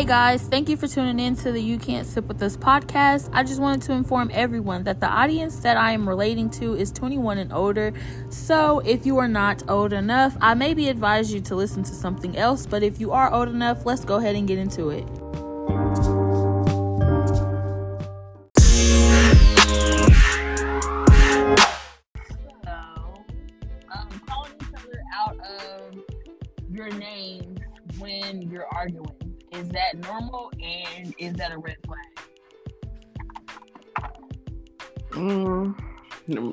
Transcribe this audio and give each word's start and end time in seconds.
Hey 0.00 0.06
guys, 0.06 0.40
thank 0.40 0.70
you 0.70 0.78
for 0.78 0.88
tuning 0.88 1.20
in 1.20 1.36
to 1.36 1.52
the 1.52 1.60
You 1.60 1.76
Can't 1.76 2.06
Sip 2.06 2.24
With 2.24 2.42
Us 2.42 2.56
podcast. 2.56 3.28
I 3.34 3.42
just 3.42 3.60
wanted 3.60 3.82
to 3.82 3.92
inform 3.92 4.30
everyone 4.32 4.82
that 4.84 4.98
the 4.98 5.06
audience 5.06 5.56
that 5.56 5.76
I 5.76 5.92
am 5.92 6.08
relating 6.08 6.48
to 6.52 6.74
is 6.74 6.90
21 6.90 7.36
and 7.36 7.52
older. 7.52 7.92
So 8.30 8.78
if 8.78 9.04
you 9.04 9.18
are 9.18 9.28
not 9.28 9.62
old 9.68 9.92
enough, 9.92 10.38
I 10.40 10.54
maybe 10.54 10.88
advise 10.88 11.34
you 11.34 11.42
to 11.42 11.54
listen 11.54 11.82
to 11.82 11.92
something 11.92 12.38
else. 12.38 12.64
But 12.64 12.82
if 12.82 12.98
you 12.98 13.12
are 13.12 13.30
old 13.30 13.50
enough, 13.50 13.84
let's 13.84 14.06
go 14.06 14.16
ahead 14.16 14.36
and 14.36 14.48
get 14.48 14.58
into 14.58 14.88
it. 14.88 15.06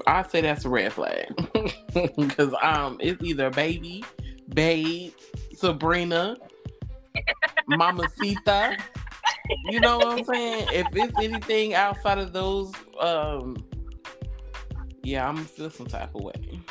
I 0.08 0.24
say 0.24 0.42
that's 0.42 0.66
a 0.66 0.70
red 0.70 0.94
flag 0.94 1.28
because 2.18 2.54
um, 2.62 2.98
it's 3.00 3.22
either 3.24 3.50
baby, 3.50 4.04
babe, 4.54 5.14
Sabrina, 5.56 6.38
Mamacita. 7.68 8.78
You 9.66 9.80
know 9.80 9.98
what 9.98 10.20
I'm 10.20 10.24
saying? 10.26 10.68
If 10.74 10.88
it's 10.94 11.18
anything 11.22 11.74
outside 11.74 12.18
of 12.18 12.34
those, 12.34 12.72
um, 13.00 13.56
yeah, 15.04 15.28
I'm 15.28 15.38
feel 15.38 15.70
some 15.70 15.88
type 15.88 16.14
of 16.16 16.22
way. 16.22 16.62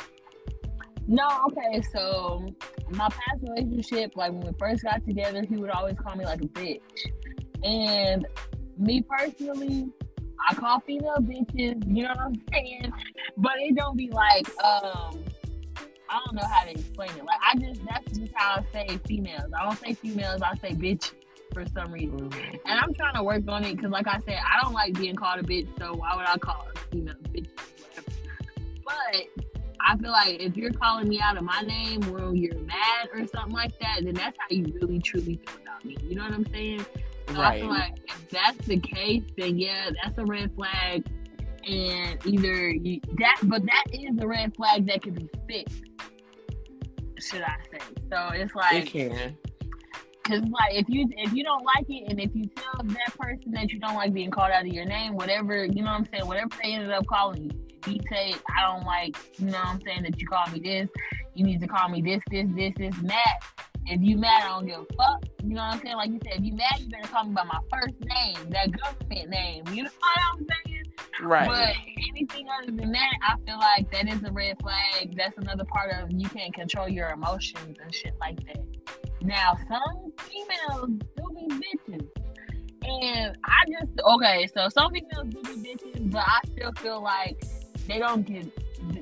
No, 1.07 1.27
okay, 1.47 1.81
so 1.93 2.45
my 2.89 3.09
past 3.09 3.43
relationship, 3.43 4.11
like 4.15 4.31
when 4.31 4.41
we 4.41 4.51
first 4.59 4.83
got 4.83 5.05
together, 5.05 5.43
he 5.43 5.55
would 5.55 5.69
always 5.69 5.95
call 5.97 6.15
me 6.15 6.25
like 6.25 6.41
a 6.41 6.47
bitch. 6.47 6.81
And 7.63 8.27
me 8.77 9.01
personally, 9.01 9.89
I 10.49 10.53
call 10.53 10.79
female 10.81 11.17
bitches, 11.19 11.85
you 11.87 12.03
know 12.03 12.09
what 12.09 12.19
I'm 12.19 12.41
saying? 12.51 12.91
But 13.37 13.53
it 13.57 13.75
don't 13.75 13.97
be 13.97 14.09
like, 14.09 14.47
um, 14.63 15.23
I 16.09 16.19
don't 16.25 16.35
know 16.35 16.47
how 16.47 16.63
to 16.63 16.71
explain 16.71 17.09
it. 17.11 17.25
Like 17.25 17.39
I 17.45 17.57
just 17.57 17.81
that's 17.85 18.17
just 18.17 18.33
how 18.35 18.57
I 18.57 18.65
say 18.71 18.97
females. 19.05 19.51
I 19.59 19.63
don't 19.65 19.79
say 19.79 19.93
females, 19.93 20.41
I 20.41 20.55
say 20.57 20.73
bitch 20.73 21.11
for 21.53 21.65
some 21.73 21.91
reason. 21.91 22.31
And 22.65 22.79
I'm 22.79 22.93
trying 22.93 23.15
to 23.15 23.23
work 23.23 23.43
on 23.47 23.63
it 23.63 23.75
because 23.75 23.91
like 23.91 24.07
I 24.07 24.19
said, 24.19 24.39
I 24.39 24.61
don't 24.63 24.73
like 24.73 24.93
being 24.93 25.15
called 25.15 25.39
a 25.39 25.43
bitch, 25.43 25.67
so 25.79 25.93
why 25.93 26.15
would 26.15 26.27
I 26.27 26.37
call 26.37 26.67
a 26.73 26.79
female 26.91 27.15
bitch? 27.31 27.49
But 28.85 29.43
I 29.81 29.97
feel 29.97 30.11
like 30.11 30.39
if 30.39 30.55
you're 30.55 30.71
calling 30.71 31.07
me 31.07 31.19
out 31.19 31.37
of 31.37 31.43
my 31.43 31.61
name 31.61 32.01
when 32.11 32.35
you're 32.35 32.59
mad 32.59 33.09
or 33.13 33.25
something 33.27 33.53
like 33.53 33.77
that, 33.79 34.01
then 34.03 34.13
that's 34.13 34.37
how 34.37 34.47
you 34.49 34.73
really 34.81 34.99
truly 34.99 35.39
feel 35.45 35.55
about 35.61 35.83
me. 35.83 35.97
You 36.03 36.15
know 36.15 36.23
what 36.23 36.33
I'm 36.33 36.45
saying? 36.51 36.85
Right. 37.29 37.57
I 37.57 37.59
feel 37.59 37.69
like 37.69 37.99
if 38.07 38.29
that's 38.29 38.67
the 38.67 38.79
case, 38.79 39.23
then 39.37 39.57
yeah, 39.57 39.89
that's 40.01 40.17
a 40.17 40.25
red 40.25 40.53
flag. 40.55 41.05
And 41.67 42.25
either 42.25 42.69
you, 42.69 43.01
that, 43.17 43.39
but 43.43 43.65
that 43.65 43.83
is 43.91 44.17
a 44.21 44.27
red 44.27 44.55
flag 44.55 44.87
that 44.87 45.01
can 45.01 45.13
be 45.15 45.29
fixed. 45.47 45.83
Should 47.19 47.41
I 47.41 47.57
say? 47.69 47.79
So 48.09 48.29
it's 48.33 48.51
It 48.51 48.55
like 48.55 48.85
can. 48.87 49.37
Cause 50.23 50.41
like 50.41 50.73
if 50.73 50.89
you 50.89 51.07
if 51.17 51.31
you 51.31 51.43
don't 51.43 51.63
like 51.63 51.85
it, 51.87 52.09
and 52.09 52.19
if 52.19 52.35
you 52.35 52.47
tell 52.47 52.83
that 52.83 53.17
person 53.17 53.51
that 53.53 53.71
you 53.71 53.79
don't 53.79 53.95
like 53.95 54.13
being 54.13 54.29
called 54.29 54.51
out 54.51 54.65
of 54.65 54.73
your 54.73 54.83
name, 54.83 55.15
whatever 55.15 55.63
you 55.63 55.81
know 55.81 55.91
what 55.91 55.99
I'm 55.99 56.05
saying, 56.05 56.27
whatever 56.27 56.49
they 56.61 56.73
ended 56.73 56.91
up 56.91 57.05
calling 57.07 57.43
you, 57.45 57.67
you 57.93 57.99
say 58.11 58.35
I 58.57 58.61
don't 58.63 58.85
like, 58.85 59.17
you 59.39 59.45
know 59.45 59.53
what 59.53 59.67
I'm 59.67 59.81
saying, 59.81 60.03
that 60.03 60.19
you 60.19 60.27
call 60.27 60.45
me 60.51 60.59
this, 60.59 60.89
you 61.33 61.45
need 61.45 61.61
to 61.61 61.67
call 61.67 61.87
me 61.87 62.01
this, 62.01 62.21
this, 62.29 62.47
this, 62.55 62.73
this, 62.77 62.97
and 62.97 63.09
that. 63.09 63.39
If 63.89 64.01
you 64.01 64.17
mad, 64.17 64.43
I 64.43 64.47
don't 64.49 64.65
give 64.65 64.79
a 64.81 64.93
fuck. 64.95 65.23
You 65.43 65.55
know 65.55 65.61
what 65.61 65.75
I'm 65.75 65.81
saying? 65.81 65.95
Like 65.95 66.09
you 66.11 66.19
said, 66.23 66.39
if 66.39 66.43
you 66.43 66.53
mad, 66.53 66.79
you 66.79 66.89
better 66.89 67.07
call 67.07 67.23
me 67.23 67.33
by 67.33 67.43
my 67.43 67.59
first 67.71 67.95
name, 68.01 68.49
that 68.49 68.69
government 68.71 69.29
name. 69.29 69.63
You 69.71 69.83
know 69.83 69.89
what 69.99 70.19
I'm 70.33 70.45
saying? 70.65 70.83
Right. 71.21 71.47
But 71.47 71.75
anything 72.09 72.47
other 72.61 72.71
than 72.71 72.91
that, 72.91 73.13
I 73.27 73.35
feel 73.45 73.57
like 73.57 73.89
that 73.91 74.07
is 74.09 74.23
a 74.23 74.31
red 74.31 74.57
flag. 74.61 75.15
That's 75.15 75.37
another 75.37 75.63
part 75.65 75.91
of 75.91 76.11
you 76.11 76.27
can't 76.29 76.53
control 76.53 76.89
your 76.89 77.09
emotions 77.09 77.77
and 77.81 77.93
shit 77.95 78.13
like 78.19 78.45
that. 78.45 78.63
Now, 79.21 79.57
some 79.67 80.11
females 80.17 80.99
do 81.15 81.23
be 81.33 81.55
bitches. 81.55 82.07
And 82.83 83.37
I 83.43 83.65
just, 83.79 83.91
okay, 84.05 84.47
so 84.53 84.69
some 84.69 84.91
females 84.91 85.27
do 85.29 85.41
be 85.43 85.69
bitches, 85.69 86.11
but 86.11 86.23
I 86.25 86.39
still 86.51 86.71
feel 86.73 87.01
like 87.01 87.41
they 87.87 87.99
don't 87.99 88.25
get, 88.25 88.51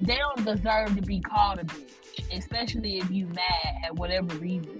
they 0.01 0.17
don't 0.17 0.45
deserve 0.45 0.95
to 0.95 1.01
be 1.01 1.19
called 1.21 1.59
a 1.59 1.63
bitch, 1.63 1.91
especially 2.31 2.99
if 2.99 3.09
you 3.09 3.27
mad 3.27 3.75
at 3.85 3.95
whatever 3.95 4.35
reason. 4.37 4.79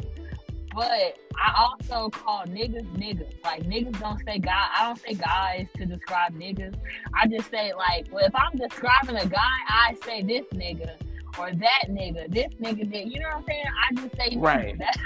But 0.73 1.17
I 1.38 1.53
also 1.57 2.09
call 2.09 2.44
niggas 2.45 2.85
niggas. 2.97 3.33
Like 3.44 3.63
niggas 3.63 3.97
don't 4.00 4.19
say 4.25 4.39
guy. 4.39 4.67
I 4.78 4.85
don't 4.85 5.00
say 5.00 5.13
guys 5.13 5.67
to 5.78 5.85
describe 5.85 6.33
niggas. 6.33 6.75
I 7.13 7.28
just 7.28 7.50
say 7.50 7.72
like, 7.73 8.07
well, 8.11 8.25
if 8.25 8.35
I'm 8.35 8.57
describing 8.57 9.16
a 9.16 9.25
guy, 9.25 9.57
I 9.69 9.95
say 10.03 10.22
this 10.22 10.45
nigga 10.53 10.97
or 11.39 11.51
that 11.51 11.83
nigga, 11.89 12.31
this 12.31 12.53
nigga, 12.61 12.91
that 12.91 13.07
you 13.07 13.19
know 13.19 13.28
what 13.28 13.38
I'm 13.38 13.45
saying? 13.45 13.66
I 13.89 13.95
just 13.95 14.16
say 14.16 14.29
nigga. 14.35 14.41
Right. 14.41 14.77
That's, 14.79 14.97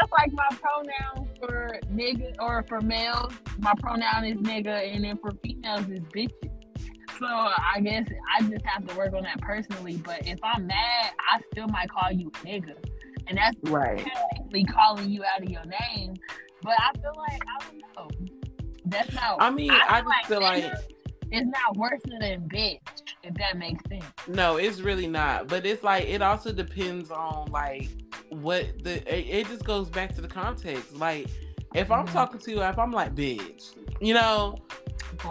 that's 0.00 0.12
like 0.12 0.32
my 0.32 0.48
pronoun 0.50 1.28
for 1.40 1.78
nigga 1.92 2.34
or 2.40 2.64
for 2.68 2.80
males. 2.80 3.32
My 3.58 3.72
pronoun 3.78 4.24
is 4.24 4.38
nigga, 4.38 4.94
and 4.94 5.04
then 5.04 5.16
for 5.18 5.30
females 5.42 5.88
is 5.88 6.00
bitches. 6.00 6.50
So 7.18 7.26
I 7.26 7.80
guess 7.80 8.06
I 8.36 8.42
just 8.42 8.64
have 8.64 8.86
to 8.86 8.94
work 8.96 9.14
on 9.14 9.22
that 9.22 9.40
personally. 9.40 9.96
But 9.96 10.26
if 10.26 10.38
I'm 10.42 10.66
mad, 10.66 11.10
I 11.32 11.40
still 11.52 11.68
might 11.68 11.88
call 11.90 12.10
you 12.12 12.28
a 12.28 12.46
nigga, 12.46 12.74
and 13.26 13.38
that's 13.38 13.56
right. 13.64 14.04
technically 14.04 14.64
calling 14.64 15.10
you 15.10 15.24
out 15.24 15.42
of 15.42 15.48
your 15.48 15.64
name. 15.64 16.14
But 16.62 16.74
I 16.78 16.92
feel 16.98 17.12
like 17.16 17.42
I 17.46 17.64
don't 17.64 17.82
know. 18.10 18.26
That's 18.86 19.12
not. 19.14 19.36
I 19.40 19.50
mean, 19.50 19.70
I, 19.70 20.02
just 20.02 20.26
feel 20.28 20.40
like 20.40 20.64
it's 21.32 21.46
not 21.46 21.76
worse 21.76 22.00
than 22.06 22.48
bitch, 22.48 22.78
if 23.22 23.34
that 23.34 23.56
makes 23.58 23.82
sense. 23.88 24.04
No, 24.28 24.56
it's 24.56 24.80
really 24.80 25.06
not. 25.06 25.48
But 25.48 25.66
it's 25.66 25.82
like 25.82 26.06
it 26.06 26.22
also 26.22 26.52
depends 26.52 27.10
on 27.10 27.50
like 27.50 27.88
what 28.30 28.82
the 28.84 28.96
it, 29.12 29.26
it 29.40 29.48
just 29.48 29.64
goes 29.64 29.88
back 29.88 30.14
to 30.16 30.20
the 30.20 30.28
context. 30.28 30.94
Like 30.96 31.28
if 31.74 31.90
I'm 31.90 32.06
Mhm. 32.06 32.12
talking 32.12 32.40
to 32.40 32.50
you, 32.50 32.62
if 32.62 32.78
I'm 32.78 32.92
like 32.92 33.14
bitch, 33.14 33.74
you 34.00 34.14
know, 34.14 34.56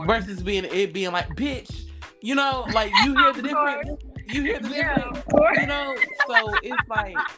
versus 0.06 0.42
being 0.44 0.66
it 0.66 0.94
being 0.94 1.12
like 1.12 1.36
bitch, 1.36 1.86
you 2.22 2.36
know, 2.36 2.66
like 2.70 2.94
you 2.96 3.14
hear 3.14 3.34
the 3.34 3.42
difference. 3.42 3.90
You 4.26 4.44
hear 4.44 4.60
the 4.60 4.70
Yeah, 4.70 4.96
difference. 5.04 5.26
You 5.52 5.68
know, 5.68 5.96
so 6.28 6.60
it's 6.62 6.88
like 6.88 7.30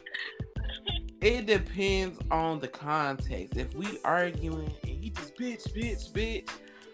it 1.21 1.45
depends 1.45 2.19
on 2.31 2.59
the 2.59 2.67
context. 2.67 3.57
If 3.57 3.73
we 3.75 3.99
arguing 4.05 4.71
and 4.83 5.03
he 5.03 5.09
just 5.09 5.35
bitch, 5.35 5.71
bitch, 5.73 6.11
bitch, 6.11 6.49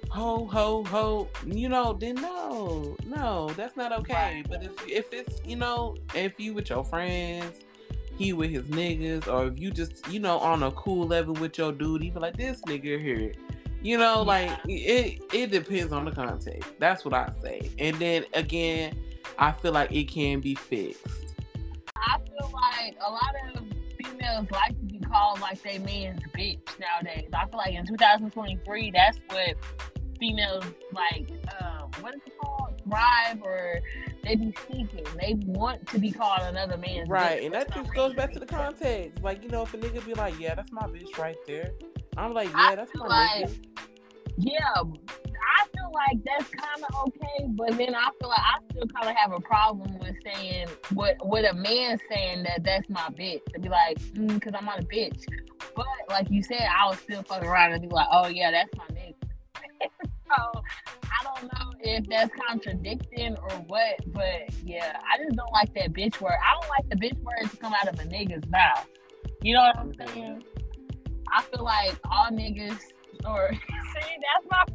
ho, 0.10 0.46
ho, 0.46 0.84
ho, 0.86 1.30
you 1.46 1.70
know, 1.70 1.94
then 1.94 2.16
no, 2.16 2.96
no, 3.06 3.50
that's 3.56 3.76
not 3.76 3.92
okay. 3.92 4.44
But 4.48 4.64
if 4.64 4.72
if 4.88 5.14
it's 5.14 5.42
you 5.46 5.58
know, 5.58 5.98
if 6.16 6.40
you 6.40 6.54
with 6.54 6.70
your 6.70 6.84
friends, 6.84 7.66
he 8.18 8.34
with 8.34 8.52
his 8.52 8.68
niggas, 8.68 9.28
or 9.28 9.48
if 9.48 9.60
you 9.60 9.72
just 9.72 10.08
you 10.08 10.20
know 10.20 10.40
on 10.40 10.64
a 10.64 10.72
cool 10.72 11.06
level 11.08 11.34
with 11.36 11.58
your 11.58 11.72
dude, 11.72 12.04
even 12.04 12.22
like 12.22 12.38
this 12.38 12.62
nigga 12.64 13.00
here. 13.02 13.34
You 13.84 13.98
know, 13.98 14.24
like 14.24 14.50
it 14.66 15.22
it 15.34 15.52
depends 15.52 15.92
on 15.92 16.06
the 16.06 16.12
context. 16.12 16.72
That's 16.80 17.04
what 17.04 17.14
I 17.14 17.32
say. 17.42 17.70
And 17.78 17.98
then 17.98 18.26
again, 18.34 18.98
I 19.38 19.52
feel 19.52 19.74
like 19.74 19.92
it 19.92 20.06
can 20.06 20.40
be 20.40 20.56
fixed. 20.56 21.36
I 21.98 22.18
feel 22.20 22.52
like 22.54 22.96
a 23.06 23.12
lot 23.12 23.36
of 23.56 23.64
females 23.98 24.48
like 24.52 24.70
to 24.80 24.86
be 24.86 25.00
called 25.00 25.42
like 25.42 25.62
they 25.64 25.80
man's 25.80 26.22
bitch 26.36 26.60
nowadays. 26.80 27.30
I 27.34 27.46
feel 27.48 27.58
like 27.58 27.74
in 27.74 27.86
2023, 27.86 28.92
that's 28.92 29.20
what 29.28 29.56
females 30.18 30.64
like. 30.94 31.30
Um, 31.62 31.92
what 32.00 32.16
is 32.16 32.22
it 32.26 32.34
called? 32.42 32.82
Thrive 32.86 33.42
or 33.44 33.82
they 34.24 34.36
be 34.36 34.56
seeking. 34.68 35.06
They 35.20 35.36
want 35.46 35.88
to 35.88 36.00
be 36.00 36.12
called 36.12 36.42
another 36.44 36.78
man's 36.78 37.10
Right, 37.10 37.42
bitch 37.42 37.46
and 37.46 37.56
that 37.56 37.74
just 37.74 37.94
goes 37.94 38.14
back 38.14 38.32
to 38.32 38.40
the 38.40 38.46
context. 38.46 39.22
Like, 39.22 39.44
you 39.44 39.50
know, 39.50 39.64
if 39.64 39.74
a 39.74 39.78
nigga 39.78 40.06
be 40.06 40.14
like, 40.14 40.40
yeah, 40.40 40.56
that's 40.56 40.72
my 40.72 40.84
bitch 40.84 41.18
right 41.18 41.38
there. 41.46 41.72
I'm 42.18 42.34
like, 42.34 42.50
yeah, 42.50 42.76
that's 42.76 42.92
my 42.96 43.08
like- 43.08 43.50
nigga. 43.50 43.74
Yeah, 44.38 44.58
I 44.76 45.68
feel 45.76 45.92
like 45.94 46.24
that's 46.26 46.50
kind 46.50 46.84
of 46.90 47.08
okay, 47.08 47.48
but 47.50 47.78
then 47.78 47.94
I 47.94 48.10
feel 48.20 48.30
like 48.30 48.40
I 48.40 48.58
still 48.72 48.88
kind 48.88 49.10
of 49.10 49.16
have 49.16 49.32
a 49.32 49.40
problem 49.40 50.00
with 50.00 50.16
saying 50.24 50.68
what 50.94 51.18
with 51.24 51.46
a 51.50 51.54
man 51.54 52.00
saying 52.10 52.44
that 52.44 52.64
that's 52.64 52.90
my 52.90 53.10
bitch. 53.10 53.44
To 53.54 53.60
be 53.60 53.70
like, 53.70 54.00
mm, 54.14 54.42
cause 54.42 54.54
I'm 54.58 54.66
not 54.66 54.80
a 54.80 54.86
bitch. 54.86 55.24
But 55.76 55.86
like 56.10 56.30
you 56.32 56.42
said, 56.42 56.62
I 56.62 56.90
would 56.90 57.00
still 57.00 57.22
fuck 57.24 57.44
around 57.44 57.74
and 57.74 57.82
be 57.82 57.88
like, 57.90 58.08
oh 58.12 58.28
yeah, 58.28 58.50
that's 58.52 58.76
my 58.76 58.86
nigga. 58.86 59.14
so 60.02 60.62
I 61.04 61.24
don't 61.24 61.44
know 61.44 61.72
if 61.82 62.08
that's 62.08 62.32
contradicting 62.48 63.36
or 63.38 63.50
what, 63.68 64.00
but 64.08 64.50
yeah, 64.64 65.00
I 65.12 65.24
just 65.24 65.36
don't 65.36 65.52
like 65.52 65.74
that 65.76 65.94
bitch 65.94 66.20
word. 66.20 66.34
I 66.34 66.60
don't 66.60 66.70
like 66.70 66.90
the 66.90 66.96
bitch 66.96 67.22
word 67.22 67.52
to 67.52 67.58
come 67.58 67.74
out 67.74 67.88
of 67.88 68.00
a 68.00 68.04
nigga's 68.04 68.50
mouth. 68.50 68.88
You 69.42 69.54
know 69.54 69.62
what 69.62 69.78
I'm 69.78 69.94
saying? 70.08 70.44
I 71.34 71.42
feel 71.42 71.64
like 71.64 71.96
all 72.12 72.30
niggas 72.30 72.80
or 73.26 73.52
see 73.94 74.18
that's 74.22 74.46
my 74.50 74.66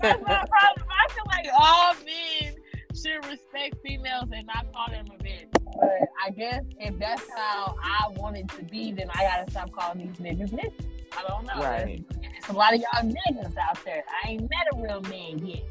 that's 0.00 0.22
my 0.22 0.44
problem. 0.48 0.86
I 0.88 1.12
feel 1.12 1.24
like 1.26 1.46
all 1.58 1.94
men 2.04 2.54
should 2.94 3.24
respect 3.26 3.76
females 3.84 4.30
and 4.34 4.46
not 4.46 4.72
call 4.72 4.88
them 4.90 5.06
a 5.06 5.22
bitch. 5.22 5.46
But 5.52 6.08
I 6.24 6.30
guess 6.30 6.64
if 6.78 6.98
that's 6.98 7.28
how 7.36 7.76
I 7.82 8.08
want 8.16 8.36
it 8.36 8.48
to 8.56 8.62
be, 8.64 8.92
then 8.92 9.10
I 9.14 9.22
gotta 9.22 9.50
stop 9.50 9.70
calling 9.72 9.98
these 9.98 10.16
niggas 10.16 10.50
niggas. 10.50 10.86
I 11.16 11.28
don't 11.28 11.46
know. 11.46 11.62
Right. 11.62 12.04
It's 12.36 12.48
a 12.48 12.52
lot 12.52 12.74
of 12.74 12.80
y'all 12.80 13.02
niggas 13.02 13.56
out 13.58 13.84
there. 13.84 14.04
I 14.24 14.30
ain't 14.30 14.42
met 14.42 14.66
a 14.72 14.82
real 14.82 15.00
man 15.02 15.46
yet. 15.46 15.64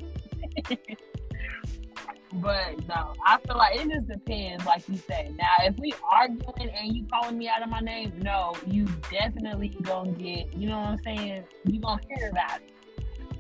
But 2.42 2.88
no, 2.88 3.14
I 3.26 3.38
feel 3.46 3.58
like 3.58 3.76
it 3.76 3.90
just 3.90 4.08
depends, 4.08 4.66
like 4.66 4.88
you 4.88 4.98
say. 4.98 5.32
Now, 5.38 5.66
if 5.66 5.78
we 5.78 5.94
arguing 6.12 6.70
and 6.70 6.96
you 6.96 7.06
calling 7.12 7.38
me 7.38 7.48
out 7.48 7.64
of 7.64 7.70
my 7.70 7.80
name, 7.80 8.14
no, 8.18 8.56
you 8.66 8.86
definitely 9.12 9.70
gonna 9.82 10.12
get, 10.12 10.54
you 10.54 10.70
know 10.70 10.80
what 10.80 10.88
I'm 10.88 11.00
saying? 11.04 11.44
You 11.66 11.80
gonna 11.80 12.02
hear 12.16 12.30
about 12.30 12.62
it. 12.62 12.72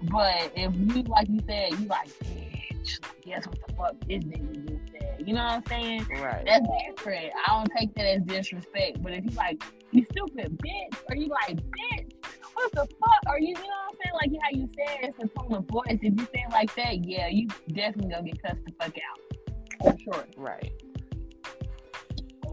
But 0.03 0.51
if 0.55 0.73
you, 0.75 1.03
like 1.03 1.27
you 1.29 1.39
said, 1.47 1.71
you 1.79 1.87
like, 1.87 2.09
bitch, 2.19 2.99
guess 3.21 3.45
what 3.47 3.59
the 3.67 3.73
fuck 3.73 3.95
this 4.07 4.23
nigga 4.23 4.67
just 4.67 4.91
said? 4.91 5.27
You 5.27 5.33
know 5.33 5.43
what 5.43 5.53
I'm 5.53 5.65
saying? 5.67 6.07
Right. 6.21 6.45
That's 6.45 6.65
different. 6.87 7.33
I 7.47 7.51
don't 7.51 7.69
take 7.77 7.93
that 7.95 8.05
as 8.05 8.21
disrespect. 8.23 9.01
But 9.01 9.13
if 9.13 9.25
you 9.25 9.31
like, 9.31 9.63
you 9.91 10.05
stupid 10.05 10.57
bitch, 10.63 10.97
or 11.09 11.15
you 11.15 11.27
like, 11.27 11.57
bitch, 11.57 12.11
what 12.57 12.71
the 12.71 12.95
fuck? 12.99 13.23
Are 13.27 13.39
you, 13.39 13.49
you 13.49 13.53
know 13.53 13.61
what 13.61 13.93
I'm 13.93 13.97
saying? 14.03 14.15
Like 14.33 14.41
how 14.41 14.49
you 14.51 14.67
said 14.67 14.97
it's 15.03 15.17
a 15.19 15.27
tone 15.27 15.53
of 15.53 15.65
voice. 15.65 15.99
If 16.01 16.19
you 16.19 16.25
say 16.25 16.45
it 16.47 16.51
like 16.51 16.73
that, 16.75 17.05
yeah, 17.05 17.27
you 17.27 17.47
definitely 17.71 18.11
gonna 18.11 18.23
get 18.23 18.41
cussed 18.41 18.65
the 18.65 18.73
fuck 18.79 18.95
out. 18.97 19.95
For 19.95 19.99
sure. 20.03 20.25
Right. 20.37 20.73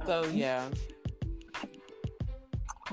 So 0.06 0.24
yeah, 0.26 0.68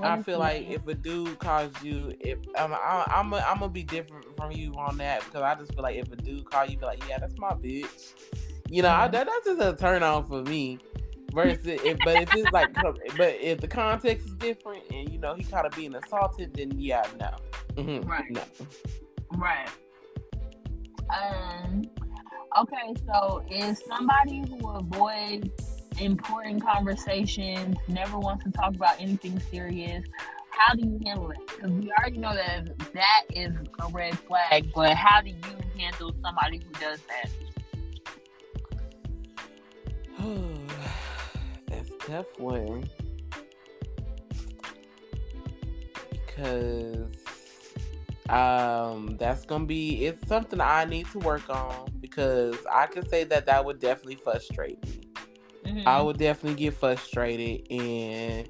I 0.00 0.22
feel 0.22 0.38
like 0.38 0.70
if 0.70 0.86
a 0.86 0.94
dude 0.94 1.38
calls 1.38 1.70
you, 1.82 2.14
if 2.20 2.38
I'm, 2.56 2.72
I'm, 2.72 3.04
I'm, 3.08 3.34
I'm 3.34 3.58
gonna 3.58 3.68
be 3.68 3.82
different 3.82 4.24
from 4.36 4.52
you 4.52 4.72
on 4.74 4.96
that 4.98 5.24
because 5.24 5.42
I 5.42 5.54
just 5.54 5.74
feel 5.74 5.82
like 5.82 5.96
if 5.96 6.10
a 6.10 6.16
dude 6.16 6.46
call 6.46 6.64
you, 6.64 6.78
be 6.78 6.86
like, 6.86 7.06
yeah, 7.08 7.18
that's 7.18 7.38
my 7.38 7.50
bitch. 7.50 8.14
You 8.70 8.82
know, 8.82 8.88
I, 8.88 9.02
mm-hmm. 9.02 9.12
that, 9.12 9.26
that's 9.26 9.44
just 9.44 9.60
a 9.60 9.76
turn 9.76 10.02
on 10.02 10.26
for 10.26 10.42
me. 10.42 10.78
Versus, 11.32 11.64
if, 11.66 11.98
but 12.00 12.16
if 12.20 12.34
it's 12.34 12.52
like, 12.52 12.74
but 12.74 13.34
if 13.40 13.60
the 13.60 13.68
context 13.68 14.26
is 14.26 14.34
different 14.34 14.82
and 14.92 15.10
you 15.10 15.18
know 15.18 15.34
he 15.34 15.44
kind 15.44 15.66
of 15.66 15.72
being 15.74 15.94
assaulted, 15.94 16.52
then 16.54 16.72
yeah, 16.78 17.04
no, 17.18 17.30
Mhm, 17.82 18.06
Right. 18.06 18.30
no. 18.30 18.42
Right. 19.32 19.68
Um. 21.10 21.82
Okay, 22.58 22.94
so 23.06 23.42
is 23.50 23.82
somebody 23.86 24.42
who 24.46 24.68
avoids 24.68 25.82
important 25.98 26.62
conversations, 26.62 27.76
never 27.88 28.18
wants 28.18 28.44
to 28.44 28.50
talk 28.50 28.74
about 28.74 29.00
anything 29.00 29.40
serious. 29.50 30.04
How 30.50 30.74
do 30.74 30.82
you 30.86 31.00
handle 31.04 31.30
it? 31.30 31.38
Because 31.46 31.70
we 31.70 31.90
already 31.98 32.18
know 32.18 32.34
that 32.34 32.68
that 32.92 33.22
is 33.34 33.54
a 33.80 33.88
red 33.88 34.18
flag. 34.20 34.70
But 34.74 34.94
how 34.94 35.22
do 35.22 35.30
you 35.30 35.36
handle 35.78 36.14
somebody 36.22 36.58
who 36.58 36.72
does 36.78 37.00
that? 37.08 37.30
One. 42.38 42.84
Because 46.10 47.08
um 48.28 49.16
that's 49.18 49.44
gonna 49.44 49.66
be 49.66 50.06
it's 50.06 50.26
something 50.28 50.60
I 50.60 50.84
need 50.84 51.06
to 51.10 51.18
work 51.18 51.50
on 51.50 51.92
because 52.00 52.56
I 52.70 52.86
can 52.86 53.06
say 53.08 53.24
that 53.24 53.46
that 53.46 53.64
would 53.64 53.78
definitely 53.80 54.14
frustrate 54.16 54.82
me. 54.86 55.08
Mhm. 55.66 55.86
I 55.86 56.00
would 56.00 56.18
definitely 56.18 56.58
get 56.58 56.74
frustrated 56.74 57.70
and 57.70 58.48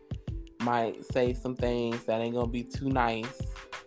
might 0.60 1.04
say 1.12 1.32
some 1.32 1.56
things 1.56 2.04
that 2.04 2.20
ain't 2.20 2.34
gonna 2.34 2.46
be 2.46 2.62
too 2.62 2.88
nice 2.88 3.40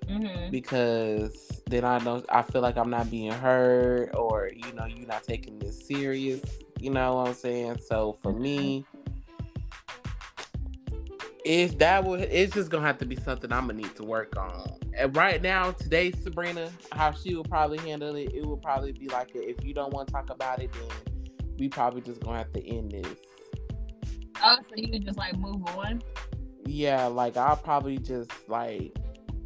Mhm. 0.09 0.51
because 0.51 1.61
then 1.67 1.85
I 1.85 1.99
don't 1.99 2.25
I 2.29 2.41
feel 2.41 2.61
like 2.61 2.77
I'm 2.77 2.89
not 2.89 3.09
being 3.09 3.31
heard 3.31 4.13
or 4.15 4.49
you 4.53 4.73
know 4.73 4.85
you're 4.85 5.07
not 5.07 5.23
taking 5.23 5.57
this 5.59 5.87
serious. 5.87 6.41
You 6.79 6.91
know 6.91 7.15
what 7.15 7.27
I'm 7.29 7.33
saying? 7.33 7.77
So 7.87 8.13
for 8.21 8.33
me, 8.33 8.85
if 11.45 11.77
that 11.77 12.03
would 12.03 12.21
it's 12.21 12.53
just 12.53 12.71
gonna 12.71 12.85
have 12.85 12.97
to 12.97 13.05
be 13.05 13.15
something 13.15 13.53
I'm 13.53 13.67
gonna 13.67 13.79
need 13.79 13.95
to 13.95 14.03
work 14.03 14.35
on. 14.35 14.67
And 14.97 15.15
right 15.15 15.41
now, 15.41 15.71
today 15.71 16.11
Sabrina, 16.11 16.71
how 16.91 17.11
she 17.11 17.35
would 17.35 17.49
probably 17.49 17.77
handle 17.79 18.15
it, 18.15 18.33
it 18.33 18.45
would 18.45 18.61
probably 18.61 18.91
be 18.91 19.07
like 19.07 19.33
a, 19.35 19.49
if 19.49 19.63
you 19.63 19.73
don't 19.73 19.93
want 19.93 20.07
to 20.07 20.13
talk 20.13 20.31
about 20.31 20.61
it, 20.61 20.71
then 20.73 21.15
we 21.57 21.69
probably 21.69 22.01
just 22.01 22.19
gonna 22.21 22.39
have 22.39 22.51
to 22.53 22.67
end 22.67 22.91
this. 22.91 23.17
Oh, 24.43 24.57
so 24.61 24.75
you 24.75 24.91
would 24.91 25.05
just 25.05 25.17
like 25.17 25.37
move 25.37 25.65
on? 25.67 26.01
Yeah, 26.65 27.05
like 27.05 27.37
I'll 27.37 27.57
probably 27.57 27.99
just 27.99 28.31
like 28.49 28.97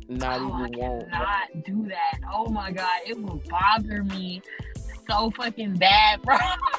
not 0.07 0.39
oh, 0.39 0.53
I 0.53 0.65
even 0.67 0.79
want. 0.79 1.11
cannot 1.11 1.65
do 1.65 1.85
that. 1.89 2.21
Oh 2.33 2.47
my 2.47 2.71
god, 2.71 3.01
it 3.05 3.21
will 3.21 3.41
bother 3.49 4.05
me 4.05 4.41
so 5.09 5.31
fucking 5.31 5.75
bad, 5.75 6.21
bro. 6.21 6.37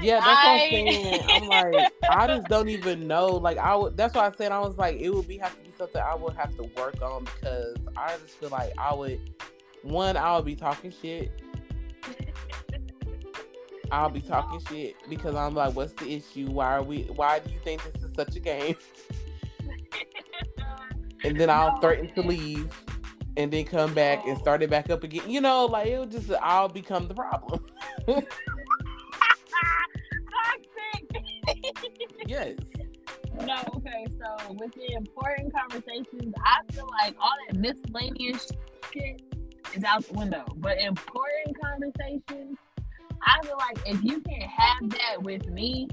Yeah, 0.00 0.20
that's 0.20 0.42
what 0.42 0.52
I'm 0.52 0.60
saying. 0.70 1.22
I'm 1.26 1.46
like, 1.46 1.90
I 2.08 2.26
just 2.28 2.48
don't 2.48 2.68
even 2.68 3.06
know. 3.06 3.30
Like, 3.36 3.58
I 3.58 3.74
would. 3.76 3.96
That's 3.96 4.14
why 4.14 4.26
I 4.26 4.30
said 4.32 4.52
I 4.52 4.60
was 4.60 4.78
like, 4.78 4.98
it 4.98 5.10
would 5.10 5.26
be 5.28 5.38
have 5.38 5.56
to 5.56 5.64
be 5.64 5.72
something 5.76 6.00
I 6.00 6.14
would 6.14 6.34
have 6.34 6.54
to 6.56 6.64
work 6.76 7.00
on 7.02 7.24
because 7.24 7.76
I 7.96 8.16
just 8.18 8.38
feel 8.38 8.50
like 8.50 8.72
I 8.78 8.94
would. 8.94 9.20
One, 9.82 10.16
I 10.16 10.36
would 10.36 10.44
be 10.44 10.56
talking 10.56 10.90
shit. 10.90 11.32
I'll 13.90 14.10
be 14.10 14.20
talking 14.28 14.60
shit 14.68 14.96
because 15.08 15.34
I'm 15.34 15.54
like, 15.54 15.74
what's 15.74 15.92
the 15.94 16.12
issue? 16.12 16.50
Why 16.50 16.74
are 16.74 16.82
we? 16.82 17.04
Why 17.04 17.38
do 17.38 17.50
you 17.52 17.60
think 17.60 17.82
this 17.84 18.02
is 18.02 18.14
such 18.14 18.36
a 18.36 18.40
game? 18.40 18.76
And 21.24 21.38
then 21.38 21.50
I'll 21.50 21.72
No, 21.72 21.80
threaten 21.80 22.08
to 22.14 22.22
leave, 22.22 22.70
and 23.36 23.52
then 23.52 23.64
come 23.64 23.94
back 23.94 24.26
and 24.26 24.38
start 24.38 24.62
it 24.62 24.70
back 24.70 24.90
up 24.90 25.04
again. 25.04 25.28
You 25.30 25.40
know, 25.40 25.66
like 25.66 25.88
it'll 25.88 26.06
just 26.06 26.30
I'll 26.42 26.68
become 26.68 27.08
the 27.08 27.14
problem. 27.14 27.64
yes. 32.26 32.54
No, 33.44 33.56
okay, 33.76 34.06
so 34.18 34.54
with 34.54 34.72
the 34.74 34.94
important 34.94 35.52
conversations, 35.54 36.34
I 36.44 36.72
feel 36.72 36.88
like 37.02 37.16
all 37.20 37.34
that 37.48 37.56
miscellaneous 37.58 38.50
shit 38.92 39.22
is 39.74 39.84
out 39.84 40.06
the 40.06 40.14
window. 40.14 40.44
But 40.56 40.78
important 40.80 41.56
conversations, 41.62 42.56
I 43.22 43.44
feel 43.44 43.56
like 43.58 43.78
if 43.86 44.02
you 44.02 44.20
can't 44.20 44.42
have 44.42 44.90
that 44.90 45.22
with 45.22 45.48
me, 45.48 45.88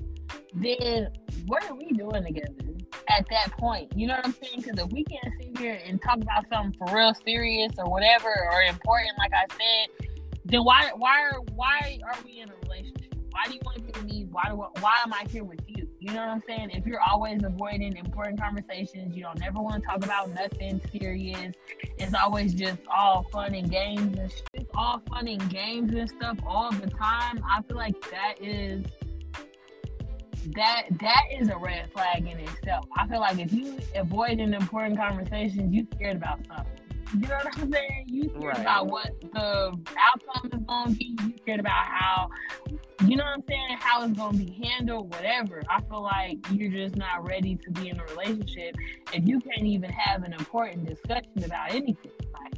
then 0.53 1.09
what 1.45 1.69
are 1.69 1.75
we 1.75 1.91
doing 1.91 2.23
together 2.23 2.73
at 3.09 3.25
that 3.29 3.51
point? 3.57 3.91
You 3.95 4.07
know 4.07 4.15
what 4.15 4.25
I'm 4.25 4.33
saying? 4.41 4.63
Because 4.63 4.79
if 4.79 4.91
we 4.91 5.03
can't 5.03 5.33
sit 5.39 5.57
here 5.57 5.79
and 5.85 6.01
talk 6.01 6.17
about 6.17 6.45
something 6.49 6.77
for 6.77 6.95
real 6.95 7.13
serious 7.13 7.73
or 7.77 7.89
whatever 7.89 8.29
or 8.51 8.61
important, 8.61 9.17
like 9.17 9.31
I 9.33 9.45
said, 9.51 10.09
then 10.45 10.63
why 10.63 10.91
why 10.95 11.31
why 11.55 11.99
are 12.05 12.17
we 12.25 12.39
in 12.39 12.49
a 12.49 12.53
relationship? 12.63 13.02
Why 13.33 13.45
do 13.47 13.53
you 13.55 13.59
want 13.65 13.77
to 13.77 13.81
be 13.83 13.91
with 13.99 14.03
me? 14.05 14.27
Why 14.31 14.43
do 14.49 14.55
why 14.79 14.97
am 15.03 15.11
I 15.11 15.25
here 15.29 15.43
with 15.43 15.59
you? 15.67 15.87
You 15.99 16.13
know 16.13 16.19
what 16.21 16.29
I'm 16.29 16.43
saying? 16.47 16.69
If 16.71 16.85
you're 16.85 17.01
always 17.01 17.43
avoiding 17.43 17.97
important 17.97 18.39
conversations, 18.39 19.15
you 19.15 19.23
don't 19.23 19.39
never 19.39 19.59
want 19.59 19.81
to 19.81 19.89
talk 19.89 19.97
about 20.05 20.29
nothing 20.29 20.79
serious. 20.91 21.55
It's 21.97 22.13
always 22.13 22.53
just 22.53 22.79
all 22.93 23.23
fun 23.31 23.55
and 23.55 23.69
games 23.69 24.17
and. 24.17 24.31
It's 24.53 24.69
all 24.75 25.01
fun 25.09 25.27
and 25.27 25.49
games 25.49 25.93
and 25.93 26.07
stuff 26.09 26.37
all 26.45 26.71
the 26.71 26.87
time. 26.87 27.43
I 27.49 27.61
feel 27.63 27.75
like 27.77 27.99
that 28.11 28.35
is 28.39 28.85
that 30.55 30.83
that 30.99 31.23
is 31.39 31.49
a 31.49 31.57
red 31.57 31.91
flag 31.91 32.27
in 32.27 32.37
itself. 32.39 32.85
I 32.97 33.07
feel 33.07 33.19
like 33.19 33.39
if 33.39 33.51
you 33.51 33.79
avoid 33.95 34.39
an 34.39 34.53
important 34.53 34.97
conversations, 34.97 35.73
you 35.73 35.87
scared 35.95 36.17
about 36.17 36.39
something. 36.45 36.67
You 37.13 37.27
know 37.27 37.35
what 37.35 37.57
I'm 37.57 37.71
saying? 37.71 38.05
You 38.07 38.29
scared 38.29 38.43
Right. 38.43 38.59
about 38.59 38.87
what 38.87 39.11
the 39.33 39.77
outcome 39.97 40.49
is 40.51 40.65
going 40.67 40.89
to 40.89 40.95
be. 40.95 41.17
You 41.23 41.33
scared 41.43 41.59
about 41.59 41.85
how, 41.85 42.29
you 43.07 43.17
know 43.17 43.23
what 43.23 43.33
I'm 43.33 43.41
saying? 43.43 43.77
How 43.79 44.03
it's 44.03 44.17
going 44.17 44.37
to 44.37 44.45
be 44.45 44.51
handled, 44.63 45.13
whatever. 45.13 45.61
I 45.69 45.81
feel 45.81 46.01
like 46.01 46.37
you're 46.51 46.71
just 46.71 46.95
not 46.95 47.27
ready 47.27 47.55
to 47.55 47.71
be 47.71 47.89
in 47.89 47.99
a 47.99 48.05
relationship 48.05 48.75
if 49.13 49.27
you 49.27 49.39
can't 49.39 49.65
even 49.65 49.91
have 49.91 50.23
an 50.23 50.33
important 50.33 50.85
discussion 50.87 51.43
about 51.43 51.71
anything. 51.71 52.11
Like, 52.33 52.53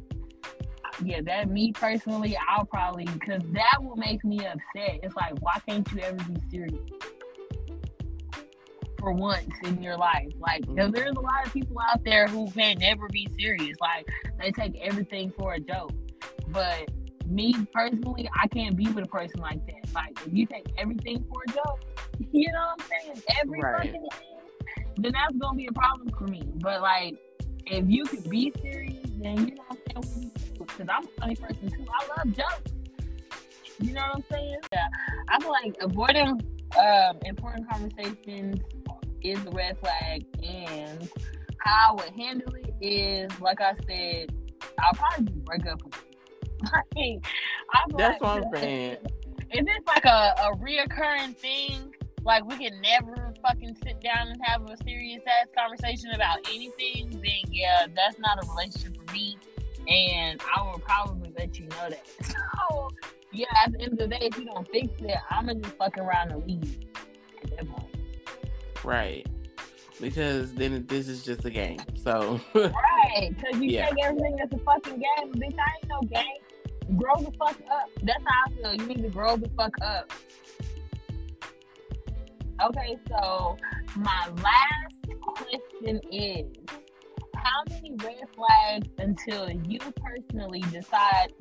yeah, 1.04 1.22
that 1.26 1.50
me 1.50 1.72
personally, 1.72 2.38
I'll 2.48 2.66
probably 2.66 3.06
because 3.06 3.42
that 3.54 3.78
will 3.82 3.96
make 3.96 4.24
me 4.24 4.40
upset. 4.40 5.00
It's 5.04 5.16
like, 5.16 5.34
why 5.40 5.60
can't 5.68 5.90
you 5.92 6.00
ever 6.02 6.24
be 6.24 6.40
serious? 6.50 6.90
For 9.00 9.12
once 9.12 9.54
in 9.64 9.82
your 9.84 9.98
life, 9.98 10.32
like, 10.40 10.66
'cause 10.66 10.76
mm-hmm. 10.76 10.92
there's 10.92 11.16
a 11.16 11.20
lot 11.20 11.46
of 11.46 11.54
people 11.54 11.78
out 11.92 12.04
there 12.04 12.28
who 12.28 12.50
can 12.52 12.78
never 12.80 13.08
be 13.10 13.28
serious. 13.38 13.78
Like, 13.80 14.08
they 14.40 14.52
take 14.52 14.76
everything 14.82 15.32
for 15.38 15.54
a 15.54 15.60
joke. 15.60 15.92
But 16.48 16.90
me 17.28 17.54
personally, 17.74 18.30
I 18.42 18.48
can't 18.48 18.76
be 18.76 18.88
with 18.88 19.06
a 19.06 19.08
person 19.08 19.42
like 19.42 19.66
that. 19.68 19.94
Like, 19.94 20.18
if 20.26 20.34
you 20.34 20.46
take 20.46 20.66
everything 20.78 21.26
for 21.32 21.42
a 21.48 21.52
joke, 21.52 21.80
you 22.32 22.52
know 22.52 22.60
what 22.76 22.82
I'm 22.82 22.88
saying? 22.88 23.22
Every 23.42 23.60
Right. 23.62 23.76
fucking 23.78 23.92
thing, 24.02 24.86
then 24.98 25.12
that's 25.14 25.36
gonna 25.38 25.58
be 25.58 25.68
a 25.68 25.72
problem 25.72 26.10
for 26.18 26.26
me. 26.28 26.44
But 26.56 26.82
like, 26.82 27.16
if 27.68 27.86
you 27.90 28.06
could 28.06 28.30
be 28.30 28.54
serious, 28.62 28.98
then 29.18 29.48
you 29.48 29.56
know 29.56 29.64
what 29.68 29.80
I'm 29.96 30.04
saying? 30.04 30.32
Because 30.58 30.88
I'm 30.90 31.04
a 31.04 31.22
funny 31.22 31.36
person 31.36 31.70
too. 31.72 31.86
I 31.92 32.08
love 32.18 32.36
jokes. 32.36 32.72
You 33.82 33.94
know 33.94 34.02
what 34.02 34.16
I'm 34.16 34.24
saying? 34.32 34.58
Yeah. 34.72 34.88
I 35.30 35.40
feel 35.40 35.52
like 35.52 35.76
avoiding 35.82 36.42
um, 36.80 37.18
important 37.26 37.70
conversations 37.70 38.62
is 39.22 39.44
a 39.46 39.50
red 39.52 39.78
flag, 39.80 40.26
and 40.44 41.10
how 41.60 41.92
I 41.92 41.94
would 41.96 42.14
handle 42.16 42.54
it 42.56 42.74
is, 42.80 43.30
like 43.42 43.60
I 43.60 43.74
said, 43.88 44.32
I'll 44.80 44.94
probably 44.94 45.34
break 45.42 45.66
up 45.68 45.84
with 45.84 45.96
you. 45.96 46.15
like, 46.96 47.26
That's 47.98 48.22
like 48.22 48.22
what 48.22 48.44
I'm 48.46 48.56
saying. 48.56 48.98
If 49.52 49.66
it's 49.68 49.88
like 49.88 50.06
a, 50.06 50.34
a 50.42 50.56
reoccurring 50.58 51.36
thing, 51.38 51.94
like 52.24 52.44
we 52.46 52.58
can 52.58 52.82
never 52.82 53.34
fucking 53.42 53.78
sit 53.84 54.02
down 54.02 54.30
and 54.30 54.42
have 54.44 54.68
a 54.70 54.76
serious 54.84 55.22
ass 55.28 55.48
conversation 55.56 56.12
about 56.12 56.40
anything, 56.52 57.12
then 57.12 57.52
yeah, 57.52 57.86
that's 57.96 58.18
not 58.20 58.44
a 58.44 58.48
relationship 58.50 58.98
for 58.98 59.14
me. 59.14 59.38
And 59.88 60.42
I 60.56 60.62
will 60.64 60.80
probably 60.80 61.32
let 61.38 61.60
you 61.60 61.68
know 61.68 61.90
that. 61.90 62.06
So 62.70 62.90
yeah, 63.32 63.46
at 63.64 63.74
the 63.74 63.82
end 63.82 63.94
of 63.94 63.98
the 64.00 64.08
day, 64.08 64.20
if 64.22 64.38
you 64.38 64.46
don't 64.46 64.68
fix 64.70 64.88
it, 65.00 65.18
I'm 65.30 65.46
gonna 65.46 65.60
just 65.60 65.76
fuck 65.76 65.98
around 65.98 66.32
and 66.32 66.44
leave 66.48 66.80
at 67.44 67.52
that 67.58 67.70
point. 67.70 67.96
Right. 68.84 69.28
Because 70.02 70.54
then 70.54 70.86
this 70.88 71.08
is 71.08 71.24
just 71.24 71.46
a 71.46 71.50
game. 71.52 71.80
So 71.96 72.40
Right, 72.56 73.30
because 73.36 73.62
you 73.62 73.70
Yeah. 73.70 73.88
take 73.90 74.04
everything 74.04 74.40
as 74.42 74.52
a 74.52 74.58
fucking 74.60 74.94
game, 74.96 75.34
bitch, 75.34 75.56
I 75.60 75.72
ain't 75.78 75.90
no 75.90 76.02
game. 76.02 76.24
Grow 76.96 77.16
the 77.16 77.32
fuck 77.38 77.58
up. 77.72 77.90
That's 78.04 78.24
how 78.26 78.44
I 78.48 78.54
feel. 78.54 78.74
You 78.76 78.86
need 78.86 79.04
to 79.04 79.10
grow 79.10 79.38
the 79.38 79.50
fuck 79.58 79.74
up. 79.82 80.12
Okay, 82.64 82.98
so 83.10 83.58
my 83.96 84.30
last 84.42 85.02
question 85.04 86.00
is 86.12 86.46
how 87.36 87.64
many 87.70 87.96
red 88.04 88.24
flags 88.36 88.88
until 88.98 89.50
you 89.50 89.80
personally 90.04 90.64
decide 90.72 91.34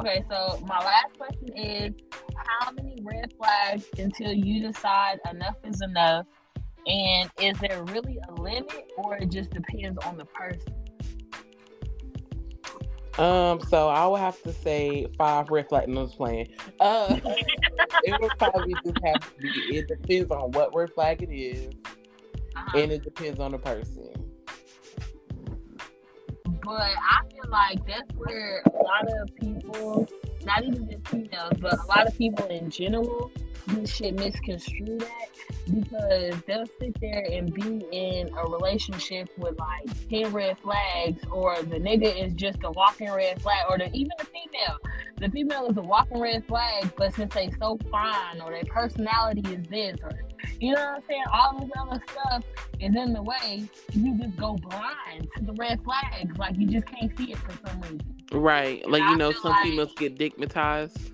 Okay, 0.00 0.22
so 0.28 0.60
my 0.66 0.78
last 0.80 1.16
question 1.16 1.56
is 1.56 1.94
how 2.36 2.72
many 2.72 2.98
red 3.00 3.32
flags 3.38 3.86
until 3.96 4.32
you 4.32 4.60
decide 4.60 5.18
enough 5.30 5.56
is 5.64 5.80
enough? 5.80 6.26
And 6.86 7.30
is 7.40 7.58
there 7.60 7.82
really 7.84 8.18
a 8.28 8.32
limit 8.40 8.90
or 8.98 9.16
it 9.16 9.30
just 9.30 9.50
depends 9.50 9.98
on 10.04 10.16
the 10.18 10.24
person? 10.26 10.74
um 13.16 13.60
so 13.60 13.88
I 13.88 14.08
would 14.08 14.18
have 14.18 14.42
to 14.42 14.52
say 14.52 15.06
five 15.16 15.48
red 15.48 15.68
flag 15.68 15.88
no 15.88 16.04
just 16.04 16.16
playing. 16.16 16.48
Uh 16.80 17.16
it 18.02 18.20
would 18.20 18.32
probably 18.38 18.74
just 18.84 18.98
have 19.04 19.20
to 19.20 19.40
be 19.40 19.50
it 19.76 19.86
depends 19.86 20.30
on 20.32 20.50
what 20.50 20.74
red 20.74 20.92
flag 20.92 21.22
it 21.22 21.32
is 21.32 21.72
Uh-huh. 22.56 22.78
and 22.78 22.90
it 22.92 23.04
depends 23.04 23.38
on 23.38 23.52
the 23.52 23.58
person. 23.58 24.10
But 26.64 26.80
I 26.80 27.20
feel 27.30 27.50
like 27.50 27.86
that's 27.86 28.10
where 28.16 28.62
a 28.66 28.82
lot 28.82 29.06
of 29.20 29.36
people, 29.36 30.08
not 30.44 30.64
even 30.64 30.90
just 30.90 31.06
females, 31.08 31.52
but 31.60 31.74
a 31.78 31.86
lot 31.86 32.06
of 32.08 32.16
people 32.18 32.46
in 32.46 32.70
general, 32.70 33.30
this 33.68 33.94
shit 33.94 34.14
misconstrue 34.14 34.98
that 34.98 35.28
because 35.72 36.42
they'll 36.46 36.66
sit 36.78 36.98
there 37.00 37.26
and 37.30 37.52
be 37.52 37.86
in 37.92 38.30
a 38.36 38.42
relationship 38.48 39.28
with 39.38 39.58
like 39.58 40.08
10 40.08 40.32
red 40.32 40.58
flags, 40.58 41.22
or 41.30 41.62
the 41.62 41.76
nigga 41.76 42.24
is 42.24 42.34
just 42.34 42.58
a 42.64 42.70
walking 42.70 43.10
red 43.10 43.40
flag, 43.40 43.66
or 43.68 43.78
the, 43.78 43.90
even 43.92 44.12
the 44.18 44.26
female. 44.26 44.78
The 45.18 45.30
female 45.30 45.66
is 45.66 45.76
a 45.76 45.82
walking 45.82 46.20
red 46.20 46.46
flag, 46.46 46.92
but 46.96 47.14
since 47.14 47.32
they 47.34 47.50
so 47.58 47.78
fine, 47.90 48.40
or 48.40 48.50
their 48.50 48.64
personality 48.64 49.42
is 49.52 49.66
this, 49.68 49.98
or 50.02 50.12
you 50.60 50.74
know 50.74 50.80
what 50.80 50.96
I'm 50.96 51.02
saying? 51.08 51.24
All 51.32 51.60
this 51.60 51.70
other 51.78 52.02
stuff 52.10 52.44
is 52.80 52.94
in 52.94 53.12
the 53.12 53.22
way. 53.22 53.68
You 53.92 54.18
just 54.18 54.36
go 54.36 54.54
blind 54.54 55.28
to 55.36 55.44
the 55.44 55.52
red 55.54 55.82
flags. 55.84 56.36
Like 56.38 56.56
you 56.58 56.66
just 56.66 56.86
can't 56.86 57.16
see 57.16 57.32
it 57.32 57.38
for 57.38 57.52
some 57.66 57.80
reason. 57.80 58.02
Right. 58.32 58.88
Like 58.88 59.02
you 59.02 59.16
know 59.16 59.32
some 59.32 59.52
like- 59.52 59.62
females 59.62 59.92
get 59.96 60.18
dickmatized. 60.18 61.13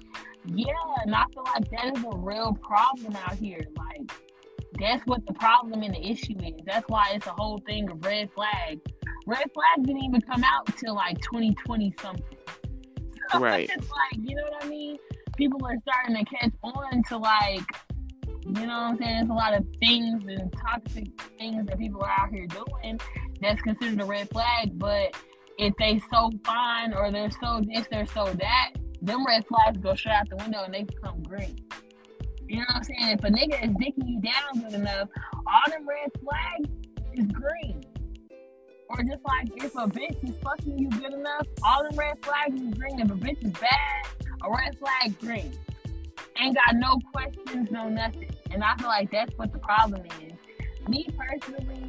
Yeah, 0.54 0.72
and 1.04 1.14
I 1.14 1.24
feel 1.32 1.44
like 1.44 1.70
that 1.70 1.96
is 1.96 2.04
a 2.04 2.16
real 2.16 2.54
problem 2.54 3.16
out 3.16 3.34
here. 3.34 3.60
Like 3.76 4.10
that's 4.78 5.04
what 5.06 5.26
the 5.26 5.32
problem 5.34 5.82
and 5.82 5.94
the 5.94 6.06
issue 6.06 6.34
is. 6.42 6.60
That's 6.64 6.88
why 6.88 7.12
it's 7.14 7.26
a 7.26 7.30
whole 7.32 7.58
thing 7.66 7.90
of 7.90 8.04
red 8.04 8.30
flags. 8.34 8.80
Red 9.26 9.50
flags 9.52 9.86
didn't 9.86 10.02
even 10.04 10.20
come 10.22 10.42
out 10.44 10.66
till 10.76 10.94
like 10.94 11.20
2020 11.20 11.94
something. 12.00 12.24
So 13.32 13.38
Right. 13.38 13.70
it's 13.72 13.88
like, 13.88 14.28
you 14.28 14.34
know 14.34 14.42
what 14.42 14.64
I 14.64 14.68
mean? 14.68 14.98
People 15.36 15.64
are 15.64 15.76
starting 15.82 16.16
to 16.16 16.24
catch 16.24 16.50
on 16.64 17.00
to 17.10 17.16
like, 17.16 17.62
you 18.44 18.52
know 18.52 18.66
what 18.66 18.68
I'm 18.72 18.98
saying? 18.98 19.16
There's 19.18 19.28
a 19.30 19.32
lot 19.32 19.54
of 19.54 19.64
things 19.78 20.24
and 20.26 20.52
toxic 20.66 21.06
things 21.38 21.64
that 21.66 21.78
people 21.78 22.02
are 22.02 22.10
out 22.10 22.30
here 22.30 22.48
doing 22.48 22.98
that's 23.40 23.60
considered 23.62 24.00
a 24.00 24.04
red 24.04 24.28
flag. 24.30 24.76
But 24.76 25.14
if 25.58 25.74
they 25.78 26.00
so 26.10 26.32
fine 26.44 26.92
or 26.92 27.12
they're 27.12 27.30
so 27.30 27.60
this, 27.64 27.86
they're 27.88 28.06
so 28.06 28.32
that, 28.32 28.70
them 29.02 29.26
red 29.26 29.46
flags 29.46 29.78
go 29.78 29.94
straight 29.94 30.14
out 30.14 30.28
the 30.28 30.36
window 30.36 30.62
and 30.64 30.74
they 30.74 30.82
become 30.82 31.22
green. 31.22 31.56
You 32.46 32.56
know 32.56 32.64
what 32.68 32.76
I'm 32.76 32.84
saying? 32.84 33.18
If 33.18 33.24
a 33.24 33.30
nigga 33.30 33.64
is 33.64 33.74
dicking 33.76 34.08
you 34.08 34.20
down 34.20 34.62
good 34.62 34.74
enough, 34.74 35.08
all 35.46 35.70
them 35.70 35.86
red 35.88 36.10
flags 36.20 36.68
is 37.14 37.26
green. 37.28 37.84
Or 38.88 39.02
just 39.04 39.24
like 39.24 39.48
if 39.56 39.74
a 39.76 39.86
bitch 39.86 40.28
is 40.28 40.36
fucking 40.42 40.76
you 40.76 40.90
good 40.90 41.12
enough, 41.12 41.46
all 41.64 41.84
them 41.84 41.96
red 41.96 42.22
flags 42.24 42.60
is 42.60 42.74
green. 42.74 43.00
If 43.00 43.10
a 43.10 43.14
bitch 43.14 43.44
is 43.44 43.52
bad, 43.52 44.06
a 44.42 44.50
red 44.50 44.76
flag 44.78 45.18
green. 45.20 45.52
Ain't 46.36 46.56
got 46.56 46.76
no 46.76 46.98
questions, 47.12 47.70
no 47.70 47.88
nothing. 47.88 48.30
And 48.50 48.64
I 48.64 48.74
feel 48.76 48.88
like 48.88 49.10
that's 49.10 49.36
what 49.36 49.52
the 49.52 49.58
problem 49.58 50.02
is. 50.20 50.32
Me 50.88 51.06
personally, 51.16 51.88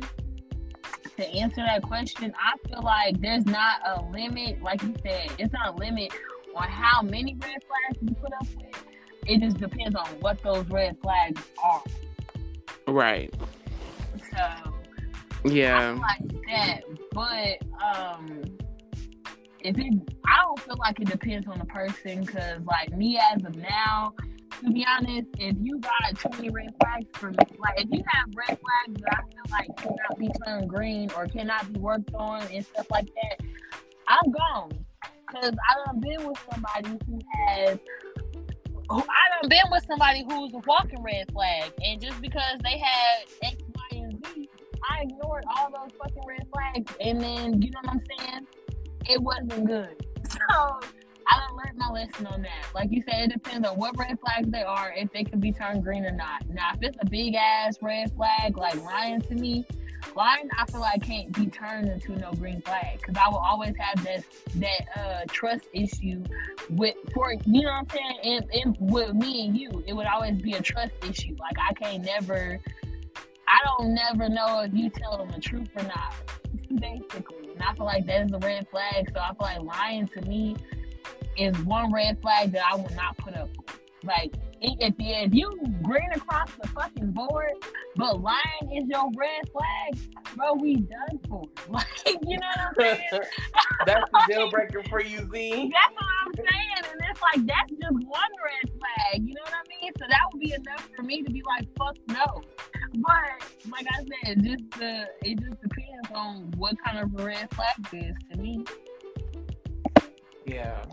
to 1.18 1.28
answer 1.30 1.64
that 1.66 1.82
question, 1.82 2.34
I 2.40 2.58
feel 2.68 2.82
like 2.84 3.20
there's 3.20 3.46
not 3.46 3.80
a 3.86 4.04
limit. 4.12 4.62
Like 4.62 4.84
you 4.84 4.94
said, 5.04 5.32
it's 5.40 5.54
not 5.54 5.76
a 5.76 5.78
limit 5.78 6.14
on 6.56 6.68
how 6.70 7.02
many 7.02 7.36
red 7.42 7.58
flags 7.68 7.98
you 8.02 8.16
put 8.16 8.34
up 8.34 8.48
with. 8.58 8.84
It 9.28 9.40
just 9.40 9.58
depends 9.58 9.96
on 9.96 10.08
what 10.20 10.42
those 10.42 10.66
red 10.70 10.98
flags 11.02 11.42
are. 11.64 11.84
Right. 12.88 13.34
So 14.32 14.48
Yeah. 15.46 15.92
like 16.00 16.32
that. 16.48 16.82
But 17.12 17.60
um 17.84 18.44
if 19.64 19.78
it 19.78 19.94
I 20.28 20.42
don't 20.42 20.60
feel 20.60 20.78
like 20.80 21.00
it 21.00 21.08
depends 21.08 21.48
on 21.48 21.60
the 21.60 21.66
person 21.66 22.24
because 22.24 22.62
like 22.66 22.92
me 22.96 23.20
as 23.20 23.44
of 23.44 23.56
now, 23.56 24.14
to 24.64 24.72
be 24.72 24.86
honest, 24.88 25.28
if 25.38 25.56
you 25.62 25.80
got 25.80 26.20
too 26.20 26.30
many 26.38 26.50
red 26.50 26.74
flags 26.82 27.08
for 27.14 27.30
me, 27.32 27.38
like 27.60 27.80
if 27.80 27.88
you 27.92 28.04
have 28.08 28.30
red 28.36 28.58
flags 28.60 29.02
that 29.02 29.14
I 29.14 29.22
feel 29.32 29.46
like 29.52 29.78
cannot 29.78 30.20
be 30.20 30.30
turned 30.46 30.70
green 30.70 31.12
or 31.16 31.28
cannot 31.28 31.72
be 31.72 31.80
worked 31.80 32.14
on 32.16 32.42
and 32.52 32.66
stuff 32.66 32.88
like 32.92 33.08
that, 33.08 33.46
I'm 34.08 34.32
gone. 34.32 34.86
Cause 35.32 35.54
I 35.70 35.86
done 35.86 36.00
been 36.00 36.28
with 36.28 36.38
somebody 36.52 36.90
who 37.08 37.20
has 37.48 37.80
I 38.90 39.40
done 39.40 39.50
been 39.50 39.72
with 39.72 39.86
somebody 39.86 40.26
who's 40.28 40.54
a 40.54 40.62
walking 40.68 41.02
red 41.02 41.32
flag 41.32 41.72
and 41.82 42.02
just 42.02 42.22
because 42.22 42.60
they 42.64 42.78
had 42.78 43.24
X, 43.42 43.56
Y, 43.92 43.98
and 43.98 44.28
Z, 44.28 44.50
I 44.90 45.04
ignored 45.04 45.46
all 45.56 45.72
those 45.72 45.92
fucking 45.98 46.24
red 46.28 46.46
flags 46.54 46.94
and 47.00 47.22
then 47.22 47.62
you 47.62 47.72
know 47.72 47.80
what 47.84 47.94
I'm 47.94 48.02
saying? 48.20 48.48
It 49.10 49.22
wasn't 49.22 49.66
good. 49.66 50.06
So 50.50 50.80
I 51.28 51.40
done 51.40 51.58
learned 51.58 51.78
my 51.78 51.90
lesson 51.90 52.28
on 52.28 52.42
that. 52.42 52.66
Like 52.74 52.92
you 52.92 53.02
said, 53.04 53.32
it 53.32 53.34
depends 53.34 53.68
on 53.68 53.78
what 53.78 53.98
red 53.98 54.18
flags 54.20 54.50
they 54.50 54.64
are, 54.64 54.94
if 54.96 55.12
they 55.12 55.24
can 55.24 55.40
be 55.40 55.52
turned 55.52 55.84
green 55.84 56.06
or 56.06 56.12
not. 56.12 56.48
Now, 56.50 56.72
if 56.74 56.82
it's 56.82 56.98
a 57.02 57.06
big 57.06 57.36
ass 57.36 57.78
red 57.82 58.12
flag, 58.16 58.58
like 58.58 58.76
lying 58.84 59.22
to 59.22 59.36
me, 59.36 59.66
lying, 60.16 60.50
I 60.58 60.66
feel 60.66 60.82
like 60.82 61.02
can't 61.02 61.32
be 61.32 61.48
turned 61.48 61.90
into 61.90 62.16
no 62.16 62.32
green 62.34 62.62
flag 62.62 62.98
because 62.98 63.16
I 63.18 63.30
will 63.30 63.38
always 63.38 63.76
have 63.78 64.04
that 64.04 64.24
that 64.56 65.00
uh, 65.00 65.26
trust 65.28 65.68
issue 65.74 66.24
with 66.70 66.96
for 67.14 67.34
you 67.46 67.64
know 67.64 67.70
what 67.70 67.74
I'm 67.74 67.90
saying. 67.90 68.20
And, 68.24 68.52
and 68.54 68.92
with 68.92 69.14
me 69.14 69.46
and 69.46 69.58
you, 69.58 69.84
it 69.88 69.94
would 69.94 70.08
always 70.08 70.42
be 70.42 70.54
a 70.54 70.62
trust 70.62 70.94
issue. 71.08 71.36
Like 71.40 71.58
I 71.60 71.74
can't 71.74 72.04
never, 72.04 72.60
I 73.48 73.60
don't 73.66 73.94
never 73.94 74.30
know 74.30 74.62
if 74.62 74.74
you 74.74 74.90
tell 74.90 75.18
them 75.18 75.30
the 75.30 75.40
truth 75.40 75.70
or 75.76 75.84
not. 75.84 76.14
Basically, 76.76 77.52
and 77.54 77.62
I 77.62 77.74
feel 77.74 77.86
like 77.86 78.06
that 78.06 78.26
is 78.26 78.32
a 78.32 78.40
red 78.40 78.68
flag. 78.70 79.12
So 79.14 79.20
I 79.20 79.30
feel 79.30 79.64
like 79.66 79.78
lying 79.78 80.08
to 80.10 80.22
me 80.22 80.56
is 81.38 81.58
one 81.60 81.92
red 81.92 82.22
flag 82.22 82.52
that 82.52 82.64
I 82.66 82.76
will 82.76 82.92
not 82.96 83.18
put 83.18 83.36
up 83.36 83.50
with. 83.58 83.80
Like, 84.04 84.34
if, 84.62 84.94
if 85.00 85.34
you 85.34 85.52
green 85.82 86.12
across 86.14 86.52
the 86.62 86.68
fucking 86.70 87.12
board, 87.12 87.52
but 87.96 88.22
lying 88.22 88.72
is 88.72 88.88
your 88.88 89.10
red 89.18 89.50
flag, 89.52 90.00
bro, 90.36 90.54
we 90.54 90.76
done 90.76 91.20
for. 91.28 91.44
Like, 91.70 91.86
you 92.28 92.38
know 92.38 92.48
what 92.48 92.60
I'm 92.60 92.74
saying? 92.98 93.22
That's 93.86 94.12
the 94.12 94.24
deal 94.28 94.50
breaker 94.50 94.84
for 94.90 95.02
you, 95.02 95.20
Z. 95.32 95.72
That's 95.74 95.96
what 95.96 96.06
I'm 96.26 96.34
saying. 96.36 96.92
And 96.92 97.02
it's 97.10 97.22
like, 97.22 97.46
that's 97.46 97.72
just 97.72 97.94
one 97.94 98.32
red 98.44 98.72
flag. 98.78 99.26
You 99.26 99.34
know 99.34 99.42
what 99.44 99.54
I 99.54 99.82
mean? 99.82 99.92
So 99.98 100.06
that 100.10 100.20
would 100.32 100.42
be 100.42 100.54
enough 100.54 100.90
for 100.96 101.04
me 101.04 101.22
to 101.24 101.32
be 101.32 101.42
like, 101.44 101.68
fuck 101.78 101.96
no. 102.08 102.42
But, 102.96 103.72
like 103.72 103.86
I 103.90 104.04
said, 104.26 104.44
just 104.44 104.70
the, 104.72 105.06
it 105.22 105.40
just 105.40 105.62
depends 105.62 106.10
on 106.14 106.52
what 106.58 106.76
kind 106.84 107.00
of 107.00 107.14
red 107.14 107.50
flag 107.52 107.76
it 107.94 108.06
is 108.06 108.16
to 108.32 108.38
me. 108.38 108.66
Yeah. 110.46 110.84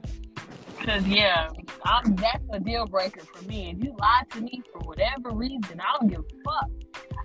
Cause 0.85 1.07
yeah, 1.07 1.49
I'm, 1.85 2.15
that's 2.17 2.45
a 2.53 2.61
deal 2.61 2.87
breaker 2.87 3.21
for 3.21 3.45
me. 3.45 3.71
If 3.71 3.85
you 3.85 3.97
lie 3.99 4.23
to 4.31 4.41
me 4.41 4.63
for 4.73 4.79
whatever 4.81 5.31
reason, 5.31 5.81
I 5.81 5.99
don't 5.99 6.09
give 6.09 6.21
a 6.21 6.43
fuck. 6.45 6.71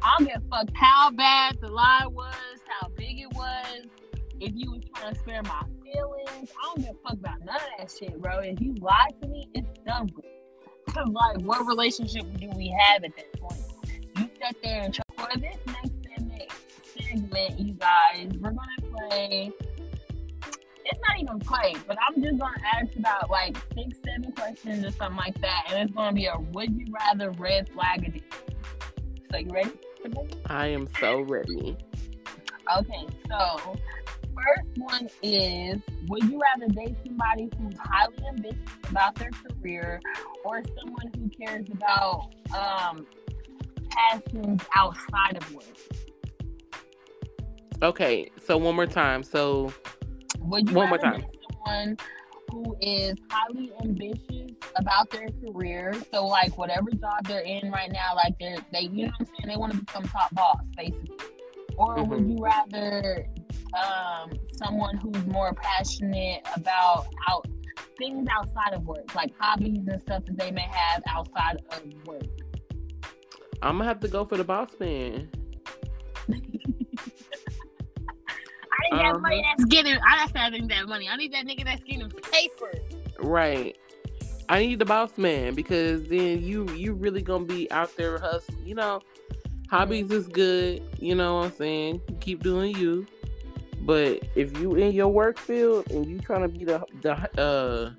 I 0.02 0.16
don't 0.18 0.28
give 0.28 0.38
a 0.38 0.50
fuck 0.50 0.70
how 0.74 1.12
bad 1.12 1.60
the 1.62 1.70
lie 1.70 2.08
was, 2.08 2.36
how 2.68 2.90
big 2.90 3.20
it 3.20 3.32
was. 3.34 3.86
If 4.40 4.54
you 4.56 4.72
was 4.72 4.82
trying 4.96 5.14
to 5.14 5.20
spare 5.20 5.44
my 5.44 5.64
feelings, 5.84 6.50
I 6.62 6.66
don't 6.66 6.80
give 6.80 6.96
a 6.96 7.08
fuck 7.08 7.14
about 7.14 7.46
none 7.46 7.56
of 7.56 7.62
that 7.78 7.92
shit, 7.98 8.20
bro. 8.22 8.40
If 8.40 8.60
you 8.60 8.74
lie 8.82 9.10
to 9.22 9.28
me, 9.28 9.48
it's 9.54 9.80
done 9.86 10.10
with. 10.16 10.26
Cause 10.90 11.08
like, 11.08 11.42
what 11.42 11.66
relationship 11.66 12.26
do 12.38 12.50
we 12.56 12.76
have 12.78 13.04
at 13.04 13.16
that 13.16 13.40
point? 13.40 13.62
You 14.18 14.30
sat 14.42 14.56
there 14.64 14.82
and 14.82 14.94
try. 14.94 15.04
For 15.16 15.40
this 15.40 15.58
next 15.68 15.92
segment, 16.04 16.52
segment, 16.98 17.60
you 17.60 17.74
guys, 17.76 18.30
we're 18.40 18.52
gonna 18.52 19.10
play 19.10 19.52
even 21.24 21.39
play, 21.39 21.75
but 21.88 21.98
I'm 22.08 22.22
just 22.22 22.38
gonna 22.38 22.58
ask 22.75 22.96
about 22.98 23.30
like 23.30 23.58
six, 23.75 23.98
seven 24.06 24.32
questions 24.34 24.86
or 24.86 24.92
something 24.92 25.18
like 25.18 25.39
that, 25.42 25.65
and 25.70 25.80
it's 25.80 25.92
gonna 25.96 26.13
be 26.13 26.25
a 26.25 26.38
would 26.51 26.72
you 26.75 26.86
rather 26.92 27.32
red 27.32 27.70
flag 27.70 28.08
edition. 28.08 28.27
So 29.32 29.38
you 29.38 29.50
ready? 29.51 29.72
I 30.48 30.68
am 30.68 30.88
so 31.00 31.22
ready. 31.22 31.77
Okay, 32.77 33.08
so 33.30 33.75
first 34.36 34.70
one 34.77 35.10
is 35.22 35.82
would 36.08 36.24
you 36.30 36.42
rather 36.42 36.72
date 36.74 36.96
somebody 37.06 37.50
who's 37.58 37.75
highly 37.80 38.15
ambitious 38.27 38.58
about 38.89 39.15
their 39.15 39.30
career 39.32 40.01
or 40.44 40.62
someone 40.77 41.12
who 41.15 41.30
cares 41.30 41.65
about 41.72 42.34
um, 42.56 43.06
passions 43.89 44.62
outside 44.75 45.38
of 45.38 45.53
work? 45.53 45.63
Okay, 47.82 48.30
so 48.46 48.58
one 48.58 48.75
more 48.75 48.86
time. 48.86 49.24
So 49.24 49.74
Would 50.44 50.70
you 50.70 50.76
One 50.76 50.90
more 50.90 50.98
time. 50.98 51.24
someone 51.66 51.98
who 52.52 52.76
is 52.82 53.16
highly 53.30 53.72
ambitious 53.84 54.58
about 54.76 55.10
their 55.10 55.30
career? 55.46 55.94
So 56.12 56.26
like 56.28 56.58
whatever 56.58 56.90
job 56.92 57.26
they're 57.28 57.40
in 57.42 57.72
right 57.72 57.92
now, 57.92 58.16
like 58.16 58.36
they're 58.40 58.58
they 58.72 58.82
you 58.82 59.06
know 59.06 59.12
what 59.18 59.22
I'm 59.22 59.26
saying, 59.28 59.48
they 59.48 59.58
want 59.58 59.72
to 59.74 59.80
become 59.80 60.04
top 60.04 60.34
boss, 60.36 60.58
basically. 60.78 61.16
Or 61.78 62.04
would 62.04 62.20
Mhm. 62.20 62.38
you 62.38 62.44
rather 62.44 63.28
um, 63.74 64.32
someone 64.58 64.98
who's 64.98 65.26
more 65.28 65.54
passionate 65.54 66.46
about 66.56 67.08
out 67.30 67.48
things 67.98 68.28
outside 68.32 68.74
of 68.74 68.86
work, 68.86 69.16
like 69.16 69.32
hobbies 69.40 69.88
and 69.88 70.02
stuff 70.02 70.24
that 70.26 70.38
they 70.38 70.52
may 70.52 70.68
have 70.70 71.02
outside 71.08 71.58
of 71.72 71.82
work? 72.06 72.24
I'm 73.62 73.78
gonna 73.78 73.86
have 73.86 74.00
to 74.02 74.08
go 74.08 74.26
for 74.26 74.38
the 74.38 74.44
boss 74.44 74.70
man. 74.80 75.30
I 78.94 78.98
need 78.98 79.04
that 79.04 79.10
Uh-huh. 79.12 79.20
money 79.20 79.44
that's 79.58 79.66
getting. 79.66 79.98
I 80.06 80.28
said 80.28 80.38
I 80.38 80.50
need 80.50 80.70
that 80.70 80.88
money. 80.88 81.10
I 81.10 81.16
need 81.16 81.34
that 81.34 81.46
nigga 81.46 81.64
that's 81.66 81.84
getting 81.84 82.10
paper. 82.10 82.72
Right. 83.20 83.78
I 84.50 84.60
need 84.60 84.80
the 84.80 84.86
boss 84.86 85.18
man 85.18 85.56
because 85.56 86.04
then 86.06 86.42
you 86.44 86.70
you 86.76 86.94
really 86.94 87.22
gonna 87.22 87.46
be 87.46 87.72
out 87.72 87.96
there 87.96 88.18
hustling. 88.20 88.66
You 88.66 88.76
know, 88.76 89.02
hobbies 89.70 90.12
is 90.12 90.28
good. 90.28 90.84
You 91.00 91.16
know 91.16 91.38
what 91.38 91.46
I'm 91.46 91.52
saying? 91.54 92.02
Keep 92.20 92.44
doing 92.44 92.76
you. 92.76 93.06
But 93.82 94.24
if 94.36 94.58
you 94.60 94.76
in 94.76 94.92
your 94.94 95.10
work 95.10 95.38
field 95.40 95.90
and 95.92 96.06
you 96.06 96.20
trying 96.20 96.42
to 96.42 96.48
be 96.48 96.66
the 96.66 96.84
the 97.02 97.14
uh 97.42 97.92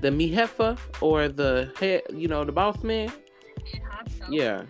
the 0.00 0.10
mihefa 0.10 0.78
or 1.00 1.28
the 1.28 1.72
head, 1.80 2.02
you 2.12 2.28
know, 2.28 2.44
the 2.44 2.52
boss 2.52 2.82
man, 2.82 3.10
yeah, 4.28 4.62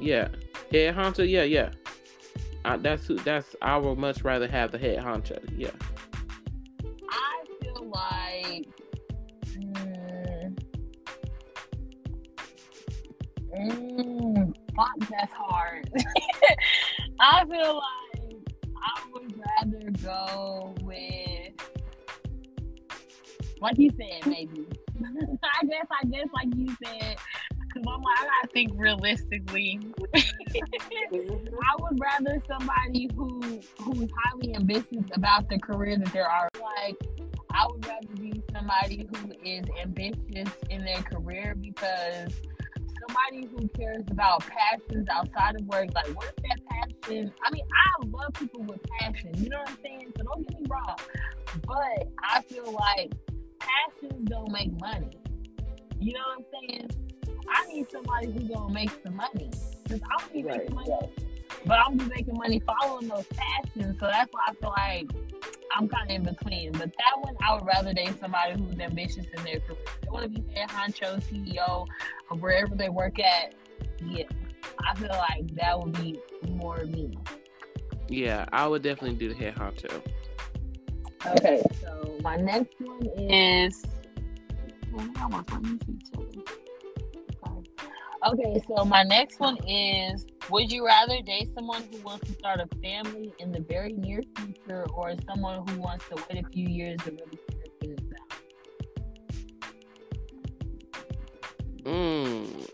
yeah, 0.00 0.28
head 0.72 0.94
honcho, 0.96 1.28
yeah, 1.28 1.42
yeah. 1.42 1.70
Uh, 2.64 2.76
that's 2.76 3.06
who. 3.06 3.16
That's 3.16 3.56
I 3.62 3.76
would 3.76 3.98
much 3.98 4.22
rather 4.22 4.46
have 4.48 4.70
the 4.72 4.78
head 4.78 4.98
honcho. 4.98 5.38
Yeah. 5.56 5.70
I 7.10 7.44
feel 7.62 7.90
like. 7.90 8.68
Mm, 9.58 10.56
mm, 13.56 14.54
that's 15.10 15.32
hard. 15.32 15.90
I 17.20 17.44
feel 17.44 17.76
like 17.76 18.34
I 18.82 19.02
would 19.12 19.34
rather 19.58 19.90
go 20.02 20.74
with, 20.82 21.52
like 23.60 23.78
you 23.78 23.90
said, 23.90 24.26
maybe. 24.26 24.66
I 25.02 25.66
guess, 25.66 25.86
I 25.90 26.06
guess, 26.06 26.26
like 26.32 26.48
you 26.54 26.76
said, 26.84 27.16
like, 27.84 28.18
I 28.18 28.24
gotta 28.24 28.52
think 28.52 28.72
realistically. 28.74 29.80
Mm-hmm. 29.82 31.54
I 31.62 31.82
would 31.82 32.00
rather 32.00 32.42
somebody 32.46 33.08
who 33.14 33.60
who's 33.80 34.10
highly 34.24 34.54
ambitious 34.54 35.04
about 35.14 35.48
the 35.48 35.58
career 35.58 35.98
that 35.98 36.12
they're 36.12 36.30
already 36.30 36.60
like. 36.60 36.96
I 37.52 37.66
would 37.66 37.84
rather 37.86 38.14
be 38.20 38.42
somebody 38.52 39.08
who 39.12 39.32
is 39.44 39.64
ambitious 39.82 40.50
in 40.70 40.84
their 40.84 41.02
career 41.02 41.56
because 41.60 42.32
somebody 43.08 43.46
who 43.46 43.68
cares 43.68 44.04
about 44.10 44.44
passions 44.46 45.08
outside 45.10 45.56
of 45.56 45.66
work, 45.66 45.88
like 45.94 46.08
what 46.16 46.26
is 46.26 46.44
that 46.48 46.60
passion? 46.68 47.32
I 47.44 47.50
mean, 47.50 47.64
I 47.64 48.06
love 48.06 48.32
people 48.34 48.62
with 48.62 48.80
passion, 48.98 49.32
you 49.42 49.48
know 49.48 49.58
what 49.58 49.70
I'm 49.70 49.78
saying? 49.82 50.12
So 50.16 50.24
don't 50.24 50.48
get 50.48 50.60
me 50.60 50.66
wrong. 50.70 50.96
But 51.66 52.08
I 52.22 52.42
feel 52.42 52.72
like 52.72 53.12
passions 53.58 54.24
don't 54.24 54.52
make 54.52 54.70
money. 54.80 55.10
You 55.98 56.14
know 56.14 56.20
what 56.34 56.38
I'm 56.38 56.68
saying? 56.68 56.90
I 57.50 57.66
need 57.66 57.90
somebody 57.90 58.30
who's 58.30 58.44
gonna 58.44 58.72
make 58.72 58.90
some 59.02 59.16
money. 59.16 59.50
Cause 59.88 60.00
I 60.04 60.20
don't 60.20 60.32
be 60.32 60.42
making 60.42 60.74
money. 60.74 60.90
But 61.66 61.78
I'm 61.84 61.98
just 61.98 62.10
making 62.10 62.34
money 62.34 62.60
following 62.60 63.08
those 63.08 63.26
passions. 63.26 63.98
So 64.00 64.06
that's 64.06 64.32
why 64.32 64.40
I 64.48 64.54
feel 64.54 64.72
like 64.76 65.10
I'm 65.76 65.88
kind 65.88 66.10
of 66.10 66.16
in 66.16 66.22
between. 66.22 66.72
But 66.72 66.92
that 66.96 67.20
one, 67.20 67.34
I 67.42 67.54
would 67.54 67.66
rather 67.66 67.92
date 67.92 68.18
somebody 68.20 68.60
who's 68.60 68.78
ambitious 68.78 69.26
in 69.36 69.44
their 69.44 69.60
career. 69.60 69.78
They 70.02 70.08
want 70.10 70.34
to 70.34 70.40
be 70.40 70.52
head 70.54 70.68
honcho, 70.68 71.20
CEO, 71.22 71.86
or 72.30 72.36
wherever 72.38 72.74
they 72.74 72.88
work 72.88 73.18
at. 73.18 73.54
Yeah, 74.04 74.24
I 74.86 74.94
feel 74.94 75.08
like 75.08 75.54
that 75.56 75.78
would 75.78 75.92
be 76.00 76.18
more 76.48 76.84
me. 76.84 77.18
Yeah, 78.08 78.46
I 78.52 78.66
would 78.66 78.82
definitely 78.82 79.16
do 79.16 79.28
the 79.28 79.34
head 79.34 79.54
honcho. 79.56 80.02
Okay, 81.26 81.62
so 81.82 82.16
my 82.22 82.36
next 82.36 82.74
one 82.80 83.06
is. 83.18 83.84
Okay, 88.26 88.62
so 88.66 88.84
my 88.84 89.02
next 89.02 89.40
one 89.40 89.56
is 89.66 90.26
Would 90.50 90.70
you 90.70 90.84
rather 90.84 91.22
date 91.22 91.48
someone 91.54 91.84
who 91.90 91.98
wants 92.02 92.28
to 92.28 92.34
start 92.34 92.60
a 92.60 92.68
family 92.82 93.32
in 93.38 93.50
the 93.50 93.60
very 93.60 93.94
near 93.94 94.20
future 94.36 94.86
or 94.92 95.14
someone 95.26 95.66
who 95.68 95.80
wants 95.80 96.04
to 96.10 96.16
wait 96.28 96.44
a 96.44 96.48
few 96.50 96.68
years 96.68 96.98
to 97.04 97.12
really 97.12 97.38
figure 97.48 97.96
things 97.96 98.12
out? 98.20 98.36
Mm. 101.84 102.68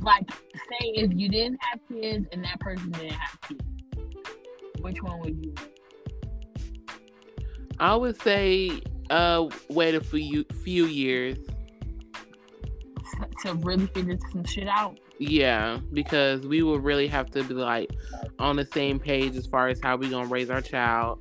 Like, 0.00 0.30
say 0.30 0.86
if 0.94 1.12
you 1.12 1.28
didn't 1.28 1.58
have 1.62 1.80
kids 1.88 2.28
and 2.30 2.44
that 2.44 2.60
person 2.60 2.92
didn't 2.92 3.12
have 3.14 3.40
kids, 3.48 3.64
which 4.80 5.02
one 5.02 5.18
would 5.20 5.44
you? 5.44 5.54
I 7.80 7.96
would 7.96 8.20
say 8.22 8.80
uh 9.10 9.48
wait 9.70 9.96
a 9.96 10.00
few 10.00 10.44
few 10.62 10.86
years. 10.86 11.38
To 13.42 13.54
really 13.54 13.86
figure 13.88 14.16
some 14.32 14.44
shit 14.44 14.68
out? 14.68 14.98
Yeah, 15.18 15.78
because 15.92 16.46
we 16.46 16.62
will 16.62 16.78
really 16.78 17.06
have 17.08 17.30
to 17.32 17.44
be 17.44 17.54
like 17.54 17.90
on 18.38 18.56
the 18.56 18.64
same 18.64 18.98
page 18.98 19.36
as 19.36 19.46
far 19.46 19.68
as 19.68 19.80
how 19.80 19.96
we 19.96 20.08
gonna 20.08 20.28
raise 20.28 20.50
our 20.50 20.60
child. 20.60 21.20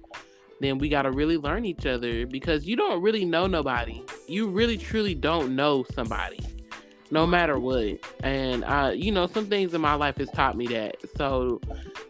Then 0.59 0.77
we 0.77 0.89
gotta 0.89 1.11
really 1.11 1.37
learn 1.37 1.65
each 1.65 1.85
other 1.85 2.25
because 2.25 2.65
you 2.65 2.75
don't 2.75 3.01
really 3.01 3.25
know 3.25 3.47
nobody. 3.47 4.03
You 4.27 4.47
really 4.47 4.77
truly 4.77 5.13
don't 5.13 5.55
know 5.55 5.85
somebody, 5.93 6.39
no 7.11 7.27
matter 7.27 7.59
what. 7.59 7.99
And 8.23 8.63
uh, 8.63 8.93
you 8.95 9.11
know, 9.11 9.27
some 9.27 9.47
things 9.47 9.73
in 9.73 9.81
my 9.81 9.95
life 9.95 10.17
has 10.17 10.29
taught 10.31 10.55
me 10.57 10.67
that. 10.67 10.95
So 11.17 11.59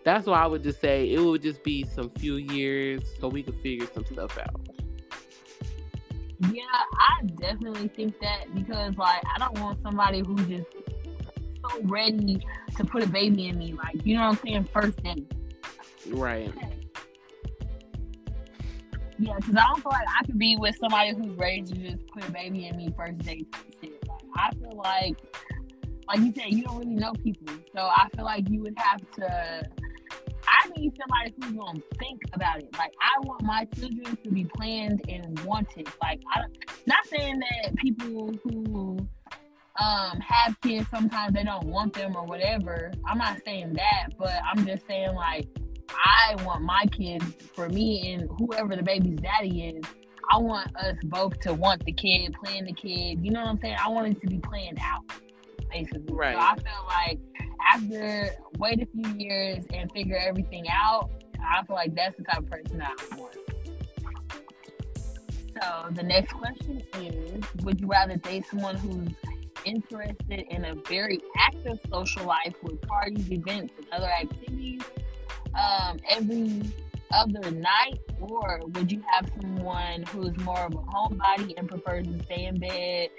that's 0.04 0.28
why 0.28 0.42
I 0.42 0.48
would 0.48 0.64
just 0.64 0.80
say 0.80 1.12
it 1.12 1.20
would 1.20 1.42
just 1.42 1.64
be 1.64 1.84
some 1.84 2.10
few 2.10 2.36
years 2.36 3.04
so 3.20 3.28
we 3.28 3.44
could 3.44 3.56
figure 3.56 3.88
some 3.94 4.06
stuff 4.06 4.38
out. 4.38 4.73
Yeah, 6.52 6.64
I 6.72 7.26
definitely 7.40 7.88
think 7.90 8.20
that 8.20 8.54
because 8.54 8.98
like 8.98 9.22
I 9.36 9.40
don't 9.40 9.60
want 9.60 9.82
somebody 9.84 10.20
who 10.26 10.36
just 10.46 10.66
so 11.62 11.82
ready 11.84 12.42
to 12.76 12.84
put 12.84 13.04
a 13.04 13.08
baby 13.08 13.48
in 13.48 13.58
me, 13.58 13.74
like 13.74 14.06
you 14.06 14.16
know 14.16 14.22
what 14.22 14.40
I'm 14.40 14.46
saying, 14.46 14.70
first 14.74 15.02
date. 15.04 15.32
Right. 16.10 16.52
Yeah, 19.20 19.36
because 19.36 19.56
I 19.56 19.68
don't 19.68 19.82
feel 19.82 19.92
like 19.92 20.08
I 20.20 20.26
could 20.26 20.40
be 20.40 20.58
with 20.58 20.76
somebody 20.78 21.14
who's 21.14 21.38
ready 21.38 21.62
to 21.62 21.74
just 21.74 22.06
put 22.08 22.28
a 22.28 22.32
baby 22.32 22.68
in 22.68 22.76
me 22.78 22.94
first 22.98 23.20
date. 23.20 23.48
Like 23.82 24.22
I 24.36 24.52
feel 24.56 24.76
like, 24.76 25.18
like 26.08 26.20
you 26.20 26.34
said, 26.36 26.52
you 26.52 26.64
don't 26.64 26.80
really 26.80 26.96
know 26.96 27.14
people, 27.14 27.54
so 27.74 27.82
I 27.82 28.08
feel 28.16 28.26
like 28.26 28.50
you 28.50 28.62
would 28.62 28.78
have 28.78 29.02
to. 29.18 29.70
I 30.48 30.70
need 30.78 30.94
somebody 30.98 31.34
who's 31.40 31.52
gonna 31.54 31.80
think 32.00 32.22
about 32.34 32.60
it. 32.60 32.70
Like 32.78 32.94
I 33.02 33.26
want 33.26 33.44
my 33.44 33.66
children 33.78 34.18
to 34.24 34.32
be 34.32 34.46
planned 34.46 35.02
and 35.10 35.40
wanted. 35.42 35.88
Like 36.02 36.22
I, 36.34 36.42
not 36.86 37.06
saying 37.08 37.40
that 37.40 37.76
people 37.76 38.34
who 38.44 38.98
um 39.80 40.20
have 40.20 40.60
kids 40.62 40.86
sometimes 40.92 41.34
they 41.34 41.44
don't 41.44 41.66
want 41.66 41.94
them 41.94 42.16
or 42.16 42.26
whatever. 42.26 42.92
I'm 43.06 43.18
not 43.18 43.40
saying 43.46 43.74
that, 43.74 44.10
but 44.18 44.40
I'm 44.50 44.66
just 44.66 44.86
saying 44.88 45.16
like 45.16 45.48
I 45.90 46.36
want 46.44 46.64
my 46.64 46.86
kids 46.92 47.26
for 47.54 47.70
me 47.70 48.14
and 48.14 48.30
whoever 48.38 48.76
the 48.76 48.84
baby's 48.84 49.20
daddy 49.20 49.68
is. 49.68 49.84
I 50.32 50.38
want 50.38 50.76
us 50.78 50.96
both 51.04 51.40
to 51.42 51.54
want 51.54 51.86
the 51.86 51.92
kid, 51.92 52.34
plan 52.34 52.66
the 52.66 52.74
kid. 52.74 53.24
You 53.24 53.32
know 53.32 53.42
what 53.42 53.50
I'm 53.50 53.58
saying? 53.58 53.78
I 53.84 53.90
want 53.90 54.08
it 54.08 54.22
to 54.22 54.28
be 54.28 54.40
planned 54.40 54.80
out, 54.82 55.04
basically. 55.70 56.14
Right. 56.14 56.34
So 56.34 56.40
I 56.40 56.56
feel 56.56 56.86
like 56.88 57.20
after 57.68 58.30
wait 58.58 58.82
a 58.82 58.86
few 58.86 59.14
years 59.16 59.66
and 59.74 59.92
figure 59.92 60.18
everything 60.18 60.66
out, 60.70 61.10
I 61.40 61.64
feel 61.66 61.76
like 61.76 61.96
that's 61.96 62.16
the 62.16 62.24
type 62.24 62.40
of 62.40 62.50
person 62.50 62.82
I 62.82 62.94
want. 63.18 63.38
So 65.62 65.90
the 65.92 66.04
next 66.04 66.34
question 66.34 66.82
is: 67.00 67.44
Would 67.64 67.80
you 67.80 67.88
rather 67.88 68.18
date 68.18 68.46
someone 68.50 68.76
who's 68.76 69.10
interested 69.66 70.46
in 70.50 70.66
a 70.66 70.76
very 70.88 71.20
active 71.38 71.80
social 71.92 72.26
life 72.26 72.56
with 72.64 72.82
parties, 72.82 73.32
events, 73.32 73.74
and 73.78 73.86
other 73.92 74.10
activities 74.10 74.82
um, 75.56 76.00
every 76.10 76.62
other 77.12 77.52
night, 77.52 78.00
or 78.20 78.62
would 78.74 78.92
you 78.92 79.02
have 79.10 79.30
someone 79.40 80.04
who's 80.04 80.36
more 80.40 80.66
of 80.66 80.74
a 80.74 80.78
homebody 80.78 81.54
and 81.58 81.70
prefers 81.70 82.08
to 82.08 82.24
stay 82.24 82.46
in 82.46 82.60
bed, 82.60 83.10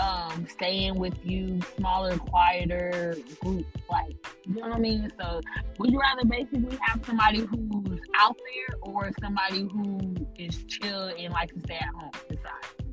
um, 0.00 0.46
staying 0.48 0.96
with 0.96 1.14
you, 1.24 1.60
smaller, 1.76 2.16
quieter 2.16 3.16
groups? 3.40 3.66
Like, 3.90 4.16
you 4.46 4.54
know 4.54 4.68
what 4.68 4.76
I 4.76 4.78
mean? 4.78 5.12
So, 5.20 5.40
would 5.78 5.90
you 5.90 6.00
rather 6.00 6.24
basically 6.24 6.78
have 6.82 7.04
somebody 7.04 7.40
who's 7.40 8.00
out 8.18 8.36
there 8.36 8.78
or 8.82 9.10
somebody 9.20 9.68
who 9.72 10.14
is 10.38 10.64
chill 10.64 11.12
and 11.18 11.32
likes 11.32 11.54
to 11.54 11.60
stay 11.60 11.76
at 11.76 11.94
home 11.94 12.10
inside? 12.30 12.84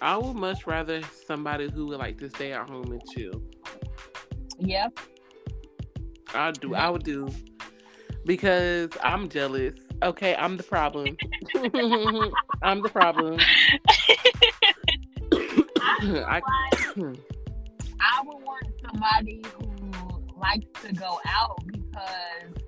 I 0.00 0.16
would 0.16 0.36
much 0.36 0.66
rather 0.66 1.02
somebody 1.26 1.68
who 1.70 1.86
would 1.86 1.98
like 1.98 2.18
to 2.18 2.28
stay 2.30 2.52
at 2.52 2.68
home 2.68 2.92
and 2.92 3.02
chill. 3.10 3.42
Yep. 4.58 4.98
I 6.34 6.50
do. 6.52 6.74
I 6.74 6.90
would 6.90 7.04
do 7.04 7.28
because 8.24 8.90
I'm 9.02 9.28
jealous. 9.28 9.74
Okay, 10.02 10.36
I'm 10.36 10.56
the 10.56 10.62
problem. 10.62 11.16
I'm 12.62 12.82
the 12.82 12.88
problem. 12.88 13.40
I, 16.00 16.40
I 18.00 18.22
would 18.24 18.42
want 18.44 18.66
somebody 18.86 19.42
who 19.58 20.00
likes 20.40 20.66
to 20.82 20.92
go 20.92 21.18
out 21.26 21.60
because 21.66 22.62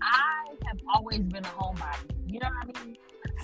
I 0.00 0.46
have 0.66 0.78
always 0.94 1.20
been 1.20 1.44
a 1.44 1.48
homebody. 1.48 2.10
You 2.26 2.40
know 2.40 2.48
what 2.64 2.76
I 2.76 2.84
mean? 2.84 2.96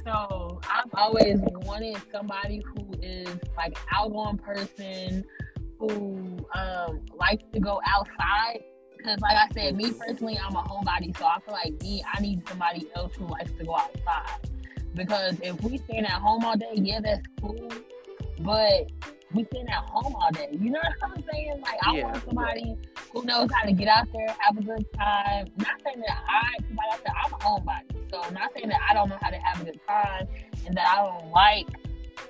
So 0.03 0.61
I've 0.71 0.95
always 0.95 1.41
wanted 1.67 2.01
somebody 2.11 2.63
who 2.65 2.91
is 3.03 3.29
like 3.57 3.77
outgoing 3.93 4.39
person 4.39 5.25
who 5.79 6.39
um, 6.55 7.05
likes 7.15 7.45
to 7.53 7.61
go 7.61 7.83
outside. 7.87 8.65
Because, 8.97 9.21
like 9.21 9.37
I 9.37 9.49
said, 9.53 9.77
me 9.77 9.93
personally, 9.93 10.39
I'm 10.43 10.57
a 10.57 10.63
homebody, 10.63 11.17
so 11.19 11.27
I 11.27 11.39
feel 11.41 11.55
like 11.55 11.81
me, 11.83 12.03
I 12.13 12.21
need 12.21 12.49
somebody 12.49 12.89
else 12.97 13.15
who 13.15 13.27
likes 13.27 13.53
to 13.53 13.65
go 13.65 13.77
outside. 13.77 14.49
Because 14.95 15.37
if 15.43 15.61
we 15.63 15.77
staying 15.79 16.07
at 16.07 16.21
home 16.21 16.45
all 16.45 16.57
day, 16.57 16.73
yeah, 16.75 17.01
that's 17.01 17.27
cool. 17.41 17.69
But 18.41 18.91
we 19.33 19.45
staying 19.45 19.69
at 19.69 19.85
home 19.85 20.15
all 20.15 20.31
day. 20.33 20.49
You 20.53 20.71
know 20.71 20.81
what 20.81 21.13
I'm 21.13 21.23
saying? 21.33 21.61
Like 21.61 21.79
I 21.85 21.97
yeah. 21.97 22.05
want 22.05 22.25
somebody 22.25 22.77
who 23.13 23.25
knows 23.25 23.51
how 23.55 23.67
to 23.67 23.73
get 23.73 23.89
out 23.89 24.07
there, 24.13 24.35
have 24.39 24.57
a 24.57 24.63
good 24.63 24.87
time. 24.95 25.49
Not 25.57 25.83
saying 25.85 26.01
that 26.07 26.19
I, 26.29 26.53
like 26.71 26.87
I 26.93 26.97
said, 26.97 27.13
I'm 27.25 27.33
a 27.33 27.37
homebody, 27.37 28.11
so 28.11 28.23
I'm 28.23 28.35
not 28.35 28.53
saying 28.55 28.69
that 28.69 28.81
I 28.89 28.95
don't 28.95 29.09
know 29.09 29.19
how 29.21 29.31
to 29.31 29.37
have 29.37 29.61
a 29.61 29.65
good 29.65 29.81
time 29.87 30.29
and 30.67 30.77
that 30.77 30.87
I 30.89 31.05
don't 31.05 31.31
like 31.31 31.69